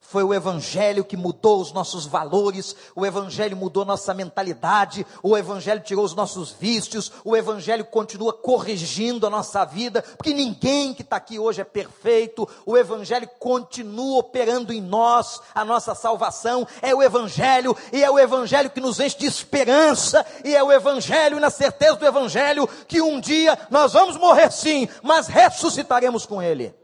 Foi 0.00 0.22
o 0.22 0.32
Evangelho 0.32 1.04
que 1.04 1.18
mudou 1.18 1.60
os 1.60 1.70
nossos 1.70 2.06
valores, 2.06 2.74
o 2.96 3.04
Evangelho 3.04 3.54
mudou 3.54 3.84
nossa 3.84 4.14
mentalidade, 4.14 5.06
o 5.22 5.36
Evangelho 5.36 5.82
tirou 5.82 6.02
os 6.02 6.14
nossos 6.14 6.50
vícios, 6.50 7.12
o 7.22 7.36
Evangelho 7.36 7.84
continua 7.84 8.32
corrigindo 8.32 9.26
a 9.26 9.30
nossa 9.30 9.66
vida, 9.66 10.00
porque 10.00 10.32
ninguém 10.32 10.94
que 10.94 11.02
está 11.02 11.16
aqui 11.16 11.38
hoje 11.38 11.60
é 11.60 11.64
perfeito, 11.64 12.48
o 12.64 12.74
Evangelho 12.74 13.28
continua 13.38 14.20
operando 14.20 14.72
em 14.72 14.80
nós 14.80 15.42
a 15.54 15.62
nossa 15.62 15.94
salvação, 15.94 16.66
é 16.80 16.94
o 16.94 17.02
Evangelho, 17.02 17.76
e 17.92 18.02
é 18.02 18.10
o 18.10 18.18
Evangelho 18.18 18.70
que 18.70 18.80
nos 18.80 18.98
enche 19.00 19.18
de 19.18 19.26
esperança, 19.26 20.24
e 20.42 20.56
é 20.56 20.62
o 20.62 20.72
Evangelho, 20.72 21.38
na 21.38 21.50
certeza 21.50 21.96
do 21.96 22.06
Evangelho, 22.06 22.66
que 22.86 23.02
um 23.02 23.20
dia 23.20 23.58
nós 23.68 23.92
vamos 23.92 24.16
morrer 24.16 24.50
sim, 24.52 24.88
mas 25.02 25.26
ressuscitaremos 25.26 26.24
com 26.24 26.40
Ele. 26.40 26.74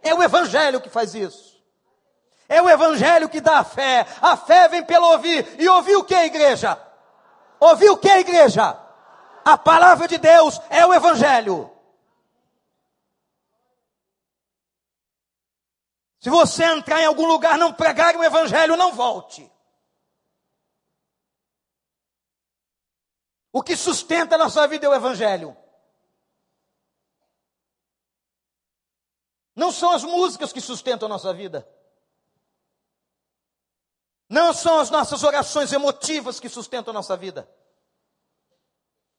É 0.00 0.14
o 0.14 0.22
Evangelho 0.22 0.80
que 0.80 0.88
faz 0.88 1.16
isso. 1.16 1.53
É 2.48 2.60
o 2.60 2.68
evangelho 2.68 3.28
que 3.28 3.40
dá 3.40 3.58
a 3.58 3.64
fé. 3.64 4.06
A 4.20 4.36
fé 4.36 4.68
vem 4.68 4.84
pelo 4.84 5.06
ouvir. 5.12 5.60
E 5.60 5.68
ouvir 5.68 5.96
o 5.96 6.04
que, 6.04 6.14
igreja? 6.14 6.80
Ouvir 7.58 7.90
o 7.90 7.96
que, 7.96 8.08
igreja? 8.08 8.78
A 9.44 9.58
palavra 9.58 10.08
de 10.08 10.18
Deus 10.18 10.60
é 10.70 10.86
o 10.86 10.92
evangelho. 10.92 11.70
Se 16.20 16.30
você 16.30 16.64
entrar 16.64 17.02
em 17.02 17.04
algum 17.04 17.26
lugar 17.26 17.58
não 17.58 17.72
pregar 17.72 18.16
o 18.16 18.24
evangelho, 18.24 18.76
não 18.76 18.92
volte. 18.94 19.50
O 23.52 23.62
que 23.62 23.76
sustenta 23.76 24.34
a 24.34 24.38
nossa 24.38 24.66
vida 24.66 24.86
é 24.86 24.88
o 24.88 24.94
evangelho. 24.94 25.56
Não 29.54 29.70
são 29.70 29.90
as 29.90 30.02
músicas 30.02 30.52
que 30.52 30.60
sustentam 30.60 31.06
a 31.06 31.10
nossa 31.10 31.32
vida. 31.32 31.68
Não 34.28 34.52
são 34.52 34.78
as 34.78 34.90
nossas 34.90 35.22
orações 35.22 35.72
emotivas 35.72 36.40
que 36.40 36.48
sustentam 36.48 36.90
a 36.90 36.94
nossa 36.94 37.16
vida. 37.16 37.48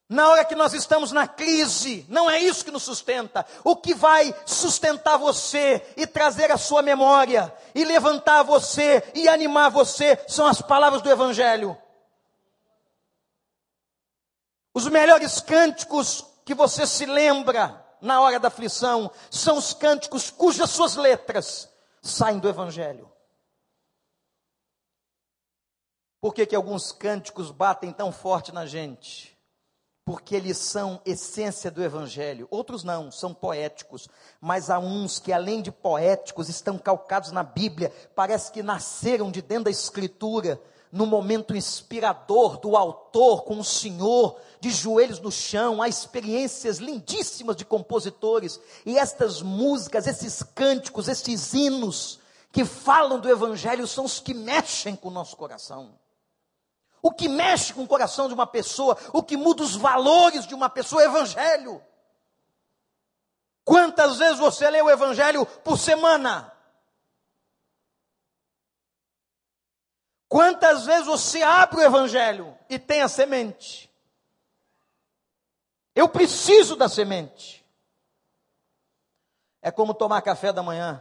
Na 0.08 0.28
hora 0.28 0.44
que 0.44 0.54
nós 0.54 0.72
estamos 0.72 1.10
na 1.10 1.26
crise, 1.26 2.06
não 2.08 2.30
é 2.30 2.38
isso 2.38 2.64
que 2.64 2.70
nos 2.70 2.84
sustenta. 2.84 3.44
O 3.64 3.74
que 3.74 3.92
vai 3.92 4.32
sustentar 4.44 5.16
você 5.16 5.84
e 5.96 6.06
trazer 6.06 6.52
a 6.52 6.58
sua 6.58 6.80
memória, 6.80 7.52
e 7.74 7.84
levantar 7.84 8.44
você 8.44 9.02
e 9.14 9.28
animar 9.28 9.68
você, 9.68 10.24
são 10.28 10.46
as 10.46 10.62
palavras 10.62 11.02
do 11.02 11.10
Evangelho. 11.10 11.76
Os 14.72 14.86
melhores 14.86 15.40
cânticos 15.40 16.24
que 16.44 16.54
você 16.54 16.86
se 16.86 17.04
lembra 17.04 17.84
na 18.00 18.20
hora 18.20 18.38
da 18.38 18.46
aflição 18.48 19.10
são 19.28 19.56
os 19.56 19.72
cânticos 19.72 20.30
cujas 20.30 20.70
suas 20.70 20.94
letras 20.94 21.68
saem 22.00 22.38
do 22.38 22.48
Evangelho. 22.48 23.10
Por 26.20 26.32
que, 26.32 26.46
que 26.46 26.56
alguns 26.56 26.92
cânticos 26.92 27.50
batem 27.50 27.92
tão 27.92 28.10
forte 28.10 28.52
na 28.52 28.64
gente? 28.64 29.36
Porque 30.04 30.34
eles 30.34 30.56
são 30.56 31.00
essência 31.04 31.70
do 31.70 31.82
Evangelho. 31.82 32.48
Outros 32.50 32.82
não, 32.82 33.10
são 33.10 33.34
poéticos. 33.34 34.08
Mas 34.40 34.70
há 34.70 34.78
uns 34.78 35.18
que, 35.18 35.32
além 35.32 35.60
de 35.60 35.70
poéticos, 35.70 36.48
estão 36.48 36.78
calcados 36.78 37.32
na 37.32 37.42
Bíblia. 37.42 37.92
Parece 38.14 38.50
que 38.50 38.62
nasceram 38.62 39.30
de 39.30 39.42
dentro 39.42 39.64
da 39.64 39.70
Escritura, 39.70 40.60
no 40.90 41.04
momento 41.04 41.56
inspirador 41.56 42.58
do 42.58 42.76
autor 42.76 43.42
com 43.42 43.58
o 43.58 43.64
Senhor, 43.64 44.40
de 44.60 44.70
joelhos 44.70 45.20
no 45.20 45.30
chão. 45.30 45.82
Há 45.82 45.88
experiências 45.88 46.78
lindíssimas 46.78 47.56
de 47.56 47.64
compositores. 47.64 48.58
E 48.86 48.96
estas 48.96 49.42
músicas, 49.42 50.06
esses 50.06 50.42
cânticos, 50.42 51.08
esses 51.08 51.52
hinos 51.52 52.20
que 52.52 52.64
falam 52.64 53.20
do 53.20 53.28
Evangelho 53.28 53.86
são 53.86 54.04
os 54.04 54.18
que 54.18 54.32
mexem 54.32 54.96
com 54.96 55.08
o 55.08 55.12
nosso 55.12 55.36
coração 55.36 56.05
o 57.06 57.12
que 57.12 57.28
mexe 57.28 57.72
com 57.72 57.84
o 57.84 57.86
coração 57.86 58.26
de 58.26 58.34
uma 58.34 58.48
pessoa, 58.48 58.98
o 59.12 59.22
que 59.22 59.36
muda 59.36 59.62
os 59.62 59.76
valores 59.76 60.44
de 60.44 60.56
uma 60.56 60.68
pessoa 60.68 61.02
é 61.02 61.04
Evangelho. 61.04 61.80
Quantas 63.64 64.18
vezes 64.18 64.40
você 64.40 64.68
lê 64.68 64.82
o 64.82 64.90
Evangelho 64.90 65.46
por 65.46 65.78
semana? 65.78 66.52
Quantas 70.28 70.84
vezes 70.84 71.06
você 71.06 71.42
abre 71.42 71.78
o 71.78 71.84
Evangelho 71.84 72.58
e 72.68 72.76
tem 72.76 73.02
a 73.02 73.08
semente? 73.08 73.88
Eu 75.94 76.08
preciso 76.08 76.74
da 76.74 76.88
semente. 76.88 77.64
É 79.62 79.70
como 79.70 79.94
tomar 79.94 80.22
café 80.22 80.52
da 80.52 80.60
manhã. 80.60 81.00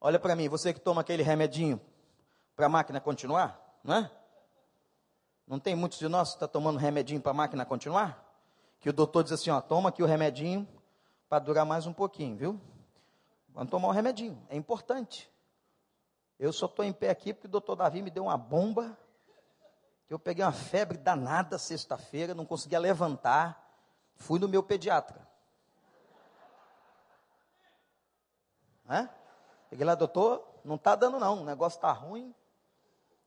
Olha 0.00 0.18
para 0.18 0.34
mim, 0.34 0.48
você 0.48 0.74
que 0.74 0.80
toma 0.80 1.02
aquele 1.02 1.22
remedinho 1.22 1.80
para 2.56 2.66
a 2.66 2.68
máquina 2.68 3.00
continuar, 3.00 3.78
não 3.84 3.94
é? 3.94 4.21
Não 5.46 5.58
tem 5.58 5.74
muitos 5.74 5.98
de 5.98 6.08
nós 6.08 6.30
que 6.30 6.36
estão 6.36 6.48
tá 6.48 6.52
tomando 6.52 6.78
remedinho 6.78 7.20
para 7.20 7.30
a 7.30 7.34
máquina 7.34 7.64
continuar? 7.64 8.24
Que 8.80 8.88
o 8.88 8.92
doutor 8.92 9.22
diz 9.22 9.32
assim, 9.32 9.50
ó, 9.50 9.60
toma 9.60 9.88
aqui 9.88 10.02
o 10.02 10.06
remedinho 10.06 10.66
para 11.28 11.38
durar 11.38 11.64
mais 11.64 11.86
um 11.86 11.92
pouquinho, 11.92 12.36
viu? 12.36 12.60
Vamos 13.48 13.70
tomar 13.70 13.88
o 13.88 13.92
remedinho, 13.92 14.40
é 14.48 14.56
importante. 14.56 15.30
Eu 16.38 16.52
só 16.52 16.66
estou 16.66 16.84
em 16.84 16.92
pé 16.92 17.10
aqui 17.10 17.32
porque 17.32 17.46
o 17.46 17.50
doutor 17.50 17.76
Davi 17.76 18.02
me 18.02 18.10
deu 18.10 18.24
uma 18.24 18.36
bomba, 18.36 18.96
que 20.06 20.14
eu 20.14 20.18
peguei 20.18 20.44
uma 20.44 20.52
febre 20.52 20.98
danada 20.98 21.58
sexta-feira, 21.58 22.34
não 22.34 22.44
conseguia 22.44 22.78
levantar, 22.78 23.62
fui 24.16 24.38
no 24.38 24.48
meu 24.48 24.62
pediatra. 24.62 25.26
Hã? 28.88 29.08
Cheguei 29.68 29.86
lá, 29.86 29.94
doutor, 29.94 30.46
não 30.64 30.74
está 30.76 30.94
dando 30.94 31.18
não, 31.18 31.42
o 31.42 31.44
negócio 31.44 31.76
está 31.76 31.92
ruim, 31.92 32.34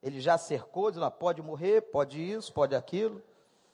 ele 0.05 0.21
já 0.21 0.37
cercou, 0.37 0.91
dizendo, 0.91 1.09
pode 1.09 1.41
morrer, 1.41 1.81
pode 1.81 2.21
isso, 2.21 2.53
pode 2.53 2.75
aquilo, 2.75 3.23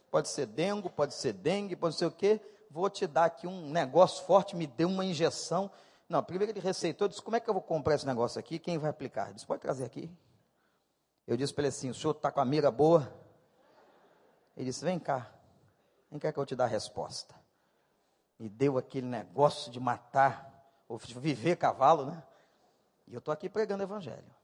pode 0.09 0.29
ser 0.29 0.45
dengo, 0.45 0.89
pode 0.89 1.13
ser 1.13 1.33
dengue, 1.33 1.75
pode 1.75 1.95
ser 1.95 2.05
o 2.05 2.11
quê. 2.11 2.39
Vou 2.69 2.89
te 2.89 3.05
dar 3.05 3.25
aqui 3.25 3.45
um 3.45 3.69
negócio 3.69 4.23
forte, 4.23 4.55
me 4.55 4.65
deu 4.65 4.87
uma 4.87 5.03
injeção. 5.03 5.69
Não, 6.07 6.23
primeiro 6.23 6.53
ele 6.53 6.61
receitou, 6.61 7.09
disse, 7.09 7.21
como 7.21 7.35
é 7.35 7.41
que 7.41 7.49
eu 7.49 7.53
vou 7.53 7.61
comprar 7.61 7.95
esse 7.95 8.05
negócio 8.05 8.39
aqui? 8.39 8.59
Quem 8.59 8.77
vai 8.77 8.89
aplicar? 8.89 9.25
Ele 9.25 9.33
disse, 9.33 9.45
pode 9.45 9.61
trazer 9.61 9.83
aqui. 9.83 10.09
Eu 11.27 11.35
disse 11.35 11.53
para 11.53 11.63
ele 11.63 11.67
assim, 11.67 11.89
o 11.89 11.93
senhor 11.93 12.11
está 12.11 12.31
com 12.31 12.39
a 12.39 12.45
mira 12.45 12.71
boa? 12.71 13.13
Ele 14.55 14.67
disse, 14.67 14.85
vem 14.85 14.99
cá, 14.99 15.29
vem 16.09 16.17
cá 16.17 16.31
que 16.31 16.39
eu 16.39 16.45
te 16.45 16.55
dar 16.55 16.63
a 16.63 16.67
resposta. 16.67 17.35
E 18.39 18.47
deu 18.47 18.77
aquele 18.77 19.05
negócio 19.05 19.69
de 19.69 19.81
matar, 19.81 20.49
ou 20.87 20.97
viver 20.97 21.57
cavalo, 21.57 22.05
né? 22.05 22.23
E 23.05 23.13
eu 23.13 23.19
estou 23.19 23.33
aqui 23.33 23.49
pregando 23.49 23.83
evangelho 23.83 24.40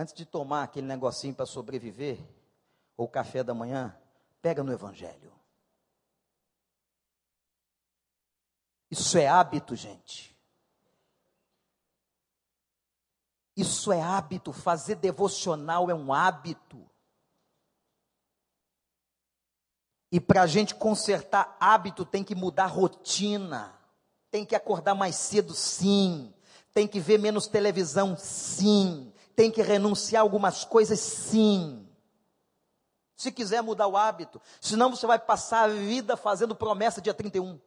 antes 0.00 0.14
de 0.14 0.24
tomar 0.24 0.62
aquele 0.62 0.86
negocinho 0.86 1.34
para 1.34 1.44
sobreviver, 1.44 2.18
ou 2.96 3.06
café 3.06 3.44
da 3.44 3.52
manhã, 3.52 3.94
pega 4.40 4.62
no 4.62 4.72
Evangelho. 4.72 5.30
Isso 8.90 9.18
é 9.18 9.28
hábito, 9.28 9.76
gente. 9.76 10.34
Isso 13.54 13.92
é 13.92 14.00
hábito, 14.00 14.54
fazer 14.54 14.94
devocional 14.94 15.90
é 15.90 15.94
um 15.94 16.14
hábito. 16.14 16.88
E 20.10 20.18
para 20.18 20.42
a 20.42 20.46
gente 20.46 20.74
consertar 20.74 21.58
hábito, 21.60 22.06
tem 22.06 22.24
que 22.24 22.34
mudar 22.34 22.66
rotina. 22.66 23.78
Tem 24.30 24.46
que 24.46 24.56
acordar 24.56 24.94
mais 24.94 25.16
cedo, 25.16 25.52
sim. 25.52 26.32
Tem 26.72 26.88
que 26.88 26.98
ver 26.98 27.18
menos 27.18 27.46
televisão, 27.46 28.16
sim 28.16 29.09
tem 29.40 29.50
que 29.50 29.62
renunciar 29.62 30.20
algumas 30.20 30.66
coisas, 30.66 31.00
sim. 31.00 31.88
Se 33.16 33.32
quiser 33.32 33.62
mudar 33.62 33.86
o 33.86 33.96
hábito, 33.96 34.38
senão 34.60 34.94
você 34.94 35.06
vai 35.06 35.18
passar 35.18 35.62
a 35.62 35.72
vida 35.72 36.14
fazendo 36.14 36.54
promessa 36.54 37.00
dia 37.00 37.14
31. 37.14 37.58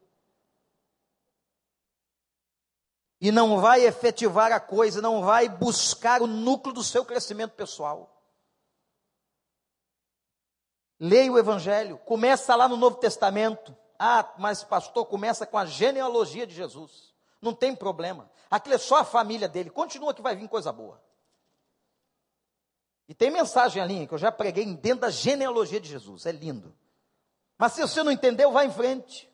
E 3.20 3.32
não 3.32 3.60
vai 3.60 3.84
efetivar 3.88 4.52
a 4.52 4.60
coisa, 4.60 5.02
não 5.02 5.24
vai 5.24 5.50
buscar 5.50 6.22
o 6.22 6.28
núcleo 6.28 6.76
do 6.76 6.84
seu 6.84 7.04
crescimento 7.04 7.54
pessoal. 7.54 8.24
Leia 11.00 11.32
o 11.32 11.40
Evangelho, 11.40 11.98
começa 12.06 12.56
lá 12.56 12.68
no 12.68 12.78
Novo 12.78 12.98
Testamento. 12.98 13.76
Ah, 13.98 14.32
mas 14.38 14.64
pastor, 14.64 15.08
começa 15.08 15.44
com 15.48 15.58
a 15.58 15.66
genealogia 15.66 16.46
de 16.46 16.54
Jesus. 16.54 17.16
Não 17.42 17.52
tem 17.52 17.76
problema. 17.76 18.30
Aquilo 18.48 18.76
é 18.76 18.78
só 18.78 18.98
a 18.98 19.04
família 19.04 19.50
dele. 19.50 19.72
Continua 19.72 20.14
que 20.14 20.22
vai 20.22 20.36
vir 20.36 20.48
coisa 20.48 20.72
boa. 20.72 21.03
E 23.14 23.16
tem 23.16 23.30
mensagem 23.30 23.80
ali 23.80 24.08
que 24.08 24.14
eu 24.16 24.18
já 24.18 24.32
preguei 24.32 24.66
dentro 24.66 25.02
da 25.02 25.12
genealogia 25.12 25.80
de 25.80 25.88
Jesus, 25.88 26.26
é 26.26 26.32
lindo. 26.32 26.74
Mas 27.60 27.74
se 27.74 27.82
você 27.82 28.02
não 28.02 28.12
entendeu, 28.12 28.52
vá 28.52 28.66
em 28.66 28.72
frente. 28.72 29.32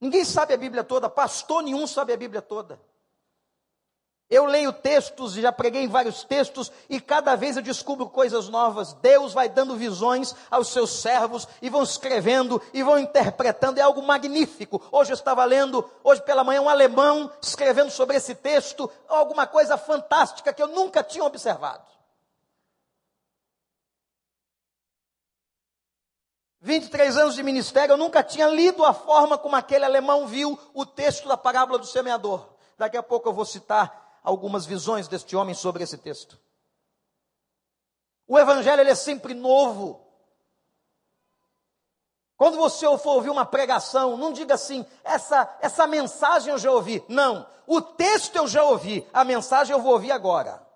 Ninguém 0.00 0.24
sabe 0.24 0.52
a 0.52 0.56
Bíblia 0.56 0.82
toda, 0.82 1.08
pastor 1.08 1.62
nenhum 1.62 1.86
sabe 1.86 2.12
a 2.12 2.16
Bíblia 2.16 2.42
toda. 2.42 2.80
Eu 4.28 4.44
leio 4.44 4.72
textos, 4.72 5.34
já 5.34 5.52
preguei 5.52 5.84
em 5.84 5.88
vários 5.88 6.24
textos, 6.24 6.72
e 6.88 7.00
cada 7.00 7.36
vez 7.36 7.56
eu 7.56 7.62
descubro 7.62 8.08
coisas 8.08 8.48
novas. 8.48 8.92
Deus 8.94 9.32
vai 9.32 9.48
dando 9.48 9.76
visões 9.76 10.34
aos 10.50 10.66
seus 10.66 10.90
servos, 10.90 11.46
e 11.62 11.70
vão 11.70 11.84
escrevendo, 11.84 12.60
e 12.74 12.82
vão 12.82 12.98
interpretando, 12.98 13.78
é 13.78 13.82
algo 13.82 14.02
magnífico. 14.02 14.82
Hoje 14.90 15.12
eu 15.12 15.14
estava 15.14 15.44
lendo, 15.44 15.88
hoje 16.02 16.22
pela 16.22 16.42
manhã, 16.42 16.60
um 16.60 16.68
alemão 16.68 17.30
escrevendo 17.40 17.92
sobre 17.92 18.16
esse 18.16 18.34
texto, 18.34 18.90
alguma 19.08 19.46
coisa 19.46 19.78
fantástica 19.78 20.52
que 20.52 20.60
eu 20.60 20.66
nunca 20.66 21.04
tinha 21.04 21.24
observado. 21.24 21.89
23 26.60 27.16
anos 27.16 27.34
de 27.34 27.42
ministério, 27.42 27.94
eu 27.94 27.96
nunca 27.96 28.22
tinha 28.22 28.46
lido 28.48 28.84
a 28.84 28.92
forma 28.92 29.38
como 29.38 29.56
aquele 29.56 29.84
alemão 29.84 30.26
viu 30.26 30.58
o 30.74 30.84
texto 30.84 31.26
da 31.26 31.36
parábola 31.36 31.78
do 31.78 31.86
semeador. 31.86 32.46
Daqui 32.76 32.96
a 32.96 33.02
pouco 33.02 33.28
eu 33.28 33.32
vou 33.32 33.46
citar 33.46 34.20
algumas 34.22 34.66
visões 34.66 35.08
deste 35.08 35.34
homem 35.34 35.54
sobre 35.54 35.82
esse 35.82 35.96
texto. 35.96 36.38
O 38.28 38.38
evangelho 38.38 38.80
ele 38.80 38.90
é 38.90 38.94
sempre 38.94 39.32
novo. 39.32 40.06
Quando 42.36 42.56
você 42.56 42.86
for 42.98 43.14
ouvir 43.16 43.30
uma 43.30 43.44
pregação, 43.44 44.16
não 44.16 44.32
diga 44.32 44.54
assim, 44.54 44.84
essa, 45.02 45.58
essa 45.60 45.86
mensagem 45.86 46.52
eu 46.52 46.58
já 46.58 46.70
ouvi. 46.70 47.04
Não, 47.08 47.46
o 47.66 47.80
texto 47.80 48.36
eu 48.36 48.46
já 48.46 48.62
ouvi, 48.64 49.06
a 49.12 49.24
mensagem 49.24 49.72
eu 49.72 49.80
vou 49.80 49.92
ouvir 49.92 50.12
agora. 50.12 50.69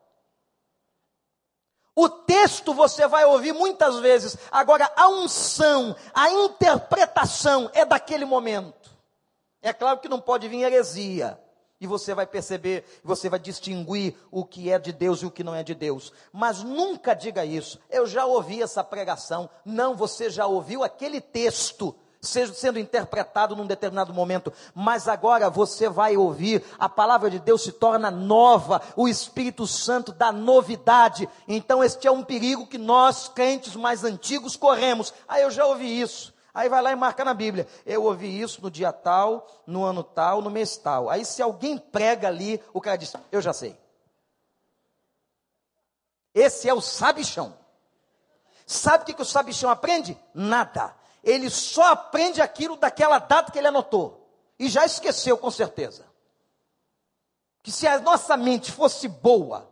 O 1.96 2.08
texto 2.08 2.74
você 2.74 3.06
vai 3.06 3.24
ouvir 3.24 3.52
muitas 3.52 4.00
vezes, 4.00 4.36
agora 4.50 4.90
a 4.96 5.08
unção, 5.08 5.94
a 6.12 6.28
interpretação 6.30 7.70
é 7.72 7.84
daquele 7.84 8.24
momento. 8.24 8.90
É 9.62 9.72
claro 9.72 10.00
que 10.00 10.08
não 10.08 10.20
pode 10.20 10.48
vir 10.48 10.62
heresia, 10.62 11.38
e 11.80 11.86
você 11.86 12.14
vai 12.14 12.26
perceber, 12.26 12.84
você 13.02 13.28
vai 13.28 13.38
distinguir 13.38 14.16
o 14.30 14.44
que 14.44 14.70
é 14.70 14.78
de 14.78 14.92
Deus 14.92 15.20
e 15.20 15.26
o 15.26 15.30
que 15.30 15.44
não 15.44 15.54
é 15.54 15.62
de 15.62 15.74
Deus. 15.74 16.12
Mas 16.32 16.62
nunca 16.62 17.14
diga 17.14 17.44
isso. 17.44 17.78
Eu 17.90 18.06
já 18.06 18.24
ouvi 18.24 18.62
essa 18.62 18.82
pregação. 18.82 19.50
Não, 19.64 19.94
você 19.94 20.30
já 20.30 20.46
ouviu 20.46 20.82
aquele 20.82 21.20
texto 21.20 21.94
sendo 22.24 22.78
interpretado 22.78 23.54
num 23.54 23.66
determinado 23.66 24.12
momento, 24.12 24.52
mas 24.74 25.08
agora 25.08 25.50
você 25.50 25.88
vai 25.88 26.16
ouvir, 26.16 26.64
a 26.78 26.88
palavra 26.88 27.30
de 27.30 27.38
Deus 27.38 27.62
se 27.62 27.72
torna 27.72 28.10
nova, 28.10 28.82
o 28.96 29.08
Espírito 29.08 29.66
Santo 29.66 30.12
dá 30.12 30.32
novidade. 30.32 31.28
Então, 31.46 31.82
este 31.82 32.06
é 32.06 32.10
um 32.10 32.24
perigo 32.24 32.66
que 32.66 32.78
nós, 32.78 33.28
crentes 33.28 33.76
mais 33.76 34.04
antigos, 34.04 34.56
corremos. 34.56 35.12
Ah, 35.28 35.40
eu 35.40 35.50
já 35.50 35.66
ouvi 35.66 36.00
isso. 36.00 36.34
Aí 36.54 36.68
vai 36.68 36.80
lá 36.80 36.92
e 36.92 36.96
marca 36.96 37.24
na 37.24 37.34
Bíblia. 37.34 37.66
Eu 37.84 38.04
ouvi 38.04 38.40
isso 38.40 38.62
no 38.62 38.70
dia 38.70 38.92
tal, 38.92 39.46
no 39.66 39.84
ano 39.84 40.04
tal, 40.04 40.40
no 40.40 40.50
mês 40.50 40.76
tal. 40.76 41.10
Aí 41.10 41.24
se 41.24 41.42
alguém 41.42 41.76
prega 41.76 42.28
ali, 42.28 42.62
o 42.72 42.80
cara 42.80 42.96
diz: 42.96 43.12
Eu 43.32 43.42
já 43.42 43.52
sei. 43.52 43.76
Esse 46.32 46.68
é 46.68 46.74
o 46.74 46.80
sabichão. 46.80 47.56
Sabe 48.66 49.02
o 49.02 49.06
que, 49.06 49.14
que 49.14 49.22
o 49.22 49.26
sabichão 49.26 49.68
aprende? 49.68 50.16
Nada 50.32 50.94
ele 51.24 51.50
só 51.50 51.92
aprende 51.92 52.40
aquilo 52.40 52.76
daquela 52.76 53.18
data 53.18 53.50
que 53.50 53.58
ele 53.58 53.68
anotou. 53.68 54.28
E 54.58 54.68
já 54.68 54.84
esqueceu, 54.84 55.36
com 55.38 55.50
certeza. 55.50 56.06
Que 57.62 57.72
se 57.72 57.86
a 57.86 57.98
nossa 57.98 58.36
mente 58.36 58.70
fosse 58.70 59.08
boa, 59.08 59.68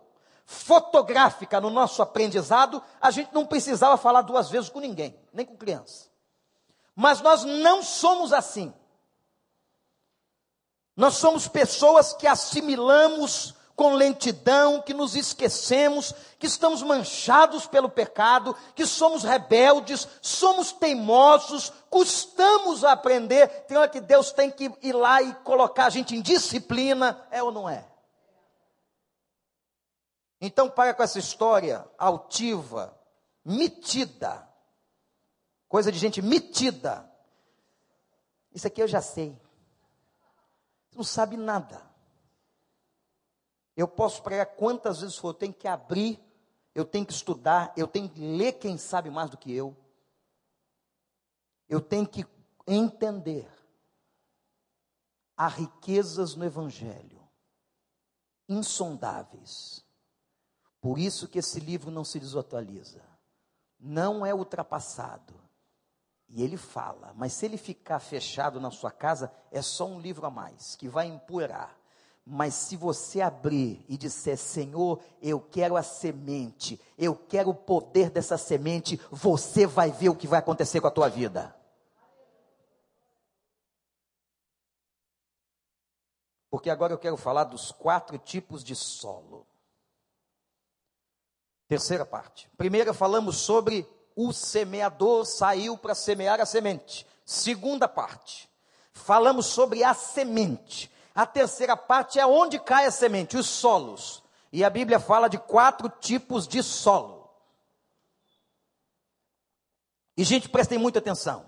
fotográfica 0.47 1.61
no 1.61 1.71
nosso 1.71 2.03
aprendizado, 2.03 2.83
a 3.01 3.11
gente 3.11 3.33
não 3.33 3.47
precisava 3.47 3.97
falar 3.97 4.23
duas 4.23 4.51
vezes 4.51 4.69
com 4.69 4.81
ninguém, 4.81 5.19
nem 5.33 5.47
com 5.47 5.57
criança. 5.57 6.11
Mas 6.97 7.21
nós 7.21 7.45
não 7.45 7.83
somos 7.83 8.33
assim. 8.33 8.73
Nós 10.97 11.15
somos 11.15 11.49
pessoas 11.49 12.13
que 12.13 12.27
assimilamos 12.27 13.55
com 13.83 13.95
lentidão, 13.95 14.81
que 14.81 14.95
nos 14.95 15.17
esquecemos, 15.17 16.15
que 16.39 16.47
estamos 16.47 16.85
manchados 16.85 17.67
pelo 17.67 17.89
pecado, 17.89 18.57
que 18.77 18.87
somos 18.87 19.25
rebeldes, 19.25 20.07
somos 20.21 20.71
teimosos, 20.71 21.73
custamos 21.91 22.85
a 22.85 22.93
aprender. 22.93 23.49
Tem 23.65 23.77
hora 23.77 23.89
que 23.89 24.01
Deus 24.01 24.31
tem 24.31 24.53
que 24.53 24.73
ir 24.83 24.93
lá 24.93 25.21
e 25.21 25.35
colocar 25.43 25.87
a 25.87 25.91
gente 25.91 26.15
em 26.15 26.23
disciplina, 26.23 27.27
é 27.29 27.43
ou 27.43 27.51
não 27.51 27.69
é? 27.69 27.85
Então, 30.41 30.71
para 30.71 30.95
com 30.95 31.03
essa 31.03 31.19
história 31.19 31.85
altiva, 31.99 32.97
metida, 33.45 34.49
coisa 35.69 35.91
de 35.91 35.99
gente 35.99 36.23
metida. 36.23 37.05
Isso 38.55 38.69
aqui 38.69 38.81
eu 38.81 38.87
já 38.87 39.03
sei. 39.03 39.37
Você 40.89 40.99
não 40.99 41.05
sabe 41.05 41.37
nada. 41.37 41.92
Eu 43.77 43.89
posso 43.89 44.23
pregar 44.23 44.47
quantas 44.47 45.01
vezes 45.01 45.17
for, 45.17 45.29
eu 45.29 45.35
tenho 45.35 45.55
que 45.55 45.67
abrir, 45.67 46.21
eu 46.75 46.85
tenho 46.85 47.07
que 47.07 47.13
estudar, 47.13 47.73
eu 47.77 47.87
tenho 47.87 48.09
que 48.09 48.21
ler 48.21 48.53
quem 48.55 48.77
sabe 48.77 49.11
mais 49.11 49.31
do 49.31 49.37
que 49.37 49.53
eu. 49.53 49.77
Eu 51.69 51.81
tenho 51.81 52.07
que 52.07 52.27
entender. 52.67 53.49
Há 55.37 55.49
riquezas 55.49 56.35
no 56.35 56.45
Evangelho, 56.45 57.21
insondáveis. 58.49 59.85
Por 60.81 60.99
isso 60.99 61.27
que 61.27 61.39
esse 61.39 61.59
livro 61.59 61.91
não 61.91 62.05
se 62.05 62.21
desatualiza. 62.21 63.03
Não 63.81 64.25
é 64.25 64.35
ultrapassado. 64.35 65.35
E 66.29 66.43
ele 66.43 66.57
fala, 66.57 67.13
mas 67.15 67.33
se 67.33 67.47
ele 67.47 67.57
ficar 67.57 67.99
fechado 68.01 68.61
na 68.61 68.71
sua 68.71 68.91
casa, 68.91 69.33
é 69.51 69.61
só 69.61 69.87
um 69.87 70.01
livro 70.01 70.27
a 70.27 70.31
mais, 70.31 70.77
que 70.77 70.89
vai 70.89 71.07
empoeirar 71.07 71.82
mas 72.25 72.55
se 72.55 72.77
você 72.77 73.21
abrir 73.21 73.85
e 73.89 73.97
disser, 73.97 74.39
Senhor, 74.39 75.01
eu 75.21 75.41
quero 75.41 75.77
a 75.77 75.83
semente, 75.83 76.81
eu 76.97 77.15
quero 77.17 77.51
o 77.51 77.55
poder 77.55 78.11
dessa 78.11 78.39
semente, 78.39 79.01
você 79.11 79.67
vai 79.67 79.91
ver 79.91 80.09
o 80.09 80.17
que 80.17 80.29
vai 80.29 80.39
acontecer 80.39 80.81
com 80.81 80.87
a 80.87 80.93
tua 80.93 81.09
vida. 81.09 81.55
Porque 86.49 86.71
agora 86.71 86.93
eu 86.93 86.99
quero 86.99 87.17
falar 87.17 87.45
dos 87.45 87.73
quatro 87.73 88.19
tipos 88.19 88.63
de 88.63 88.77
solo. 88.77 89.47
Terceira 91.67 92.05
parte. 92.05 92.49
Primeira, 92.59 92.93
falamos 92.93 93.39
sobre 93.39 93.89
o 94.15 94.33
semeador 94.33 95.25
saiu 95.25 95.79
para 95.79 95.95
semear 95.95 96.41
a 96.41 96.47
semente. 96.47 97.07
Segunda 97.25 97.89
parte, 97.89 98.51
falamos 98.93 99.47
sobre 99.47 99.83
a 99.83 99.95
semente. 99.95 100.92
A 101.15 101.27
terceira 101.27 101.77
parte 101.77 102.19
é 102.19 102.27
onde 102.27 102.59
cai 102.59 102.87
a 102.87 102.91
semente, 102.91 103.37
os 103.37 103.47
solos. 103.47 104.23
E 104.53 104.65
a 104.65 104.71
Bíblia 104.71 105.01
fala 105.01 105.29
de 105.29 105.39
quatro 105.39 105.89
tipos 105.89 106.47
de 106.47 106.63
solo. 106.63 107.31
E, 110.17 110.25
gente, 110.25 110.49
prestem 110.49 110.79
muita 110.79 110.99
atenção. 110.99 111.47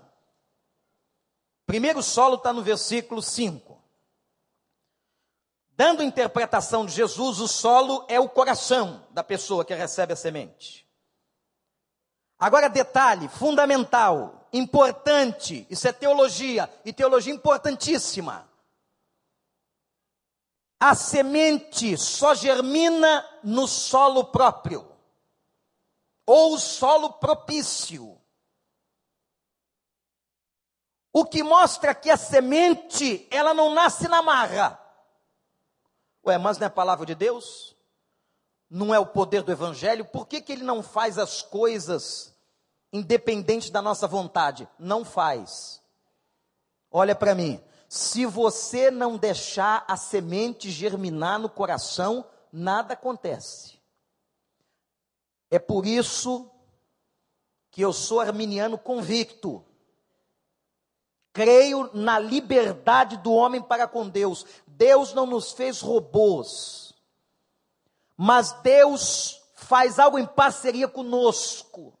Primeiro 1.65 2.01
solo 2.01 2.35
está 2.35 2.53
no 2.53 2.61
versículo 2.61 3.21
5. 3.21 3.75
Dando 5.77 6.03
interpretação 6.03 6.85
de 6.85 6.93
Jesus, 6.93 7.39
o 7.39 7.47
solo 7.47 8.05
é 8.07 8.19
o 8.19 8.29
coração 8.29 9.05
da 9.11 9.23
pessoa 9.23 9.65
que 9.65 9.73
recebe 9.73 10.13
a 10.13 10.15
semente. 10.15 10.87
Agora, 12.39 12.69
detalhe 12.69 13.27
fundamental, 13.27 14.47
importante, 14.53 15.65
isso 15.69 15.87
é 15.87 15.91
teologia, 15.91 16.71
e 16.85 16.93
teologia 16.93 17.33
importantíssima. 17.33 18.49
A 20.79 20.93
semente 20.93 21.97
só 21.97 22.35
germina 22.35 23.27
no 23.43 23.67
solo 23.67 24.25
próprio, 24.25 24.87
ou 26.25 26.57
solo 26.57 27.13
propício. 27.13 28.19
O 31.13 31.23
que 31.23 31.41
mostra 31.41 31.95
que 31.95 32.09
a 32.09 32.17
semente, 32.17 33.25
ela 33.31 33.53
não 33.53 33.73
nasce 33.73 34.07
na 34.07 34.21
marra. 34.21 34.77
Ué, 36.25 36.37
mas 36.37 36.57
não 36.57 36.65
é 36.65 36.67
a 36.67 36.71
palavra 36.71 37.05
de 37.05 37.15
Deus? 37.15 37.73
Não 38.69 38.93
é 38.93 38.99
o 38.99 39.05
poder 39.05 39.41
do 39.43 39.51
Evangelho? 39.51 40.03
Por 40.03 40.27
que, 40.27 40.41
que 40.41 40.51
ele 40.51 40.63
não 40.63 40.83
faz 40.83 41.17
as 41.17 41.41
coisas 41.41 42.35
independente 42.91 43.71
da 43.71 43.81
nossa 43.81 44.07
vontade? 44.07 44.67
Não 44.77 45.05
faz. 45.05 45.81
Olha 46.91 47.15
para 47.15 47.35
mim, 47.35 47.63
se 47.87 48.25
você 48.25 48.89
não 48.89 49.17
deixar 49.17 49.85
a 49.87 49.95
semente 49.95 50.69
germinar 50.69 51.39
no 51.39 51.49
coração, 51.49 52.25
nada 52.51 52.93
acontece. 52.93 53.79
É 55.49 55.59
por 55.59 55.85
isso 55.85 56.49
que 57.71 57.81
eu 57.81 57.93
sou 57.93 58.19
arminiano 58.19 58.77
convicto. 58.77 59.63
Creio 61.31 61.89
na 61.93 62.17
liberdade 62.17 63.17
do 63.17 63.31
homem 63.31 63.61
para 63.61 63.87
com 63.87 64.07
Deus. 64.07 64.45
Deus 64.65 65.13
não 65.13 65.25
nos 65.25 65.51
fez 65.51 65.81
robôs, 65.81 66.93
mas 68.17 68.51
Deus 68.61 69.41
faz 69.53 69.99
algo 69.99 70.17
em 70.17 70.25
parceria 70.25 70.87
conosco. 70.87 71.94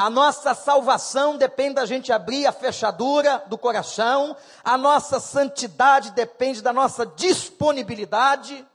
A 0.00 0.08
nossa 0.08 0.54
salvação 0.54 1.36
depende 1.36 1.74
da 1.74 1.84
gente 1.84 2.10
abrir 2.10 2.46
a 2.46 2.52
fechadura 2.52 3.44
do 3.48 3.58
coração, 3.58 4.34
a 4.64 4.78
nossa 4.78 5.20
santidade 5.20 6.12
depende 6.12 6.62
da 6.62 6.72
nossa 6.72 7.04
disponibilidade. 7.04 8.66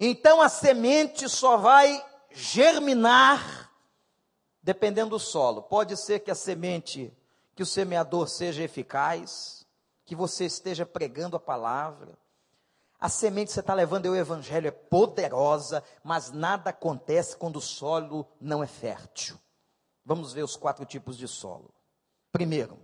Então 0.00 0.42
a 0.42 0.48
semente 0.48 1.28
só 1.28 1.56
vai 1.56 2.04
germinar 2.32 3.70
dependendo 4.60 5.10
do 5.10 5.20
solo. 5.20 5.62
Pode 5.62 5.96
ser 5.96 6.18
que 6.18 6.30
a 6.32 6.34
semente, 6.34 7.16
que 7.54 7.62
o 7.62 7.66
semeador 7.66 8.26
seja 8.26 8.64
eficaz, 8.64 9.64
que 10.04 10.16
você 10.16 10.46
esteja 10.46 10.84
pregando 10.84 11.36
a 11.36 11.40
palavra. 11.40 12.18
A 13.00 13.08
semente 13.08 13.48
que 13.48 13.52
você 13.52 13.60
está 13.60 13.74
levando 13.74 14.06
é 14.06 14.10
o 14.10 14.16
evangelho, 14.16 14.66
é 14.66 14.72
poderosa, 14.72 15.84
mas 16.02 16.32
nada 16.32 16.70
acontece 16.70 17.36
quando 17.36 17.56
o 17.56 17.60
solo 17.60 18.26
não 18.40 18.62
é 18.62 18.66
fértil. 18.66 19.38
Vamos 20.04 20.32
ver 20.32 20.42
os 20.42 20.56
quatro 20.56 20.84
tipos 20.84 21.16
de 21.16 21.28
solo. 21.28 21.72
Primeiro, 22.32 22.78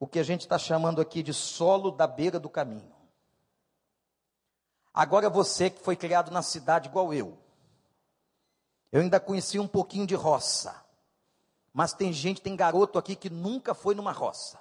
o 0.00 0.06
que 0.06 0.18
a 0.18 0.22
gente 0.22 0.42
está 0.42 0.58
chamando 0.58 1.00
aqui 1.00 1.22
de 1.22 1.34
solo 1.34 1.90
da 1.90 2.06
beira 2.06 2.40
do 2.40 2.48
caminho. 2.48 2.94
Agora 4.94 5.28
você 5.28 5.68
que 5.68 5.82
foi 5.82 5.94
criado 5.94 6.30
na 6.30 6.42
cidade 6.42 6.88
igual 6.88 7.12
eu. 7.12 7.36
Eu 8.90 9.02
ainda 9.02 9.20
conheci 9.20 9.58
um 9.58 9.68
pouquinho 9.68 10.06
de 10.06 10.14
roça. 10.14 10.74
Mas 11.72 11.92
tem 11.92 12.12
gente, 12.12 12.40
tem 12.40 12.56
garoto 12.56 12.98
aqui 12.98 13.14
que 13.14 13.28
nunca 13.28 13.74
foi 13.74 13.94
numa 13.94 14.10
roça. 14.10 14.58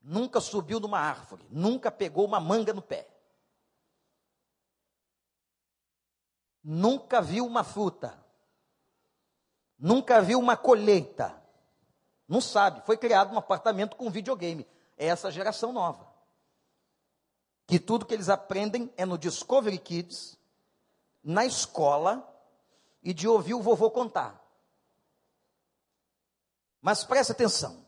Nunca 0.00 0.40
subiu 0.40 0.78
numa 0.78 0.98
árvore, 0.98 1.46
nunca 1.50 1.90
pegou 1.90 2.24
uma 2.24 2.40
manga 2.40 2.72
no 2.72 2.82
pé. 2.82 3.11
Nunca 6.62 7.20
viu 7.20 7.46
uma 7.46 7.64
fruta. 7.64 8.16
Nunca 9.78 10.20
viu 10.20 10.38
uma 10.38 10.56
colheita. 10.56 11.34
Não 12.28 12.40
sabe, 12.40 12.82
foi 12.86 12.96
criado 12.96 13.32
num 13.32 13.38
apartamento 13.38 13.96
com 13.96 14.10
videogame. 14.10 14.66
É 14.96 15.06
essa 15.06 15.30
geração 15.30 15.72
nova 15.72 16.12
que 17.72 17.78
tudo 17.78 18.04
que 18.04 18.12
eles 18.12 18.28
aprendem 18.28 18.92
é 18.98 19.06
no 19.06 19.16
Discovery 19.16 19.78
Kids, 19.78 20.38
na 21.22 21.46
escola 21.46 22.28
e 23.02 23.14
de 23.14 23.26
ouvir 23.26 23.54
o 23.54 23.62
vovô 23.62 23.90
contar. 23.90 24.38
Mas 26.82 27.04
preste 27.04 27.32
atenção. 27.32 27.86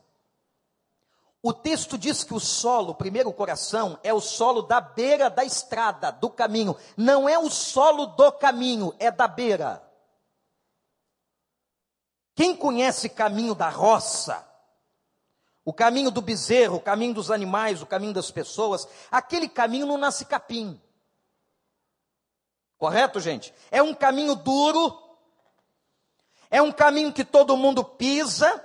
O 1.47 1.53
texto 1.53 1.95
diz 1.95 2.23
que 2.23 2.33
o 2.33 2.39
solo, 2.39 2.93
o 2.93 2.95
primeiro 2.95 3.31
coração, 3.31 3.99
é 4.01 4.11
o 4.11 4.19
solo 4.19 4.63
da 4.63 4.81
beira 4.81 5.29
da 5.29 5.45
estrada, 5.45 6.11
do 6.11 6.27
caminho. 6.27 6.75
Não 6.97 7.29
é 7.29 7.37
o 7.37 7.51
solo 7.51 8.07
do 8.07 8.31
caminho, 8.31 8.95
é 8.97 9.11
da 9.11 9.27
beira. 9.27 9.87
Quem 12.33 12.55
conhece 12.55 13.09
caminho 13.09 13.53
da 13.53 13.69
roça, 13.69 14.43
o 15.63 15.71
caminho 15.71 16.09
do 16.09 16.19
bezerro, 16.19 16.77
o 16.77 16.81
caminho 16.81 17.13
dos 17.13 17.29
animais, 17.29 17.79
o 17.79 17.85
caminho 17.85 18.13
das 18.13 18.31
pessoas, 18.31 18.87
aquele 19.11 19.47
caminho 19.47 19.85
não 19.85 19.99
nasce 19.99 20.25
capim. 20.25 20.81
Correto, 22.75 23.19
gente? 23.19 23.53
É 23.69 23.83
um 23.83 23.93
caminho 23.93 24.33
duro, 24.33 24.99
é 26.49 26.59
um 26.59 26.71
caminho 26.71 27.13
que 27.13 27.23
todo 27.23 27.55
mundo 27.55 27.85
pisa, 27.85 28.64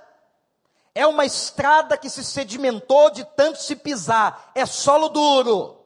é 0.95 1.07
uma 1.07 1.25
estrada 1.25 1.97
que 1.97 2.11
se 2.11 2.25
sedimentou 2.25 3.11
de 3.11 3.25
tanto 3.37 3.61
se 3.63 3.77
pisar, 3.77 4.51
é 4.55 4.67
solo 4.67 5.09
duro. 5.09 5.85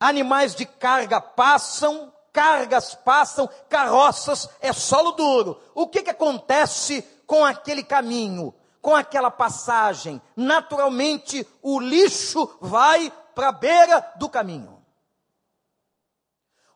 Animais 0.00 0.54
de 0.54 0.66
carga 0.66 1.20
passam, 1.20 2.12
cargas 2.32 2.94
passam, 2.94 3.48
carroças, 3.68 4.48
é 4.60 4.72
solo 4.72 5.12
duro. 5.12 5.60
O 5.74 5.86
que, 5.86 6.02
que 6.02 6.10
acontece 6.10 7.02
com 7.26 7.44
aquele 7.44 7.82
caminho? 7.82 8.54
com 8.82 8.96
aquela 8.96 9.30
passagem, 9.30 10.20
naturalmente 10.36 11.46
o 11.62 11.78
lixo 11.78 12.58
vai 12.60 13.12
para 13.32 13.48
a 13.48 13.52
beira 13.52 14.12
do 14.16 14.28
caminho. 14.28 14.82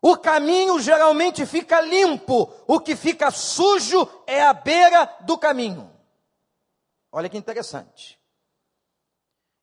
O 0.01 0.17
caminho 0.17 0.79
geralmente 0.79 1.45
fica 1.45 1.81
limpo, 1.81 2.49
o 2.69 2.79
que 2.79 2.95
fica 2.95 3.33
sujo 3.33 4.09
é 4.25 4.41
a 4.41 4.53
beira 4.53 5.13
do 5.23 5.37
caminho. 5.37 5.96
Olha 7.17 7.31
que 7.31 7.39
interessante. 7.39 8.21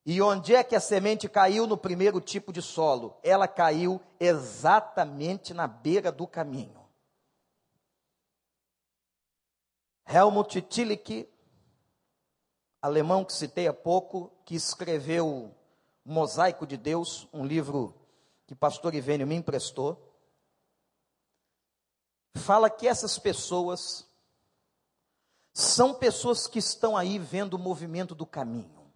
E 0.03 0.19
onde 0.23 0.55
é 0.55 0.63
que 0.63 0.75
a 0.75 0.79
semente 0.79 1.29
caiu 1.29 1.67
no 1.67 1.77
primeiro 1.77 2.19
tipo 2.19 2.51
de 2.51 2.63
solo? 2.63 3.15
Ela 3.21 3.47
caiu 3.47 4.01
exatamente 4.19 5.53
na 5.53 5.67
beira 5.67 6.11
do 6.11 6.25
caminho. 6.25 6.83
Helmut 10.07 10.63
Tillich 10.63 11.29
alemão 12.81 13.23
que 13.23 13.31
citei 13.31 13.67
há 13.67 13.73
pouco, 13.73 14.35
que 14.43 14.55
escreveu 14.55 15.53
Mosaico 16.03 16.65
de 16.65 16.75
Deus, 16.75 17.29
um 17.31 17.45
livro 17.45 17.93
que 18.47 18.55
pastor 18.55 18.95
Ivênio 18.95 19.27
me 19.27 19.35
emprestou, 19.35 20.11
fala 22.35 22.67
que 22.67 22.87
essas 22.87 23.19
pessoas 23.19 24.11
são 25.53 25.93
pessoas 25.93 26.47
que 26.47 26.57
estão 26.57 26.97
aí 26.97 27.19
vendo 27.19 27.53
o 27.53 27.59
movimento 27.59 28.15
do 28.15 28.25
caminho. 28.25 28.91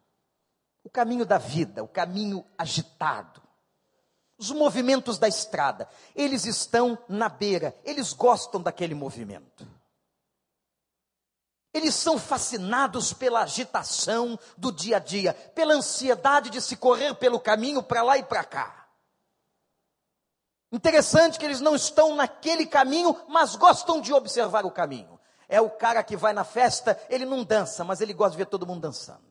O 0.84 0.90
caminho 0.90 1.26
da 1.26 1.38
vida, 1.38 1.84
o 1.84 1.88
caminho 1.88 2.44
agitado. 2.58 3.42
Os 4.38 4.52
movimentos 4.52 5.20
da 5.20 5.28
estrada, 5.28 5.88
eles 6.16 6.46
estão 6.46 6.98
na 7.08 7.30
beira, 7.30 7.80
eles 7.84 8.14
gostam 8.14 8.62
daquele 8.62 8.96
movimento. 8.96 9.68
Eles 11.74 11.94
são 11.94 12.18
fascinados 12.18 13.14
pela 13.14 13.42
agitação 13.42 14.40
do 14.58 14.72
dia 14.72 14.98
a 14.98 15.00
dia, 15.00 15.34
pela 15.34 15.76
ansiedade 15.76 16.50
de 16.50 16.62
se 16.62 16.76
correr 16.76 17.14
pelo 17.16 17.40
caminho 17.40 17.84
para 17.84 18.02
lá 18.02 18.18
e 18.18 18.24
para 18.24 18.44
cá. 18.44 18.88
Interessante 20.72 21.38
que 21.38 21.46
eles 21.46 21.62
não 21.62 21.76
estão 21.76 22.16
naquele 22.16 22.66
caminho, 22.66 23.16
mas 23.28 23.56
gostam 23.56 24.02
de 24.02 24.12
observar 24.12 24.66
o 24.66 24.72
caminho. 24.72 25.17
É 25.48 25.62
o 25.62 25.70
cara 25.70 26.04
que 26.04 26.18
vai 26.18 26.34
na 26.34 26.44
festa, 26.44 27.00
ele 27.10 27.26
não 27.26 27.44
dança, 27.44 27.84
mas 27.84 28.02
ele 28.02 28.14
gosta 28.14 28.32
de 28.32 28.38
ver 28.38 28.48
todo 28.48 28.68
mundo 28.68 28.82
dançando. 28.82 29.26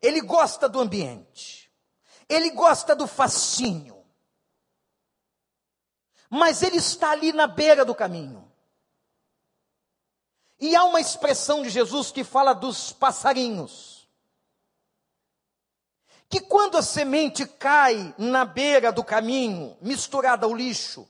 Ele 0.00 0.20
gosta 0.20 0.68
do 0.68 0.80
ambiente. 0.80 1.70
Ele 2.28 2.50
gosta 2.50 2.94
do 2.94 3.06
fascínio. 3.06 4.04
Mas 6.30 6.62
ele 6.62 6.76
está 6.76 7.10
ali 7.10 7.32
na 7.32 7.46
beira 7.46 7.84
do 7.84 7.94
caminho. 7.94 8.50
E 10.58 10.74
há 10.74 10.84
uma 10.84 11.00
expressão 11.00 11.62
de 11.62 11.70
Jesus 11.70 12.10
que 12.10 12.24
fala 12.24 12.52
dos 12.52 12.92
passarinhos. 12.92 14.08
Que 16.28 16.40
quando 16.40 16.76
a 16.76 16.82
semente 16.82 17.46
cai 17.46 18.14
na 18.18 18.44
beira 18.44 18.90
do 18.90 19.04
caminho, 19.04 19.76
misturada 19.80 20.46
ao 20.46 20.54
lixo, 20.54 21.08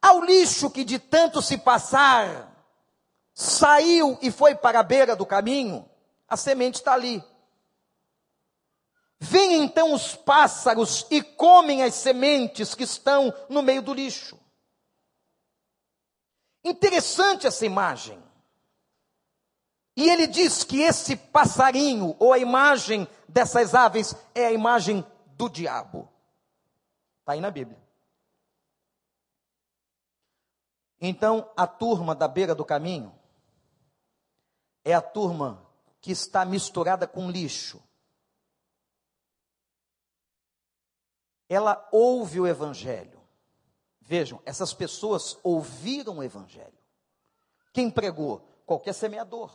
ao 0.00 0.22
lixo 0.22 0.70
que 0.70 0.84
de 0.84 0.98
tanto 0.98 1.42
se 1.42 1.58
passar, 1.58 2.50
saiu 3.34 4.18
e 4.22 4.30
foi 4.30 4.54
para 4.54 4.80
a 4.80 4.82
beira 4.82 5.14
do 5.14 5.26
caminho, 5.26 5.88
a 6.28 6.36
semente 6.36 6.76
está 6.76 6.94
ali. 6.94 7.22
Vêm 9.18 9.62
então 9.62 9.92
os 9.92 10.16
pássaros 10.16 11.06
e 11.10 11.22
comem 11.22 11.82
as 11.82 11.94
sementes 11.94 12.74
que 12.74 12.84
estão 12.84 13.34
no 13.48 13.62
meio 13.62 13.82
do 13.82 13.92
lixo. 13.92 14.38
Interessante 16.64 17.46
essa 17.46 17.66
imagem. 17.66 18.22
E 19.96 20.08
ele 20.08 20.26
diz 20.26 20.64
que 20.64 20.80
esse 20.80 21.16
passarinho, 21.16 22.16
ou 22.18 22.32
a 22.32 22.38
imagem 22.38 23.06
dessas 23.28 23.74
aves, 23.74 24.14
é 24.34 24.46
a 24.46 24.52
imagem 24.52 25.04
do 25.36 25.48
diabo. 25.48 26.08
Está 27.20 27.32
aí 27.32 27.40
na 27.40 27.50
Bíblia. 27.50 27.78
Então, 31.00 31.50
a 31.56 31.66
turma 31.66 32.14
da 32.14 32.28
beira 32.28 32.54
do 32.54 32.64
caminho 32.64 33.14
é 34.84 34.92
a 34.92 35.00
turma 35.00 35.66
que 36.00 36.12
está 36.12 36.44
misturada 36.44 37.06
com 37.06 37.30
lixo. 37.30 37.82
Ela 41.48 41.88
ouve 41.90 42.40
o 42.40 42.46
Evangelho 42.46 43.20
Vejam, 44.10 44.42
essas 44.44 44.74
pessoas 44.74 45.38
ouviram 45.40 46.18
o 46.18 46.22
Evangelho. 46.24 46.76
Quem 47.72 47.88
pregou? 47.88 48.40
Qualquer 48.66 48.92
semeador. 48.92 49.54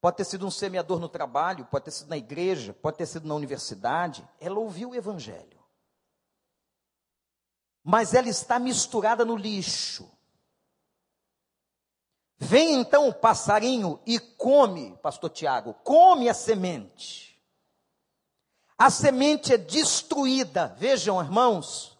Pode 0.00 0.18
ter 0.18 0.24
sido 0.24 0.46
um 0.46 0.52
semeador 0.52 1.00
no 1.00 1.08
trabalho, 1.08 1.64
pode 1.64 1.86
ter 1.86 1.90
sido 1.90 2.10
na 2.10 2.16
igreja, 2.16 2.72
pode 2.72 2.98
ter 2.98 3.06
sido 3.06 3.26
na 3.26 3.34
universidade. 3.34 4.24
Ela 4.38 4.60
ouviu 4.60 4.90
o 4.90 4.94
Evangelho. 4.94 5.58
Mas 7.82 8.14
ela 8.14 8.28
está 8.28 8.58
misturada 8.58 9.24
no 9.24 9.36
lixo. 9.36 10.10
Vem 12.38 12.74
então 12.74 13.08
o 13.08 13.14
passarinho 13.14 14.00
e 14.04 14.18
come, 14.18 14.96
pastor 14.98 15.30
Tiago, 15.30 15.74
come 15.84 16.28
a 16.28 16.34
semente. 16.34 17.40
A 18.76 18.90
semente 18.90 19.52
é 19.52 19.56
destruída. 19.56 20.74
Vejam, 20.76 21.22
irmãos, 21.22 21.96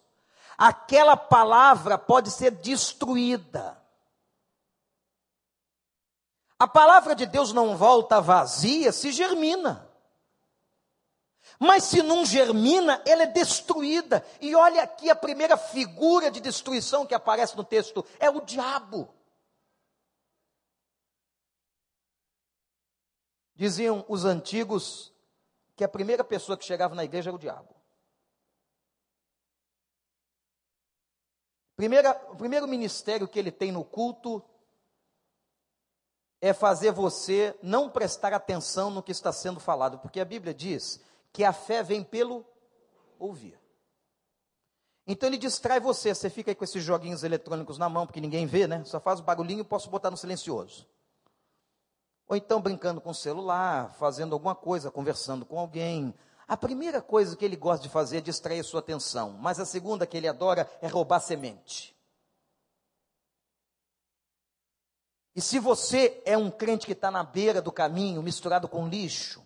aquela 0.57 1.15
palavra 1.15 1.97
pode 1.97 2.29
ser 2.29 2.51
destruída. 2.51 3.81
A 6.59 6.67
palavra 6.67 7.15
de 7.15 7.25
Deus 7.25 7.53
não 7.53 7.77
volta 7.77 8.19
vazia 8.19 8.91
se 8.91 9.11
germina. 9.11 9.89
Mas 11.63 11.85
se 11.85 12.03
não 12.03 12.25
germina, 12.25 13.01
ela 13.05 13.23
é 13.23 13.27
destruída. 13.27 14.21
E 14.41 14.53
olha 14.53 14.83
aqui 14.83 15.09
a 15.09 15.15
primeira 15.15 15.55
figura 15.55 16.29
de 16.29 16.41
destruição 16.41 17.05
que 17.05 17.15
aparece 17.15 17.55
no 17.55 17.63
texto: 17.63 18.05
é 18.19 18.29
o 18.29 18.41
diabo. 18.41 19.07
Diziam 23.55 24.03
os 24.09 24.25
antigos 24.25 25.13
que 25.73 25.85
a 25.85 25.87
primeira 25.87 26.21
pessoa 26.21 26.57
que 26.57 26.65
chegava 26.65 26.95
na 26.95 27.05
igreja 27.05 27.29
era 27.29 27.35
o 27.37 27.39
diabo. 27.39 27.73
Primeira, 31.77 32.11
o 32.29 32.35
primeiro 32.35 32.67
ministério 32.67 33.25
que 33.25 33.39
ele 33.39 33.53
tem 33.53 33.71
no 33.71 33.85
culto 33.85 34.43
é 36.41 36.53
fazer 36.53 36.91
você 36.91 37.57
não 37.63 37.89
prestar 37.89 38.33
atenção 38.33 38.89
no 38.89 39.01
que 39.01 39.13
está 39.13 39.31
sendo 39.31 39.61
falado, 39.61 39.97
porque 39.99 40.19
a 40.19 40.25
Bíblia 40.25 40.53
diz 40.53 41.01
que 41.33 41.43
a 41.43 41.51
fé 41.51 41.81
vem 41.81 42.03
pelo 42.03 42.45
ouvir. 43.19 43.59
Então 45.05 45.27
ele 45.27 45.37
distrai 45.37 45.79
você, 45.79 46.13
você 46.13 46.29
fica 46.29 46.51
aí 46.51 46.55
com 46.55 46.63
esses 46.63 46.81
joguinhos 46.81 47.23
eletrônicos 47.23 47.77
na 47.77 47.89
mão, 47.89 48.05
porque 48.05 48.21
ninguém 48.21 48.45
vê, 48.45 48.67
né? 48.67 48.83
Só 48.85 48.99
faz 48.99 49.19
barulhinho 49.19 49.61
e 49.61 49.65
posso 49.65 49.89
botar 49.89 50.11
no 50.11 50.15
silencioso. 50.15 50.87
Ou 52.27 52.37
então 52.37 52.61
brincando 52.61 53.01
com 53.01 53.09
o 53.09 53.15
celular, 53.15 53.93
fazendo 53.95 54.33
alguma 54.33 54.55
coisa, 54.55 54.89
conversando 54.89 55.45
com 55.45 55.59
alguém. 55.59 56.13
A 56.47 56.55
primeira 56.55 57.01
coisa 57.01 57.35
que 57.35 57.43
ele 57.43 57.57
gosta 57.57 57.83
de 57.83 57.89
fazer 57.89 58.17
é 58.17 58.21
distrair 58.21 58.63
sua 58.63 58.79
atenção, 58.79 59.31
mas 59.31 59.59
a 59.59 59.65
segunda 59.65 60.07
que 60.07 60.15
ele 60.15 60.27
adora 60.27 60.69
é 60.81 60.87
roubar 60.87 61.19
semente. 61.19 61.93
E 65.35 65.41
se 65.41 65.57
você 65.57 66.21
é 66.25 66.37
um 66.37 66.51
crente 66.51 66.85
que 66.85 66.91
está 66.93 67.09
na 67.09 67.23
beira 67.23 67.61
do 67.61 67.71
caminho, 67.71 68.21
misturado 68.21 68.69
com 68.69 68.87
lixo, 68.87 69.43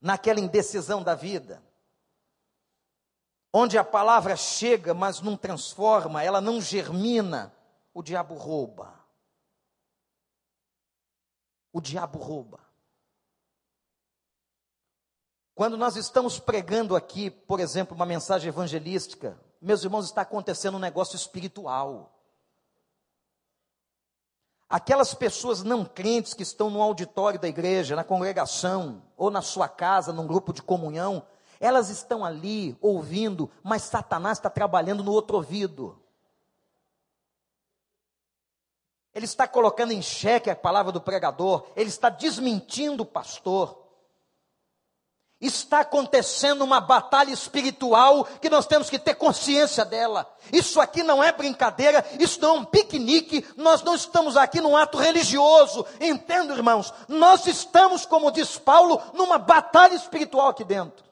naquela 0.00 0.40
indecisão 0.40 1.02
da 1.02 1.14
vida, 1.14 1.62
onde 3.52 3.78
a 3.78 3.84
palavra 3.84 4.36
chega, 4.36 4.94
mas 4.94 5.20
não 5.20 5.36
transforma, 5.36 6.22
ela 6.22 6.40
não 6.40 6.60
germina, 6.60 7.54
o 7.92 8.02
diabo 8.02 8.34
rouba. 8.34 8.94
O 11.72 11.80
diabo 11.80 12.18
rouba. 12.18 12.60
Quando 15.54 15.76
nós 15.76 15.96
estamos 15.96 16.38
pregando 16.38 16.94
aqui, 16.94 17.30
por 17.30 17.58
exemplo, 17.58 17.94
uma 17.96 18.06
mensagem 18.06 18.48
evangelística, 18.48 19.38
meus 19.60 19.82
irmãos, 19.82 20.04
está 20.04 20.22
acontecendo 20.22 20.76
um 20.76 20.80
negócio 20.80 21.16
espiritual. 21.16 22.17
Aquelas 24.68 25.14
pessoas 25.14 25.62
não 25.62 25.84
crentes 25.84 26.34
que 26.34 26.42
estão 26.42 26.68
no 26.68 26.82
auditório 26.82 27.40
da 27.40 27.48
igreja, 27.48 27.96
na 27.96 28.04
congregação, 28.04 29.02
ou 29.16 29.30
na 29.30 29.40
sua 29.40 29.66
casa, 29.66 30.12
num 30.12 30.26
grupo 30.26 30.52
de 30.52 30.60
comunhão, 30.60 31.24
elas 31.58 31.88
estão 31.88 32.24
ali 32.24 32.76
ouvindo, 32.80 33.50
mas 33.62 33.82
Satanás 33.82 34.38
está 34.38 34.50
trabalhando 34.50 35.02
no 35.02 35.12
outro 35.12 35.36
ouvido. 35.36 35.98
Ele 39.14 39.24
está 39.24 39.48
colocando 39.48 39.92
em 39.92 40.02
xeque 40.02 40.50
a 40.50 40.54
palavra 40.54 40.92
do 40.92 41.00
pregador, 41.00 41.66
ele 41.74 41.88
está 41.88 42.10
desmentindo 42.10 43.02
o 43.02 43.06
pastor. 43.06 43.87
Está 45.40 45.80
acontecendo 45.80 46.64
uma 46.64 46.80
batalha 46.80 47.32
espiritual 47.32 48.24
que 48.40 48.50
nós 48.50 48.66
temos 48.66 48.90
que 48.90 48.98
ter 48.98 49.14
consciência 49.14 49.84
dela. 49.84 50.28
Isso 50.52 50.80
aqui 50.80 51.04
não 51.04 51.22
é 51.22 51.30
brincadeira, 51.30 52.04
isso 52.18 52.40
não 52.40 52.48
é 52.48 52.58
um 52.58 52.64
piquenique, 52.64 53.46
nós 53.56 53.82
não 53.82 53.94
estamos 53.94 54.36
aqui 54.36 54.60
num 54.60 54.76
ato 54.76 54.98
religioso. 54.98 55.86
Entendo, 56.00 56.52
irmãos? 56.52 56.92
Nós 57.06 57.46
estamos, 57.46 58.04
como 58.04 58.32
diz 58.32 58.58
Paulo, 58.58 59.00
numa 59.14 59.38
batalha 59.38 59.94
espiritual 59.94 60.48
aqui 60.48 60.64
dentro. 60.64 61.06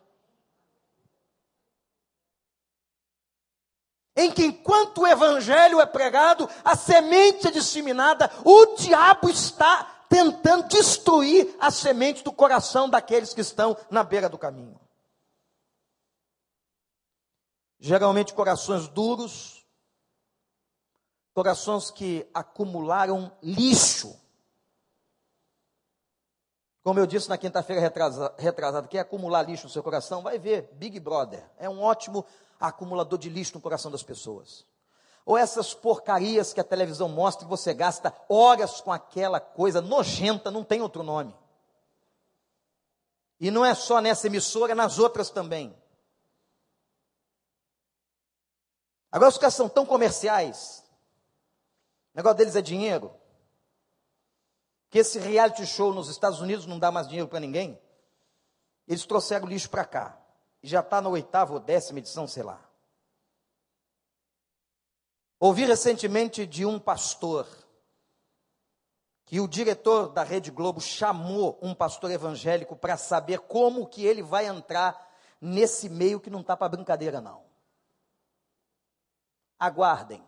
Em 4.16 4.32
que 4.32 4.46
enquanto 4.46 5.02
o 5.02 5.06
evangelho 5.06 5.80
é 5.80 5.86
pregado, 5.86 6.48
a 6.64 6.74
semente 6.74 7.46
é 7.46 7.50
disseminada, 7.50 8.28
o 8.44 8.74
diabo 8.74 9.28
está 9.28 9.95
tentando 10.08 10.68
destruir 10.68 11.54
a 11.60 11.70
semente 11.70 12.22
do 12.22 12.32
coração 12.32 12.88
daqueles 12.88 13.34
que 13.34 13.40
estão 13.40 13.76
na 13.90 14.02
beira 14.02 14.28
do 14.28 14.38
caminho. 14.38 14.78
Geralmente 17.78 18.32
corações 18.32 18.88
duros, 18.88 19.66
corações 21.34 21.90
que 21.90 22.26
acumularam 22.32 23.30
lixo. 23.42 24.18
Como 26.82 26.98
eu 26.98 27.06
disse 27.06 27.28
na 27.28 27.36
quinta-feira 27.36 27.82
retrasada, 27.82 28.34
retrasado, 28.38 28.88
quer 28.88 29.00
acumular 29.00 29.42
lixo 29.42 29.64
no 29.64 29.70
seu 29.70 29.82
coração? 29.82 30.22
Vai 30.22 30.38
ver 30.38 30.70
Big 30.74 30.98
Brother. 31.00 31.44
É 31.58 31.68
um 31.68 31.82
ótimo 31.82 32.24
acumulador 32.58 33.18
de 33.18 33.28
lixo 33.28 33.54
no 33.54 33.60
coração 33.60 33.90
das 33.90 34.02
pessoas. 34.02 34.64
Ou 35.26 35.36
essas 35.36 35.74
porcarias 35.74 36.52
que 36.52 36.60
a 36.60 36.64
televisão 36.64 37.08
mostra 37.08 37.44
que 37.44 37.50
você 37.50 37.74
gasta 37.74 38.14
horas 38.28 38.80
com 38.80 38.92
aquela 38.92 39.40
coisa 39.40 39.82
nojenta, 39.82 40.52
não 40.52 40.62
tem 40.62 40.80
outro 40.80 41.02
nome. 41.02 41.36
E 43.40 43.50
não 43.50 43.64
é 43.64 43.74
só 43.74 44.00
nessa 44.00 44.28
emissora, 44.28 44.72
nas 44.72 45.00
outras 45.00 45.28
também. 45.28 45.76
Agora 49.10 49.28
os 49.28 49.36
caras 49.36 49.54
são 49.54 49.68
tão 49.68 49.84
comerciais. 49.84 50.84
O 52.14 52.16
negócio 52.16 52.38
deles 52.38 52.54
é 52.54 52.62
dinheiro. 52.62 53.12
Que 54.90 55.00
esse 55.00 55.18
reality 55.18 55.66
show 55.66 55.92
nos 55.92 56.08
Estados 56.08 56.40
Unidos 56.40 56.66
não 56.66 56.78
dá 56.78 56.92
mais 56.92 57.08
dinheiro 57.08 57.28
para 57.28 57.40
ninguém. 57.40 57.82
Eles 58.86 59.04
trouxeram 59.04 59.48
lixo 59.48 59.68
para 59.68 59.84
cá. 59.84 60.16
E 60.62 60.68
já 60.68 60.80
está 60.80 61.00
na 61.00 61.08
oitava 61.08 61.52
ou 61.52 61.58
décima 61.58 61.98
edição, 61.98 62.28
sei 62.28 62.44
lá. 62.44 62.65
Ouvi 65.38 65.64
recentemente 65.66 66.46
de 66.46 66.64
um 66.64 66.78
pastor 66.78 67.46
que 69.26 69.40
o 69.40 69.48
diretor 69.48 70.08
da 70.08 70.22
Rede 70.22 70.50
Globo 70.50 70.80
chamou 70.80 71.58
um 71.60 71.74
pastor 71.74 72.10
evangélico 72.10 72.74
para 72.76 72.96
saber 72.96 73.40
como 73.40 73.86
que 73.86 74.04
ele 74.04 74.22
vai 74.22 74.46
entrar 74.46 75.12
nesse 75.40 75.88
meio 75.88 76.20
que 76.20 76.30
não 76.30 76.40
está 76.40 76.56
para 76.56 76.68
brincadeira 76.68 77.20
não. 77.20 77.44
Aguardem. 79.58 80.24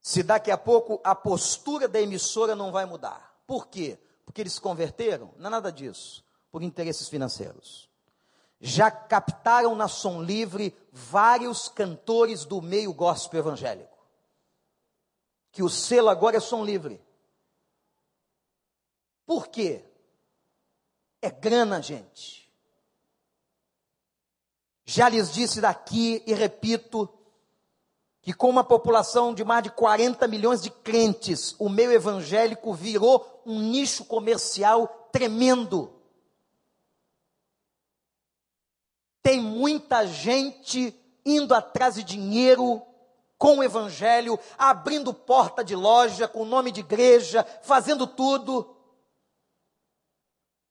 Se 0.00 0.22
daqui 0.22 0.50
a 0.50 0.58
pouco 0.58 1.00
a 1.04 1.14
postura 1.14 1.86
da 1.86 2.00
emissora 2.00 2.54
não 2.54 2.72
vai 2.72 2.84
mudar. 2.84 3.40
Por 3.46 3.68
quê? 3.68 3.98
Porque 4.24 4.40
eles 4.40 4.54
se 4.54 4.60
converteram? 4.60 5.32
Não 5.36 5.46
é 5.46 5.50
nada 5.50 5.70
disso. 5.70 6.24
Por 6.50 6.62
interesses 6.62 7.08
financeiros 7.08 7.87
já 8.60 8.90
captaram 8.90 9.74
na 9.76 9.88
Som 9.88 10.22
Livre 10.22 10.76
vários 10.92 11.68
cantores 11.68 12.44
do 12.44 12.60
meio 12.60 12.92
gospel 12.92 13.40
evangélico. 13.40 13.96
Que 15.52 15.62
o 15.62 15.68
selo 15.68 16.08
agora 16.08 16.36
é 16.36 16.40
Som 16.40 16.64
Livre. 16.64 17.00
Por 19.24 19.48
quê? 19.48 19.84
É 21.20 21.30
grana, 21.30 21.82
gente. 21.82 22.50
Já 24.84 25.08
lhes 25.08 25.30
disse 25.32 25.60
daqui 25.60 26.22
e 26.26 26.32
repito 26.32 27.12
que 28.22 28.32
com 28.32 28.48
uma 28.48 28.64
população 28.64 29.34
de 29.34 29.44
mais 29.44 29.62
de 29.62 29.70
40 29.70 30.26
milhões 30.26 30.62
de 30.62 30.70
crentes, 30.70 31.54
o 31.58 31.68
meio 31.68 31.92
evangélico 31.92 32.72
virou 32.74 33.42
um 33.44 33.60
nicho 33.60 34.04
comercial 34.04 35.08
tremendo. 35.12 35.97
Tem 39.28 39.42
muita 39.42 40.06
gente 40.06 40.98
indo 41.22 41.54
atrás 41.54 41.96
de 41.96 42.02
dinheiro 42.02 42.80
com 43.36 43.58
o 43.58 43.62
evangelho, 43.62 44.40
abrindo 44.56 45.12
porta 45.12 45.62
de 45.62 45.76
loja 45.76 46.26
com 46.26 46.40
o 46.40 46.46
nome 46.46 46.72
de 46.72 46.80
igreja, 46.80 47.46
fazendo 47.60 48.06
tudo, 48.06 48.74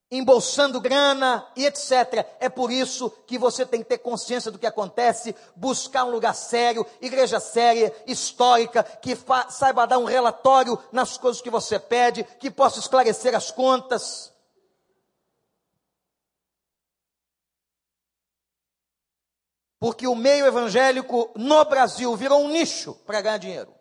embolsando 0.09 0.81
grana 0.81 1.47
e 1.55 1.67
etc. 1.67 2.25
É 2.39 2.49
por 2.49 2.71
isso 2.71 3.11
que 3.27 3.37
você 3.37 3.63
tem 3.63 3.83
que 3.83 3.89
ter 3.89 3.99
consciência 3.99 4.49
do 4.49 4.57
que 4.57 4.65
acontece, 4.65 5.35
buscar 5.55 6.05
um 6.05 6.09
lugar 6.09 6.33
sério, 6.33 6.83
igreja 6.99 7.39
séria, 7.39 7.95
histórica, 8.07 8.81
que 8.81 9.15
saiba 9.51 9.85
dar 9.85 9.99
um 9.99 10.05
relatório 10.05 10.79
nas 10.91 11.15
coisas 11.15 11.43
que 11.43 11.51
você 11.51 11.77
pede, 11.77 12.23
que 12.39 12.49
possa 12.49 12.79
esclarecer 12.79 13.35
as 13.35 13.51
contas. 13.51 14.35
Porque 19.79 20.07
o 20.07 20.15
meio 20.15 20.45
evangélico 20.45 21.31
no 21.35 21.63
Brasil 21.65 22.15
virou 22.15 22.43
um 22.43 22.49
nicho 22.49 22.95
para 23.05 23.21
ganhar 23.21 23.37
dinheiro. 23.37 23.77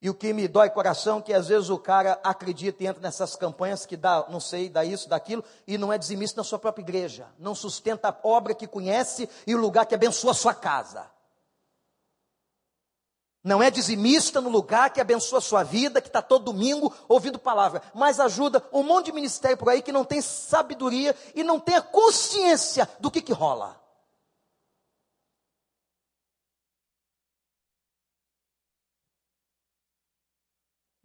E 0.00 0.08
o 0.08 0.14
que 0.14 0.32
me 0.32 0.46
dói 0.46 0.70
coração 0.70 1.18
é 1.18 1.22
que 1.22 1.32
às 1.32 1.48
vezes 1.48 1.70
o 1.70 1.78
cara 1.78 2.20
acredita 2.22 2.84
e 2.84 2.86
entra 2.86 3.02
nessas 3.02 3.34
campanhas 3.34 3.84
que 3.84 3.96
dá, 3.96 4.24
não 4.28 4.38
sei, 4.38 4.68
dá 4.68 4.84
isso, 4.84 5.08
daquilo, 5.08 5.44
e 5.66 5.76
não 5.76 5.92
é 5.92 5.98
dizimista 5.98 6.40
na 6.40 6.44
sua 6.44 6.58
própria 6.58 6.82
igreja. 6.82 7.26
Não 7.36 7.54
sustenta 7.54 8.08
a 8.08 8.16
obra 8.22 8.54
que 8.54 8.68
conhece 8.68 9.28
e 9.44 9.54
o 9.56 9.58
lugar 9.58 9.86
que 9.86 9.96
abençoa 9.96 10.30
a 10.30 10.34
sua 10.34 10.54
casa. 10.54 11.10
Não 13.42 13.62
é 13.62 13.70
dizimista 13.70 14.40
no 14.40 14.50
lugar 14.50 14.92
que 14.92 15.00
abençoa 15.00 15.38
a 15.38 15.42
sua 15.42 15.62
vida, 15.62 16.00
que 16.00 16.08
está 16.08 16.20
todo 16.20 16.52
domingo 16.52 16.94
ouvindo 17.08 17.38
palavra, 17.38 17.82
mas 17.94 18.18
ajuda 18.18 18.62
um 18.72 18.82
monte 18.82 19.06
de 19.06 19.12
ministério 19.12 19.56
por 19.56 19.68
aí 19.68 19.80
que 19.80 19.92
não 19.92 20.04
tem 20.04 20.20
sabedoria 20.20 21.14
e 21.34 21.44
não 21.44 21.60
tem 21.60 21.76
a 21.76 21.82
consciência 21.82 22.88
do 23.00 23.10
que, 23.10 23.22
que 23.22 23.32
rola. 23.32 23.78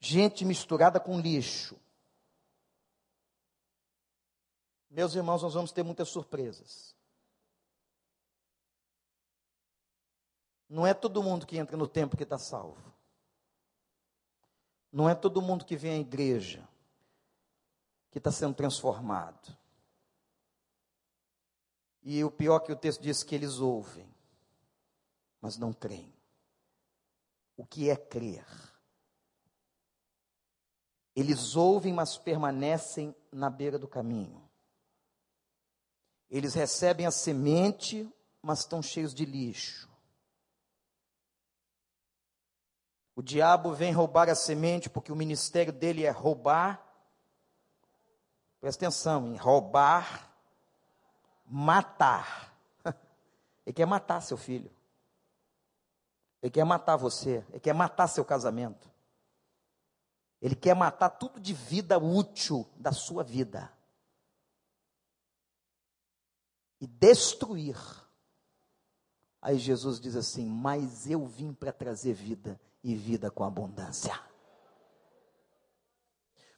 gente 0.04 0.44
misturada 0.44 1.00
com 1.00 1.20
lixo. 1.20 1.80
Meus 4.90 5.16
irmãos, 5.16 5.42
nós 5.42 5.54
vamos 5.54 5.72
ter 5.72 5.82
muitas 5.82 6.10
surpresas. 6.10 6.93
Não 10.74 10.88
é 10.88 10.94
todo 10.96 11.22
mundo 11.22 11.46
que 11.46 11.56
entra 11.56 11.78
no 11.78 11.88
templo 11.88 12.18
que 12.18 12.24
está 12.24 12.40
salvo. 12.40 12.92
Não 14.92 15.08
é 15.08 15.14
todo 15.14 15.40
mundo 15.40 15.66
que 15.66 15.76
vem 15.76 15.92
à 15.92 16.00
igreja 16.00 16.68
que 18.10 18.18
está 18.18 18.32
sendo 18.32 18.56
transformado. 18.56 19.56
E 22.02 22.24
o 22.24 22.32
pior 22.32 22.60
que 22.62 22.72
o 22.72 22.76
texto 22.76 23.04
diz 23.04 23.22
que 23.22 23.36
eles 23.36 23.60
ouvem, 23.60 24.12
mas 25.40 25.58
não 25.58 25.72
creem. 25.72 26.12
O 27.56 27.64
que 27.64 27.92
é 27.92 27.96
crer? 27.96 28.44
Eles 31.16 31.56
ouvem, 31.56 31.94
mas 31.94 32.18
permanecem 32.18 33.16
na 33.32 33.52
beira 33.52 33.78
do 33.78 33.88
caminho. 33.88 34.42
Eles 36.32 36.56
recebem 36.56 37.06
a 37.06 37.12
semente, 37.12 38.12
mas 38.42 38.62
estão 38.62 38.82
cheios 38.82 39.14
de 39.14 39.24
lixo. 39.24 39.93
O 43.16 43.22
diabo 43.22 43.74
vem 43.74 43.92
roubar 43.92 44.28
a 44.28 44.36
semente 44.36 44.90
porque 44.90 45.12
o 45.12 45.16
ministério 45.16 45.72
dele 45.72 46.04
é 46.04 46.10
roubar. 46.10 46.84
Presta 48.60 48.86
atenção 48.86 49.28
em 49.28 49.36
roubar, 49.36 50.32
matar. 51.46 52.58
Ele 53.66 53.74
quer 53.74 53.86
matar 53.86 54.22
seu 54.22 54.38
filho. 54.38 54.72
Ele 56.42 56.50
quer 56.50 56.64
matar 56.64 56.96
você. 56.96 57.46
Ele 57.50 57.60
quer 57.60 57.74
matar 57.74 58.08
seu 58.08 58.26
casamento. 58.26 58.92
Ele 60.42 60.56
quer 60.56 60.76
matar 60.76 61.10
tudo 61.10 61.40
de 61.40 61.54
vida 61.54 62.00
útil 62.00 62.68
da 62.76 62.92
sua 62.92 63.24
vida. 63.24 63.72
E 66.82 66.88
destruir. 66.88 67.78
Aí 69.42 69.58
Jesus 69.60 70.00
diz 70.00 70.16
assim: 70.16 70.50
Mas 70.50 71.10
eu 71.10 71.26
vim 71.26 71.54
para 71.54 71.72
trazer 71.72 72.14
vida 72.14 72.60
e 72.84 72.96
vida 72.96 73.32
com 73.32 73.44
abundância. 73.44 74.20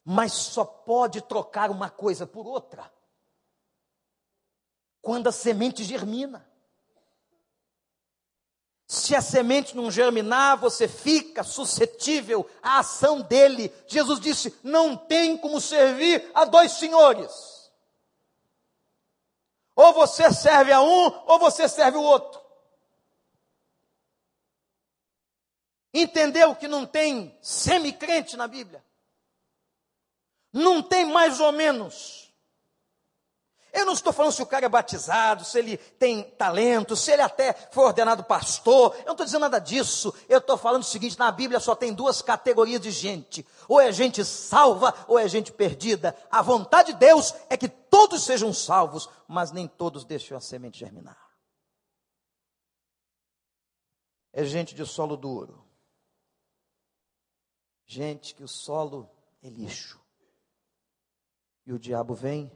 Mas 0.04 0.34
só 0.34 0.66
pode 0.66 1.22
trocar 1.22 1.70
uma 1.70 1.90
coisa 1.90 2.26
por 2.26 2.46
outra 2.46 2.92
quando 5.02 5.28
a 5.28 5.32
semente 5.32 5.84
germina. 5.84 6.50
Se 8.88 9.16
a 9.16 9.22
semente 9.22 9.76
não 9.76 9.90
germinar, 9.90 10.58
você 10.58 10.88
fica 10.88 11.44
suscetível 11.44 12.48
à 12.62 12.80
ação 12.80 13.22
dele. 13.22 13.74
Jesus 13.88 14.20
disse: 14.20 14.58
não 14.64 14.96
tem 14.96 15.38
como 15.38 15.60
servir 15.60 16.30
a 16.34 16.46
dois 16.46 16.74
senhores. 16.74 17.72
Ou 19.76 19.94
você 19.94 20.32
serve 20.32 20.72
a 20.72 20.82
um, 20.82 21.24
ou 21.28 21.40
você 21.40 21.68
serve 21.68 21.98
o 21.98 22.04
outro. 22.04 22.45
Entendeu 25.98 26.54
que 26.54 26.68
não 26.68 26.86
tem 26.86 27.34
semi-crente 27.42 28.36
na 28.36 28.50
Bíblia? 28.50 28.84
Não 30.52 30.84
tem 30.84 31.06
mais 31.06 31.40
ou 31.40 31.54
menos. 31.54 32.34
Eu 33.72 33.86
não 33.86 33.94
estou 33.94 34.12
falando 34.12 34.34
se 34.34 34.42
o 34.42 34.46
cara 34.46 34.66
é 34.66 34.70
batizado, 34.70 35.46
se 35.46 35.58
ele 35.58 35.78
tem 35.78 36.24
talento, 36.32 36.98
se 36.98 37.12
ele 37.12 37.22
até 37.22 37.54
foi 37.72 37.86
ordenado 37.86 38.26
pastor. 38.26 38.94
Eu 39.00 39.06
não 39.06 39.14
estou 39.14 39.26
dizendo 39.26 39.44
nada 39.44 39.58
disso. 39.58 40.14
Eu 40.28 40.40
estou 40.40 40.58
falando 40.58 40.82
o 40.82 40.86
seguinte: 40.86 41.18
na 41.18 41.32
Bíblia 41.32 41.62
só 41.62 41.74
tem 41.74 41.94
duas 41.94 42.22
categorias 42.22 42.82
de 42.82 42.92
gente: 42.92 43.48
ou 43.66 43.80
é 43.80 43.90
gente 43.94 44.26
salva, 44.26 44.94
ou 45.08 45.18
é 45.18 45.30
gente 45.30 45.54
perdida. 45.54 46.14
A 46.30 46.42
vontade 46.42 46.92
de 46.92 47.00
Deus 47.00 47.34
é 47.50 47.56
que 47.56 47.70
todos 47.70 48.24
sejam 48.24 48.52
salvos, 48.54 49.08
mas 49.30 49.54
nem 49.54 49.66
todos 49.66 50.04
deixam 50.04 50.38
a 50.38 50.42
semente 50.42 50.78
germinar. 50.78 51.26
É 54.34 54.44
gente 54.44 54.76
de 54.76 54.86
solo 54.86 55.16
duro. 55.16 55.65
Gente 57.86 58.34
que 58.34 58.44
o 58.44 58.48
solo 58.48 59.10
é 59.44 59.50
lixo. 59.50 60.00
E 61.66 61.74
o 61.74 61.80
diabo 61.80 62.14
vem 62.14 62.52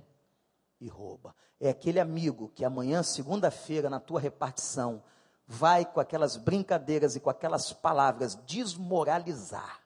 e 0.80 0.88
rouba. 0.88 1.36
É 1.60 1.70
aquele 1.70 2.00
amigo 2.00 2.50
que 2.50 2.64
amanhã, 2.66 3.04
segunda-feira, 3.04 3.90
na 3.90 4.00
tua 4.00 4.20
repartição, 4.20 5.04
vai 5.46 5.86
com 5.86 6.00
aquelas 6.00 6.38
brincadeiras 6.38 7.16
e 7.16 7.20
com 7.20 7.30
aquelas 7.30 7.74
palavras 7.74 8.36
desmoralizar. 8.46 9.82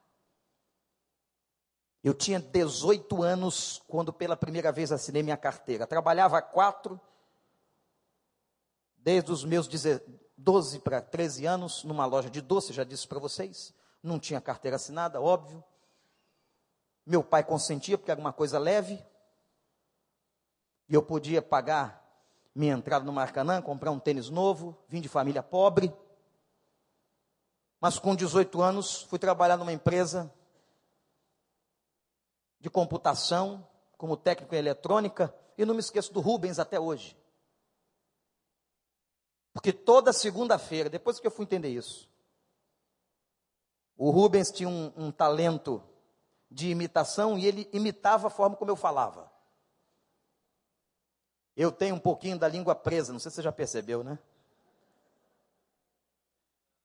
Eu 2.04 2.14
tinha 2.14 2.40
18 2.40 3.24
anos 3.24 3.82
quando 3.88 4.12
pela 4.12 4.36
primeira 4.36 4.72
vez 4.74 4.92
assinei 4.92 5.24
minha 5.24 5.38
carteira. 5.38 5.88
Trabalhava 5.88 6.42
quatro, 6.42 7.00
desde 8.98 9.32
os 9.32 9.46
meus 9.46 9.70
12 10.38 10.80
para 10.80 11.02
13 11.02 11.46
anos, 11.46 11.84
numa 11.86 12.06
loja 12.06 12.30
de 12.30 12.42
doce, 12.42 12.74
já 12.74 12.84
disse 12.84 13.08
para 13.08 13.20
vocês. 13.20 13.74
Não 14.04 14.20
tinha 14.20 14.42
carteira 14.42 14.76
assinada, 14.76 15.22
óbvio. 15.22 15.64
Meu 17.06 17.24
pai 17.24 17.44
consentia 17.44 17.98
porque 17.98 18.12
era 18.12 18.20
uma 18.20 18.34
coisa 18.34 18.60
leve. 18.60 19.02
E 20.90 20.94
eu 20.94 21.02
podia 21.02 21.42
pagar 21.42 22.04
minha 22.54 22.74
entrada 22.74 23.06
no 23.06 23.14
Maracanã, 23.14 23.62
comprar 23.62 23.92
um 23.92 24.00
tênis 24.00 24.30
novo, 24.30 24.78
vim 24.88 25.02
de 25.02 25.10
família 25.10 25.42
pobre. 25.42 25.92
Mas 27.80 27.98
com 27.98 28.16
18 28.16 28.62
anos 28.62 29.04
fui 29.04 29.18
trabalhar 29.18 29.58
numa 29.58 29.74
empresa 29.74 30.32
de 32.60 32.70
computação, 32.70 33.68
como 33.98 34.16
técnico 34.16 34.56
em 34.56 34.58
eletrônica, 34.58 35.34
e 35.58 35.66
não 35.66 35.74
me 35.74 35.80
esqueço 35.80 36.14
do 36.14 36.22
Rubens 36.22 36.60
até 36.60 36.80
hoje. 36.80 37.18
Porque 39.52 39.74
toda 39.74 40.14
segunda-feira, 40.14 40.90
depois 40.90 41.20
que 41.20 41.28
eu 41.28 41.32
fui 41.32 41.44
entender 41.44 41.70
isso, 41.70 42.10
o 43.98 44.10
Rubens 44.10 44.52
tinha 44.52 44.70
um, 44.70 44.92
um 44.96 45.12
talento 45.12 45.84
de 46.50 46.70
imitação 46.70 47.38
e 47.38 47.46
ele 47.46 47.70
imitava 47.74 48.28
a 48.28 48.30
forma 48.30 48.56
como 48.56 48.72
eu 48.72 48.76
falava. 48.76 49.32
Eu 51.56 51.72
tenho 51.72 51.96
um 51.96 52.00
pouquinho 52.00 52.38
da 52.38 52.48
língua 52.48 52.74
presa, 52.74 53.14
não 53.14 53.20
sei 53.20 53.30
se 53.30 53.36
você 53.36 53.42
já 53.44 53.52
percebeu, 53.52 54.04
né? 54.04 54.18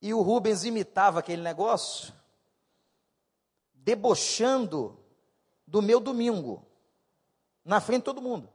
E 0.01 0.15
o 0.15 0.21
Rubens 0.23 0.65
imitava 0.65 1.19
aquele 1.19 1.43
negócio, 1.43 2.15
debochando 3.75 4.99
do 5.67 5.83
meu 5.83 5.99
domingo, 5.99 6.65
na 7.65 7.81
frente 7.81 8.01
de 8.01 8.05
todo 8.05 8.23
mundo. 8.23 8.49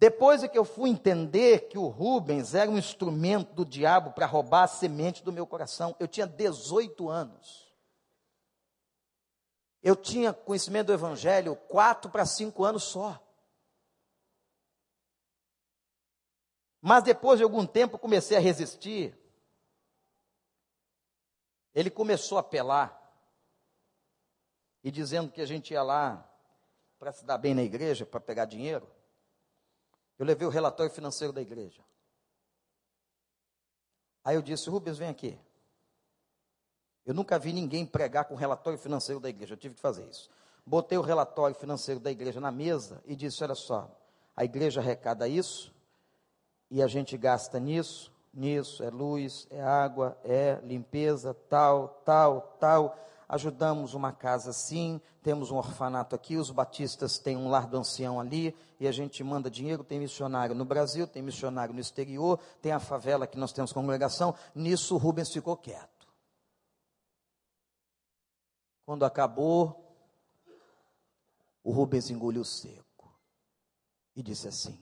Depois 0.00 0.42
é 0.42 0.48
que 0.48 0.56
eu 0.56 0.64
fui 0.64 0.88
entender 0.88 1.68
que 1.68 1.76
o 1.76 1.86
Rubens 1.86 2.54
era 2.54 2.70
um 2.70 2.78
instrumento 2.78 3.52
do 3.52 3.66
diabo 3.66 4.12
para 4.12 4.24
roubar 4.24 4.62
a 4.62 4.66
semente 4.66 5.22
do 5.22 5.30
meu 5.30 5.46
coração, 5.46 5.94
eu 6.00 6.08
tinha 6.08 6.26
18 6.26 7.10
anos. 7.10 7.70
Eu 9.82 9.94
tinha 9.94 10.32
conhecimento 10.32 10.86
do 10.86 10.94
Evangelho 10.94 11.54
quatro 11.54 12.10
para 12.10 12.24
cinco 12.24 12.64
anos 12.64 12.84
só. 12.84 13.22
Mas 16.80 17.04
depois 17.04 17.38
de 17.38 17.44
algum 17.44 17.66
tempo 17.66 17.98
comecei 17.98 18.38
a 18.38 18.40
resistir. 18.40 19.14
Ele 21.74 21.90
começou 21.90 22.38
a 22.38 22.40
apelar 22.40 22.98
e 24.82 24.90
dizendo 24.90 25.30
que 25.30 25.42
a 25.42 25.46
gente 25.46 25.74
ia 25.74 25.82
lá 25.82 26.26
para 26.98 27.12
se 27.12 27.22
dar 27.22 27.36
bem 27.36 27.54
na 27.54 27.62
igreja, 27.62 28.06
para 28.06 28.18
pegar 28.18 28.46
dinheiro. 28.46 28.90
Eu 30.20 30.26
levei 30.26 30.46
o 30.46 30.50
relatório 30.50 30.92
financeiro 30.92 31.32
da 31.32 31.40
igreja. 31.40 31.82
Aí 34.22 34.36
eu 34.36 34.42
disse: 34.42 34.68
Rubens, 34.68 34.98
vem 34.98 35.08
aqui. 35.08 35.38
Eu 37.06 37.14
nunca 37.14 37.38
vi 37.38 37.54
ninguém 37.54 37.86
pregar 37.86 38.26
com 38.26 38.34
relatório 38.34 38.78
financeiro 38.78 39.18
da 39.18 39.30
igreja, 39.30 39.54
eu 39.54 39.56
tive 39.56 39.76
que 39.76 39.80
fazer 39.80 40.06
isso. 40.10 40.28
Botei 40.66 40.98
o 40.98 41.00
relatório 41.00 41.56
financeiro 41.56 41.98
da 41.98 42.10
igreja 42.10 42.38
na 42.38 42.52
mesa 42.52 43.02
e 43.06 43.16
disse: 43.16 43.42
Olha 43.42 43.54
só, 43.54 43.90
a 44.36 44.44
igreja 44.44 44.82
arrecada 44.82 45.26
isso, 45.26 45.74
e 46.70 46.82
a 46.82 46.86
gente 46.86 47.16
gasta 47.16 47.58
nisso, 47.58 48.12
nisso, 48.34 48.82
é 48.82 48.90
luz, 48.90 49.46
é 49.48 49.62
água, 49.62 50.18
é 50.22 50.60
limpeza, 50.62 51.32
tal, 51.48 52.02
tal, 52.04 52.42
tal. 52.60 52.94
Ajudamos 53.32 53.94
uma 53.94 54.12
casa 54.12 54.50
assim, 54.50 55.00
temos 55.22 55.52
um 55.52 55.56
orfanato 55.56 56.16
aqui, 56.16 56.36
os 56.36 56.50
batistas 56.50 57.16
têm 57.16 57.36
um 57.36 57.48
lar 57.48 57.68
do 57.68 57.76
ancião 57.76 58.18
ali, 58.18 58.52
e 58.80 58.88
a 58.88 58.90
gente 58.90 59.22
manda 59.22 59.48
dinheiro, 59.48 59.84
tem 59.84 60.00
missionário 60.00 60.52
no 60.52 60.64
Brasil, 60.64 61.06
tem 61.06 61.22
missionário 61.22 61.72
no 61.72 61.78
exterior, 61.78 62.40
tem 62.60 62.72
a 62.72 62.80
favela 62.80 63.28
que 63.28 63.38
nós 63.38 63.52
temos 63.52 63.72
congregação. 63.72 64.34
Nisso 64.52 64.96
o 64.96 64.98
Rubens 64.98 65.32
ficou 65.32 65.56
quieto. 65.56 66.08
Quando 68.84 69.04
acabou, 69.04 69.94
o 71.62 71.70
Rubens 71.70 72.10
engoliu 72.10 72.44
seco 72.44 73.16
e 74.16 74.24
disse 74.24 74.48
assim: 74.48 74.76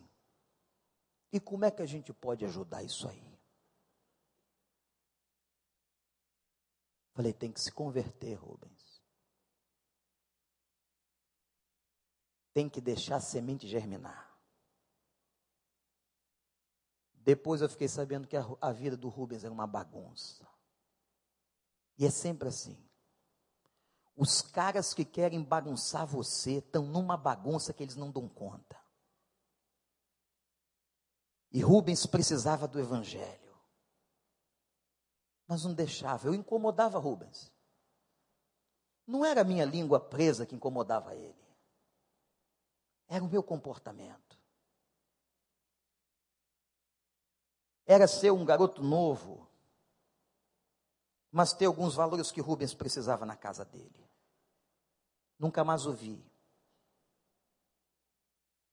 E 1.31 1.39
como 1.39 1.67
é 1.67 1.71
que 1.71 1.83
a 1.83 1.87
gente 1.87 2.15
pode 2.15 2.47
ajudar 2.47 2.83
isso 2.83 3.07
aí? 3.07 3.28
Falei, 7.19 7.33
tem 7.33 7.51
que 7.51 7.61
se 7.61 7.73
converter, 7.73 8.35
Rubens. 8.35 9.03
Tem 12.55 12.69
que 12.69 12.81
deixar 12.81 13.17
a 13.17 13.21
semente 13.21 13.67
germinar. 13.67 14.39
Depois 17.15 17.61
eu 17.61 17.69
fiquei 17.69 17.89
sabendo 17.89 18.29
que 18.29 18.37
a, 18.37 18.47
a 18.61 18.71
vida 18.71 18.97
do 18.97 19.09
Rubens 19.09 19.43
era 19.43 19.53
uma 19.53 19.67
bagunça. 19.67 20.49
E 21.99 22.07
é 22.07 22.11
sempre 22.11 22.47
assim. 22.47 22.89
Os 24.15 24.41
caras 24.41 24.95
que 24.95 25.05
querem 25.05 25.43
bagunçar 25.43 26.07
você 26.07 26.59
estão 26.59 26.87
numa 26.87 27.17
bagunça 27.17 27.75
que 27.75 27.83
eles 27.83 27.97
não 27.97 28.13
dão 28.13 28.29
conta. 28.29 28.81
E 31.51 31.61
Rubens 31.63 32.07
precisava 32.07 32.69
do 32.69 32.79
Evangelho 32.79 33.48
mas 35.49 35.65
não 35.65 35.73
deixava, 35.73 36.29
eu 36.29 36.35
incomodava 36.35 36.99
Rubens. 36.99 37.51
Não 39.07 39.25
era 39.25 39.41
a 39.41 39.45
minha 39.45 39.65
língua 39.65 39.99
presa 39.99 40.45
que 40.45 40.55
incomodava 40.55 41.15
ele, 41.15 41.49
era 43.09 43.25
o 43.25 43.29
meu 43.29 43.43
comportamento. 43.43 44.39
Era 47.87 48.07
ser 48.07 48.31
um 48.31 48.45
garoto 48.45 48.83
novo, 48.83 49.49
mas 51.33 51.55
ter 51.55 51.65
alguns 51.65 51.95
valores 51.95 52.31
que 52.31 52.43
Rubens 52.43 52.75
precisava 52.75 53.25
na 53.25 53.35
casa 53.35 53.65
dele. 53.65 54.07
Nunca 55.39 55.65
mais 55.65 55.87
ouvi. 55.87 56.23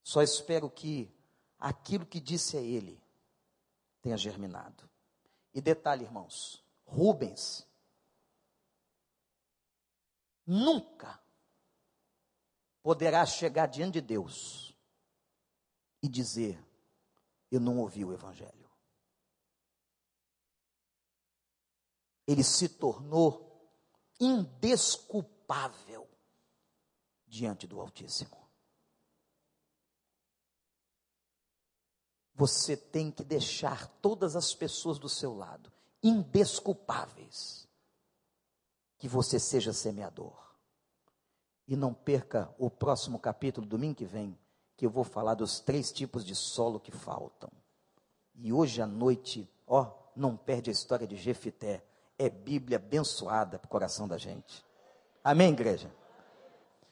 Só 0.04 0.22
espero 0.22 0.70
que 0.70 1.10
aquilo 1.58 2.06
que 2.06 2.20
disse 2.20 2.58
a 2.58 2.62
ele 2.62 3.02
tenha 4.02 4.18
germinado. 4.18 4.90
E 5.54 5.62
detalhe, 5.62 6.04
irmãos, 6.04 6.65
Rubens 6.86 7.68
nunca 10.46 11.22
poderá 12.82 13.26
chegar 13.26 13.66
diante 13.68 13.94
de 13.94 14.02
Deus 14.02 14.78
e 16.02 16.08
dizer: 16.08 16.64
Eu 17.52 17.60
não 17.60 17.80
ouvi 17.80 18.06
o 18.06 18.14
Evangelho. 18.14 18.70
Ele 22.28 22.44
se 22.44 22.70
tornou 22.70 23.70
indesculpável 24.20 26.10
diante 27.28 27.68
do 27.68 27.80
Altíssimo. 27.80 28.46
Você 32.34 32.76
tem 32.76 33.12
que 33.12 33.24
deixar 33.24 33.88
todas 34.00 34.36
as 34.36 34.54
pessoas 34.54 35.00
do 35.00 35.08
seu 35.08 35.34
lado 35.34 35.75
indesculpáveis. 36.06 37.68
Que 38.98 39.08
você 39.08 39.40
seja 39.40 39.74
semeador. 39.74 40.34
E 41.68 41.76
não 41.76 41.94
perca 41.94 42.54
o 42.58 42.70
próximo 42.70 43.20
capítulo, 43.20 43.66
domingo 43.66 43.96
que 43.96 44.06
vem, 44.06 44.38
que 44.78 44.86
eu 44.86 44.90
vou 44.90 45.04
falar 45.04 45.34
dos 45.34 45.60
três 45.60 45.92
tipos 45.92 46.24
de 46.24 46.36
solo 46.36 46.80
que 46.80 46.92
faltam. 46.92 47.50
E 48.36 48.54
hoje 48.54 48.82
à 48.82 48.86
noite, 48.86 49.50
ó, 49.66 49.92
não 50.16 50.38
perde 50.38 50.70
a 50.70 50.74
história 50.74 51.08
de 51.08 51.16
Jefité. 51.16 51.84
É 52.18 52.30
Bíblia 52.30 52.78
abençoada 52.78 53.58
para 53.58 53.66
o 53.66 53.70
coração 53.70 54.08
da 54.08 54.18
gente. 54.18 54.64
Amém, 55.24 55.52
igreja? 55.52 55.92